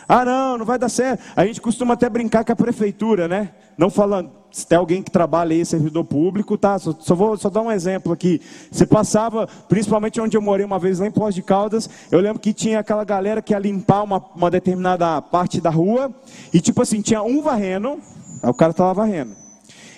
Ah, 0.08 0.24
não, 0.24 0.60
não 0.60 0.66
vai 0.66 0.80
dar 0.80 0.88
certo. 0.88 1.22
A 1.36 1.46
gente 1.46 1.60
costuma 1.60 1.96
até 1.96 2.08
brincar 2.08 2.46
com 2.46 2.54
a 2.54 2.56
prefeitura, 2.56 3.28
né? 3.28 3.52
Não 3.78 3.90
falando, 3.90 4.32
se 4.54 4.68
tem 4.68 4.78
alguém 4.78 5.02
que 5.02 5.10
trabalha 5.10 5.56
aí, 5.56 5.66
servidor 5.66 6.06
público, 6.06 6.56
tá? 6.56 6.78
Só, 6.78 6.96
só, 7.00 7.16
vou 7.16 7.36
só 7.36 7.50
dar 7.50 7.62
um 7.62 7.72
exemplo 7.72 8.14
aqui. 8.14 8.40
Você 8.72 8.86
passava, 8.86 9.48
principalmente 9.68 10.22
onde 10.22 10.38
eu 10.38 10.42
morei 10.44 10.64
uma 10.64 10.78
vez 10.78 11.00
lá 11.00 11.08
em 11.08 11.12
Pós 11.12 11.34
de 11.34 11.42
Caldas, 11.42 11.90
eu 12.12 12.20
lembro 12.20 12.40
que 12.40 12.54
tinha 12.54 12.80
aquela 12.80 13.04
galera 13.04 13.42
que 13.42 13.52
ia 13.52 13.58
limpar 13.58 14.04
uma, 14.04 14.24
uma 14.36 14.52
determinada 14.52 15.20
parte 15.24 15.60
da 15.60 15.72
rua, 15.72 16.14
e 16.54 16.62
tipo 16.62 16.84
assim, 16.84 17.02
tinha 17.02 17.24
um 17.24 17.42
varrendo, 17.42 18.00
aí 18.44 18.50
o 18.50 18.54
cara 18.54 18.70
estava 18.70 18.94
varrendo. 18.94 19.36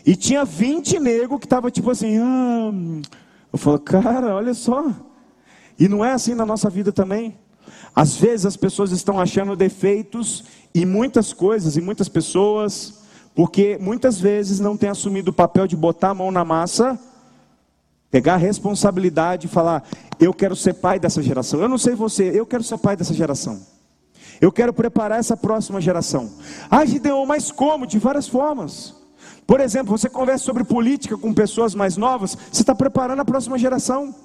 E 0.05 0.15
tinha 0.15 0.45
20 0.45 1.01
negros 1.01 1.39
que 1.41 1.47
tava 1.47 1.69
tipo 1.69 1.91
assim, 1.91 2.17
ah, 2.17 2.71
eu 3.51 3.59
falo, 3.59 3.77
cara, 3.79 4.35
olha 4.35 4.53
só. 4.53 4.85
E 5.77 5.89
não 5.89 6.05
é 6.05 6.13
assim 6.13 6.33
na 6.33 6.45
nossa 6.45 6.69
vida 6.69 6.93
também. 6.93 7.37
Às 7.93 8.15
vezes 8.15 8.45
as 8.45 8.55
pessoas 8.55 8.91
estão 8.91 9.19
achando 9.19 9.53
defeitos 9.53 10.45
em 10.73 10.85
muitas 10.85 11.33
coisas, 11.33 11.75
em 11.75 11.81
muitas 11.81 12.07
pessoas, 12.07 13.04
porque 13.35 13.77
muitas 13.79 14.19
vezes 14.19 14.61
não 14.61 14.77
tem 14.77 14.89
assumido 14.89 15.29
o 15.29 15.33
papel 15.33 15.67
de 15.67 15.75
botar 15.75 16.11
a 16.11 16.13
mão 16.13 16.31
na 16.31 16.45
massa, 16.45 16.97
pegar 18.09 18.35
a 18.35 18.37
responsabilidade 18.37 19.45
e 19.45 19.49
falar: 19.49 19.83
eu 20.19 20.33
quero 20.33 20.55
ser 20.55 20.75
pai 20.75 20.97
dessa 20.97 21.21
geração. 21.21 21.59
Eu 21.59 21.67
não 21.67 21.77
sei 21.77 21.93
você, 21.93 22.31
eu 22.33 22.45
quero 22.45 22.63
ser 22.63 22.77
pai 22.77 22.95
dessa 22.95 23.13
geração. 23.13 23.59
Eu 24.39 24.51
quero 24.51 24.73
preparar 24.73 25.19
essa 25.19 25.35
próxima 25.35 25.81
geração. 25.81 26.31
Ah, 26.71 26.85
Gideon, 26.85 27.25
mas 27.25 27.51
como? 27.51 27.85
De 27.85 27.99
várias 27.99 28.27
formas. 28.27 28.95
Por 29.45 29.59
exemplo, 29.59 29.95
você 29.95 30.09
conversa 30.09 30.43
sobre 30.43 30.63
política 30.63 31.17
com 31.17 31.33
pessoas 31.33 31.75
mais 31.75 31.97
novas, 31.97 32.37
você 32.51 32.61
está 32.61 32.73
preparando 32.73 33.19
a 33.19 33.25
próxima 33.25 33.57
geração. 33.57 34.15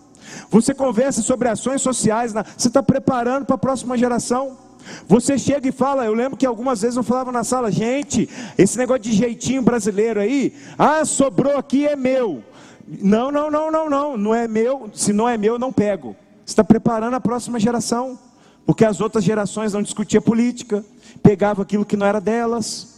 Você 0.51 0.73
conversa 0.73 1.23
sobre 1.23 1.49
ações 1.49 1.83
sociais, 1.83 2.33
você 2.57 2.69
está 2.69 2.83
preparando 2.83 3.45
para 3.45 3.57
a 3.57 3.59
próxima 3.59 3.99
geração. 3.99 4.70
Você 5.07 5.39
chega 5.39 5.69
e 5.69 5.73
fala, 5.73 6.05
eu 6.05 6.15
lembro 6.15 6.37
que 6.37 6.47
algumas 6.47 6.83
vezes 6.83 6.97
eu 6.97 7.03
falava 7.03 7.31
na 7.33 7.45
sala, 7.45 7.71
gente, 7.71 8.29
esse 8.57 8.77
negócio 8.79 9.03
de 9.03 9.13
jeitinho 9.13 9.63
brasileiro 9.63 10.21
aí, 10.21 10.55
ah, 10.79 11.05
sobrou 11.05 11.57
aqui 11.57 11.87
é 11.87 11.97
meu. 11.97 12.43
Não, 12.87 13.31
não, 13.31 13.51
não, 13.51 13.71
não, 13.71 13.89
não, 13.89 14.17
não 14.17 14.35
é 14.35 14.49
meu, 14.49 14.91
se 14.93 15.13
não 15.13 15.29
é 15.29 15.39
meu, 15.39 15.55
eu 15.55 15.59
não 15.59 15.73
pego. 15.73 16.17
Você 16.45 16.53
está 16.53 16.65
preparando 16.65 17.15
a 17.15 17.21
próxima 17.21 17.61
geração, 17.61 18.19
porque 18.67 18.85
as 18.85 19.01
outras 19.01 19.23
gerações 19.23 19.73
não 19.73 19.83
discutiam 19.83 20.21
política, 20.21 20.85
pegavam 21.23 21.63
aquilo 21.63 21.85
que 21.85 21.97
não 21.97 22.07
era 22.07 22.21
delas. 22.21 22.90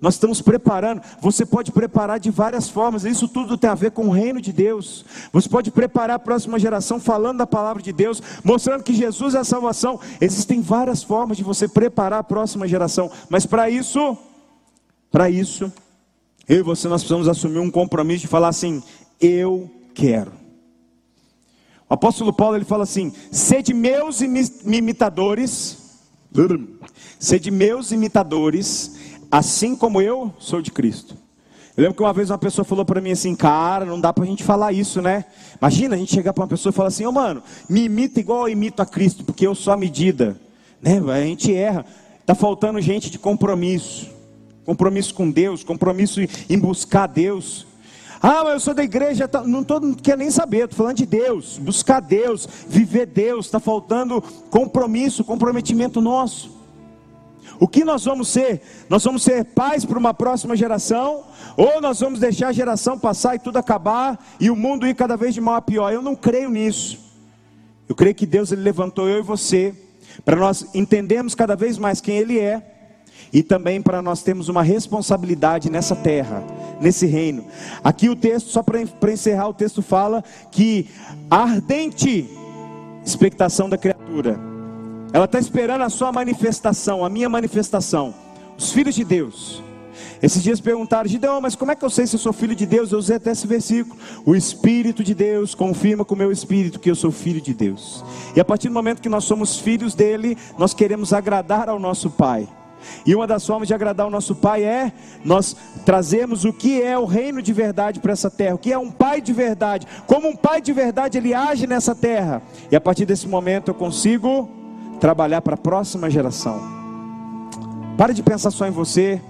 Nós 0.00 0.14
estamos 0.14 0.40
preparando. 0.40 1.02
Você 1.20 1.44
pode 1.44 1.72
preparar 1.72 2.20
de 2.20 2.30
várias 2.30 2.68
formas. 2.68 3.04
Isso 3.04 3.26
tudo 3.26 3.58
tem 3.58 3.68
a 3.68 3.74
ver 3.74 3.90
com 3.90 4.06
o 4.06 4.10
reino 4.10 4.40
de 4.40 4.52
Deus. 4.52 5.04
Você 5.32 5.48
pode 5.48 5.70
preparar 5.70 6.16
a 6.16 6.20
próxima 6.20 6.58
geração 6.58 7.00
falando 7.00 7.38
da 7.38 7.46
palavra 7.46 7.82
de 7.82 7.92
Deus, 7.92 8.22
mostrando 8.44 8.84
que 8.84 8.94
Jesus 8.94 9.34
é 9.34 9.38
a 9.38 9.44
salvação. 9.44 10.00
Existem 10.20 10.60
várias 10.60 11.02
formas 11.02 11.36
de 11.36 11.42
você 11.42 11.66
preparar 11.66 12.20
a 12.20 12.24
próxima 12.24 12.68
geração. 12.68 13.10
Mas 13.28 13.44
para 13.44 13.68
isso, 13.68 14.16
para 15.10 15.28
isso, 15.28 15.72
eu 16.48 16.58
e 16.58 16.62
você 16.62 16.86
nós 16.86 17.02
precisamos 17.02 17.26
assumir 17.26 17.58
um 17.58 17.70
compromisso 17.70 18.20
de 18.20 18.28
falar 18.28 18.48
assim: 18.48 18.80
eu 19.20 19.68
quero. 19.94 20.32
O 21.90 21.94
apóstolo 21.94 22.32
Paulo 22.32 22.56
ele 22.56 22.64
fala 22.64 22.84
assim: 22.84 23.12
sede 23.32 23.74
meus 23.74 24.20
imitadores, 24.20 25.76
sede 27.18 27.50
meus 27.50 27.90
imitadores 27.90 28.97
assim 29.30 29.76
como 29.76 30.00
eu 30.00 30.32
sou 30.38 30.62
de 30.62 30.70
Cristo. 30.70 31.16
Eu 31.76 31.82
lembro 31.82 31.96
que 31.96 32.02
uma 32.02 32.12
vez 32.12 32.28
uma 32.28 32.38
pessoa 32.38 32.64
falou 32.64 32.84
para 32.84 33.00
mim 33.00 33.12
assim, 33.12 33.36
cara, 33.36 33.84
não 33.84 34.00
dá 34.00 34.12
para 34.12 34.24
a 34.24 34.26
gente 34.26 34.42
falar 34.42 34.72
isso, 34.72 35.00
né? 35.00 35.24
Imagina 35.60 35.94
a 35.94 35.98
gente 35.98 36.12
chegar 36.12 36.32
para 36.32 36.42
uma 36.42 36.48
pessoa 36.48 36.70
e 36.70 36.74
falar 36.74 36.88
assim, 36.88 37.06
ô 37.06 37.10
oh, 37.10 37.12
mano, 37.12 37.40
me 37.68 37.84
imita 37.84 38.18
igual 38.18 38.48
eu 38.48 38.52
imito 38.52 38.82
a 38.82 38.86
Cristo, 38.86 39.22
porque 39.22 39.46
eu 39.46 39.54
sou 39.54 39.72
a 39.72 39.76
medida. 39.76 40.36
Né? 40.82 41.00
A 41.12 41.20
gente 41.20 41.54
erra. 41.54 41.86
Está 42.20 42.34
faltando 42.34 42.80
gente 42.80 43.10
de 43.10 43.18
compromisso. 43.18 44.10
Compromisso 44.66 45.14
com 45.14 45.30
Deus, 45.30 45.62
compromisso 45.62 46.20
em 46.20 46.58
buscar 46.58 47.06
Deus. 47.06 47.64
Ah, 48.20 48.42
mas 48.42 48.54
eu 48.54 48.60
sou 48.60 48.74
da 48.74 48.82
igreja, 48.82 49.28
tá, 49.28 49.42
não, 49.44 49.62
tô, 49.62 49.78
não 49.78 49.94
quero 49.94 50.18
nem 50.18 50.30
saber, 50.30 50.64
estou 50.64 50.78
falando 50.78 50.96
de 50.96 51.06
Deus, 51.06 51.56
buscar 51.56 52.00
Deus, 52.00 52.48
viver 52.66 53.06
Deus, 53.06 53.46
está 53.46 53.60
faltando 53.60 54.20
compromisso, 54.50 55.22
comprometimento 55.22 56.00
nosso. 56.00 56.57
O 57.60 57.66
que 57.66 57.84
nós 57.84 58.04
vamos 58.04 58.28
ser? 58.28 58.62
Nós 58.88 59.04
vamos 59.04 59.22
ser 59.22 59.44
pais 59.44 59.84
para 59.84 59.98
uma 59.98 60.14
próxima 60.14 60.56
geração? 60.56 61.24
Ou 61.56 61.80
nós 61.80 62.00
vamos 62.00 62.20
deixar 62.20 62.48
a 62.48 62.52
geração 62.52 62.98
passar 62.98 63.34
e 63.34 63.38
tudo 63.38 63.58
acabar 63.58 64.18
e 64.38 64.50
o 64.50 64.56
mundo 64.56 64.86
ir 64.86 64.94
cada 64.94 65.16
vez 65.16 65.34
de 65.34 65.40
mal 65.40 65.56
a 65.56 65.62
pior? 65.62 65.92
Eu 65.92 66.02
não 66.02 66.14
creio 66.14 66.50
nisso. 66.50 66.98
Eu 67.88 67.94
creio 67.94 68.14
que 68.14 68.26
Deus 68.26 68.52
ele 68.52 68.62
levantou 68.62 69.08
eu 69.08 69.18
e 69.18 69.22
você 69.22 69.74
para 70.24 70.36
nós 70.36 70.66
entendermos 70.74 71.34
cada 71.34 71.56
vez 71.56 71.78
mais 71.78 72.00
quem 72.00 72.16
Ele 72.16 72.38
é 72.38 72.62
e 73.32 73.42
também 73.42 73.80
para 73.82 74.00
nós 74.00 74.22
termos 74.22 74.48
uma 74.48 74.62
responsabilidade 74.62 75.70
nessa 75.70 75.94
terra, 75.94 76.42
nesse 76.80 77.06
reino. 77.06 77.44
Aqui 77.82 78.08
o 78.08 78.16
texto, 78.16 78.48
só 78.50 78.62
para 78.62 79.12
encerrar, 79.12 79.48
o 79.48 79.54
texto 79.54 79.82
fala 79.82 80.22
que 80.50 80.88
a 81.30 81.42
ardente 81.42 82.28
expectação 83.04 83.68
da 83.68 83.78
criatura 83.78 84.47
ela 85.12 85.24
está 85.24 85.38
esperando 85.38 85.82
a 85.82 85.88
sua 85.88 86.12
manifestação, 86.12 87.04
a 87.04 87.08
minha 87.08 87.28
manifestação. 87.28 88.14
Os 88.58 88.72
filhos 88.72 88.94
de 88.94 89.04
Deus. 89.04 89.62
Esses 90.20 90.42
dias 90.42 90.60
perguntaram, 90.60 91.08
Gideon, 91.08 91.40
mas 91.40 91.54
como 91.54 91.70
é 91.70 91.76
que 91.76 91.84
eu 91.84 91.90
sei 91.90 92.06
se 92.06 92.16
eu 92.16 92.20
sou 92.20 92.32
filho 92.32 92.54
de 92.54 92.66
Deus? 92.66 92.90
Eu 92.90 92.98
usei 92.98 93.16
até 93.16 93.30
esse 93.30 93.46
versículo. 93.46 93.96
O 94.26 94.34
Espírito 94.34 95.04
de 95.04 95.14
Deus 95.14 95.54
confirma 95.54 96.04
com 96.04 96.14
o 96.14 96.18
meu 96.18 96.32
espírito 96.32 96.80
que 96.80 96.90
eu 96.90 96.96
sou 96.96 97.12
filho 97.12 97.40
de 97.40 97.54
Deus. 97.54 98.04
E 98.34 98.40
a 98.40 98.44
partir 98.44 98.68
do 98.68 98.74
momento 98.74 99.00
que 99.00 99.08
nós 99.08 99.24
somos 99.24 99.58
filhos 99.58 99.94
dele, 99.94 100.36
nós 100.58 100.74
queremos 100.74 101.12
agradar 101.12 101.68
ao 101.68 101.78
nosso 101.78 102.10
Pai. 102.10 102.48
E 103.06 103.14
uma 103.14 103.26
das 103.26 103.46
formas 103.46 103.68
de 103.68 103.74
agradar 103.74 104.06
o 104.06 104.10
nosso 104.10 104.34
Pai 104.34 104.64
é 104.64 104.92
nós 105.24 105.56
trazermos 105.84 106.44
o 106.44 106.52
que 106.52 106.82
é 106.82 106.98
o 106.98 107.04
reino 107.04 107.40
de 107.40 107.52
verdade 107.52 108.00
para 108.00 108.12
essa 108.12 108.30
terra, 108.30 108.54
o 108.54 108.58
que 108.58 108.72
é 108.72 108.78
um 108.78 108.90
Pai 108.90 109.20
de 109.20 109.32
verdade. 109.32 109.86
Como 110.06 110.28
um 110.28 110.36
Pai 110.36 110.60
de 110.60 110.72
verdade 110.72 111.18
ele 111.18 111.32
age 111.34 111.66
nessa 111.66 111.94
terra. 111.94 112.42
E 112.70 112.76
a 112.76 112.80
partir 112.80 113.04
desse 113.04 113.28
momento 113.28 113.68
eu 113.68 113.74
consigo 113.74 114.57
trabalhar 115.00 115.40
para 115.40 115.54
a 115.54 115.58
próxima 115.58 116.10
geração. 116.10 116.60
Para 117.96 118.12
de 118.12 118.22
pensar 118.22 118.50
só 118.50 118.66
em 118.66 118.70
você. 118.70 119.20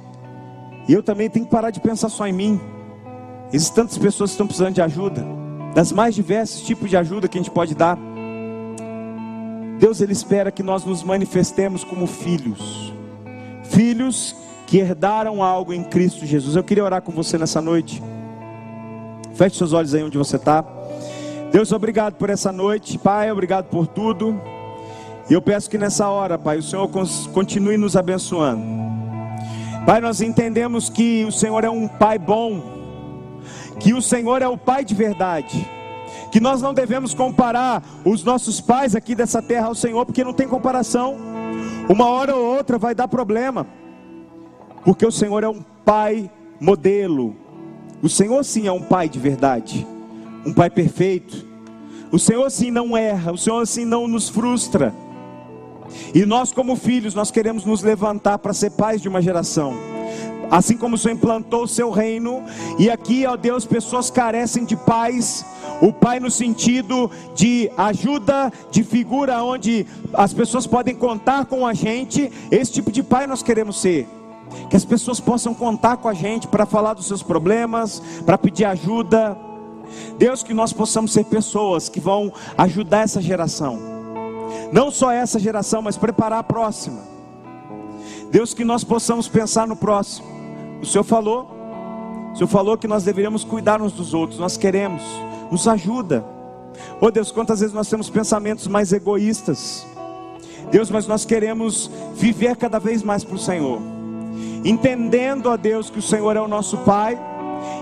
E 0.89 0.93
eu 0.93 1.03
também 1.03 1.29
tenho 1.29 1.45
que 1.45 1.51
parar 1.51 1.71
de 1.71 1.81
pensar 1.81 2.09
só 2.09 2.27
em 2.27 2.33
mim. 2.33 2.61
Existem 3.53 3.77
tantas 3.77 3.99
pessoas 3.99 4.31
que 4.31 4.35
estão 4.35 4.47
precisando 4.47 4.75
de 4.75 4.83
ajuda, 4.83 5.25
das 5.75 5.93
mais 5.93 6.15
diversos 6.15 6.63
tipos 6.63 6.89
de 6.89 6.97
ajuda 6.97 7.29
que 7.29 7.39
a 7.39 7.41
gente 7.41 7.51
pode 7.51 7.75
dar. 7.75 7.99
Deus 9.79 10.01
ele 10.01 10.13
espera 10.13 10.51
que 10.51 10.63
nós 10.63 10.85
nos 10.85 11.03
manifestemos 11.03 11.85
como 11.85 12.07
filhos 12.07 12.89
filhos 13.69 14.35
que 14.67 14.79
herdaram 14.79 15.43
algo 15.43 15.73
em 15.73 15.83
Cristo 15.83 16.27
Jesus. 16.27 16.57
Eu 16.57 16.65
queria 16.65 16.85
orar 16.85 17.01
com 17.01 17.13
você 17.13 17.39
nessa 17.39 17.61
noite. 17.61 18.03
Feche 19.35 19.57
seus 19.57 19.73
olhos 19.73 19.95
aí 19.95 20.03
onde 20.03 20.19
você 20.19 20.37
está. 20.37 20.65
Deus, 21.53 21.73
obrigado 21.73 22.15
por 22.15 22.29
essa 22.29 22.53
noite, 22.53 22.99
Pai, 22.99 23.31
obrigado 23.31 23.67
por 23.67 23.87
tudo. 23.87 24.39
E 25.31 25.35
eu 25.35 25.43
peço 25.43 25.69
que 25.69 25.77
nessa 25.77 26.09
hora, 26.09 26.39
Pai, 26.39 26.59
o 26.59 26.63
Senhor 26.63 26.89
continue 27.33 27.77
nos 27.77 27.97
abençoando. 27.97 28.63
Pai, 29.85 30.01
nós 30.01 30.23
entendemos 30.23 30.89
que 30.89 31.25
o 31.25 31.33
Senhor 31.33 31.65
é 31.65 31.71
um 31.71 31.87
Pai 31.87 32.19
bom, 32.19 32.63
que 33.79 33.93
o 33.93 34.01
Senhor 34.01 34.41
é 34.41 34.49
o 34.49 34.57
Pai 34.57 34.85
de 34.85 34.95
verdade, 34.95 35.69
que 36.33 36.41
nós 36.41 36.63
não 36.63 36.73
devemos 36.73 37.13
comparar 37.13 37.83
os 38.05 38.25
nossos 38.25 38.61
pais 38.61 38.95
aqui 38.95 39.15
dessa 39.15 39.43
terra 39.43 39.67
ao 39.67 39.75
Senhor, 39.75 40.07
porque 40.07 40.25
não 40.25 40.33
tem 40.33 40.49
comparação. 40.49 41.17
Uma 41.89 42.09
hora 42.09 42.35
ou 42.35 42.57
outra 42.57 42.79
vai 42.79 42.95
dar 42.95 43.09
problema, 43.09 43.67
porque 44.85 45.07
o 45.07 45.13
Senhor 45.13 45.45
é 45.45 45.49
um 45.49 45.63
pai 45.85 46.31
modelo. 46.59 47.37
O 48.03 48.09
Senhor 48.09 48.43
sim 48.45 48.67
é 48.67 48.73
um 48.73 48.83
pai 48.83 49.09
de 49.09 49.19
verdade, 49.19 49.87
um 50.45 50.55
pai 50.55 50.71
perfeito. 50.71 51.47
O 52.11 52.19
Senhor 52.19 52.51
sim 52.51 52.71
não 52.71 52.97
erra, 52.97 53.33
o 53.33 53.39
Senhor 53.39 53.67
sim 53.67 53.85
não 53.85 54.09
nos 54.09 54.31
frustra. 54.31 54.95
E 56.15 56.25
nós, 56.25 56.53
como 56.53 56.77
filhos, 56.77 57.15
nós 57.15 57.31
queremos 57.31 57.65
nos 57.65 57.83
levantar 57.83 58.39
para 58.39 58.53
ser 58.53 58.71
pais 58.71 59.01
de 59.01 59.09
uma 59.09 59.23
geração. 59.23 59.75
Assim 60.51 60.77
como 60.77 60.95
o 60.95 60.99
Senhor 60.99 61.15
implantou 61.15 61.65
o 61.65 61.69
seu 61.69 61.91
reino, 61.91 62.43
e 62.79 62.89
aqui, 62.89 63.27
ó 63.27 63.37
Deus, 63.37 63.67
pessoas 63.67 64.11
carecem 64.11 64.65
de 64.65 64.77
pais, 64.77 65.45
o 65.83 65.93
pai 65.93 66.19
no 66.19 66.31
sentido 66.31 67.11
de 67.35 67.71
ajuda, 67.77 68.51
de 68.71 68.83
figura 68.83 69.43
onde 69.43 69.87
as 70.15 70.33
pessoas 70.33 70.67
podem 70.67 70.95
contar 70.95 71.45
com 71.45 71.67
a 71.67 71.75
gente. 71.75 72.33
Esse 72.51 72.73
tipo 72.73 72.91
de 72.91 73.03
pai 73.03 73.27
nós 73.27 73.43
queremos 73.43 73.81
ser. 73.81 74.09
Que 74.71 74.77
as 74.77 74.85
pessoas 74.85 75.21
possam 75.21 75.53
contar 75.53 75.99
com 75.99 76.09
a 76.09 76.15
gente 76.15 76.49
para 76.49 76.65
falar 76.65 76.95
dos 76.95 77.07
seus 77.07 77.23
problemas, 77.23 78.03
para 78.25 78.39
pedir 78.39 78.65
ajuda. 78.65 79.37
Deus, 80.17 80.43
que 80.43 80.55
nós 80.55 80.73
possamos 80.73 81.13
ser 81.13 81.25
pessoas 81.25 81.91
que 81.91 82.01
vão 82.01 82.33
ajudar 82.57 83.03
essa 83.03 83.21
geração. 83.21 83.98
Não 84.73 84.91
só 84.91 85.11
essa 85.11 85.39
geração, 85.39 85.83
mas 85.83 85.97
preparar 85.97 86.41
a 86.41 86.43
próxima. 86.43 87.01
Deus, 88.31 88.53
que 88.53 88.65
nós 88.65 88.85
possamos 88.85 89.29
pensar 89.29 89.67
no 89.67 89.77
próximo. 89.77 90.27
O 90.83 90.87
Senhor 90.87 91.05
falou, 91.05 91.51
o 92.33 92.37
Senhor 92.37 92.49
falou 92.49 92.77
que 92.77 92.87
nós 92.87 93.05
deveríamos 93.05 93.45
cuidar 93.45 93.81
uns 93.81 93.93
dos 93.93 94.15
outros, 94.15 94.39
nós 94.39 94.57
queremos 94.57 95.03
nos 95.51 95.67
ajuda. 95.67 96.25
Oh 97.01 97.11
Deus, 97.11 97.33
quantas 97.33 97.61
vezes 97.61 97.75
nós 97.75 97.89
temos 97.89 98.09
pensamentos 98.09 98.67
mais 98.67 98.93
egoístas. 98.93 99.87
Deus, 100.71 100.91
mas 100.91 101.07
nós 101.07 101.25
queremos 101.25 101.91
viver 102.15 102.57
cada 102.57 102.79
vez 102.79 103.03
mais 103.03 103.25
para 103.25 103.37
o 103.37 103.39
Senhor, 103.39 103.81
entendendo 104.65 105.49
a 105.49 105.57
Deus 105.57 105.89
que 105.89 105.99
o 105.99 106.03
Senhor 106.03 106.37
é 106.37 106.41
o 106.41 106.49
nosso 106.49 106.77
Pai 106.79 107.19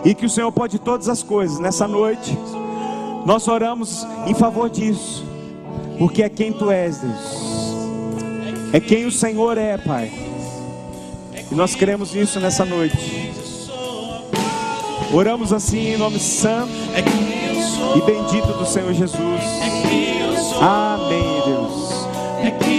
e 0.05 0.15
que 0.15 0.25
o 0.25 0.31
Senhor 0.31 0.53
pode 0.53 0.79
todas 0.79 1.09
as 1.09 1.23
coisas. 1.23 1.59
Nessa 1.59 1.89
noite, 1.89 2.39
nós 3.25 3.49
oramos 3.49 4.07
em 4.27 4.35
favor 4.35 4.71
disso, 4.71 5.27
porque 5.99 6.23
é 6.23 6.29
quem 6.29 6.53
Tu 6.53 6.71
és, 6.71 6.99
Deus, 6.99 7.21
é 8.73 8.81
quem 8.81 9.07
o 9.07 9.13
Senhor 9.13 9.57
é, 9.59 9.77
Pai, 9.79 10.11
e 11.51 11.55
nós 11.55 11.75
queremos 11.75 12.15
isso 12.15 12.41
nessa 12.41 12.65
noite. 12.65 13.33
Oramos 15.13 15.53
assim 15.53 15.95
em 15.95 15.97
nome 15.97 16.19
santo 16.19 16.73
e 17.97 18.01
bendito 18.01 18.49
do 18.59 18.67
Senhor 18.67 18.93
Jesus. 18.93 19.41
Amém, 20.61 21.43
Deus. 21.47 22.76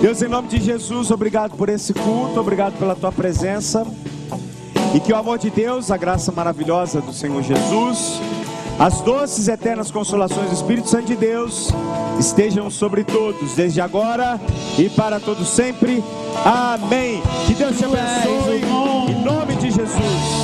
Deus, 0.00 0.20
em 0.22 0.28
nome 0.28 0.48
de 0.48 0.60
Jesus, 0.60 1.10
obrigado 1.10 1.56
por 1.56 1.68
esse 1.68 1.94
culto, 1.94 2.38
obrigado 2.38 2.78
pela 2.78 2.94
tua 2.94 3.10
presença. 3.10 3.86
E 4.94 5.00
que 5.00 5.12
o 5.12 5.16
amor 5.16 5.38
de 5.38 5.50
Deus, 5.50 5.90
a 5.90 5.96
graça 5.96 6.30
maravilhosa 6.30 7.00
do 7.00 7.12
Senhor 7.12 7.42
Jesus, 7.42 8.20
as 8.78 9.00
doces 9.00 9.48
e 9.48 9.50
eternas 9.50 9.90
consolações 9.90 10.48
do 10.48 10.54
Espírito 10.54 10.88
Santo 10.88 11.06
de 11.06 11.16
Deus 11.16 11.70
estejam 12.18 12.68
sobre 12.70 13.04
todos, 13.04 13.54
desde 13.54 13.80
agora 13.80 14.40
e 14.78 14.88
para 14.88 15.18
todos 15.20 15.48
sempre. 15.48 16.02
Amém. 16.44 17.22
Que 17.46 17.54
Deus 17.54 17.76
te 17.76 17.84
abençoe 17.84 18.62
em 19.10 19.24
nome 19.24 19.54
de 19.56 19.70
Jesus. 19.70 20.43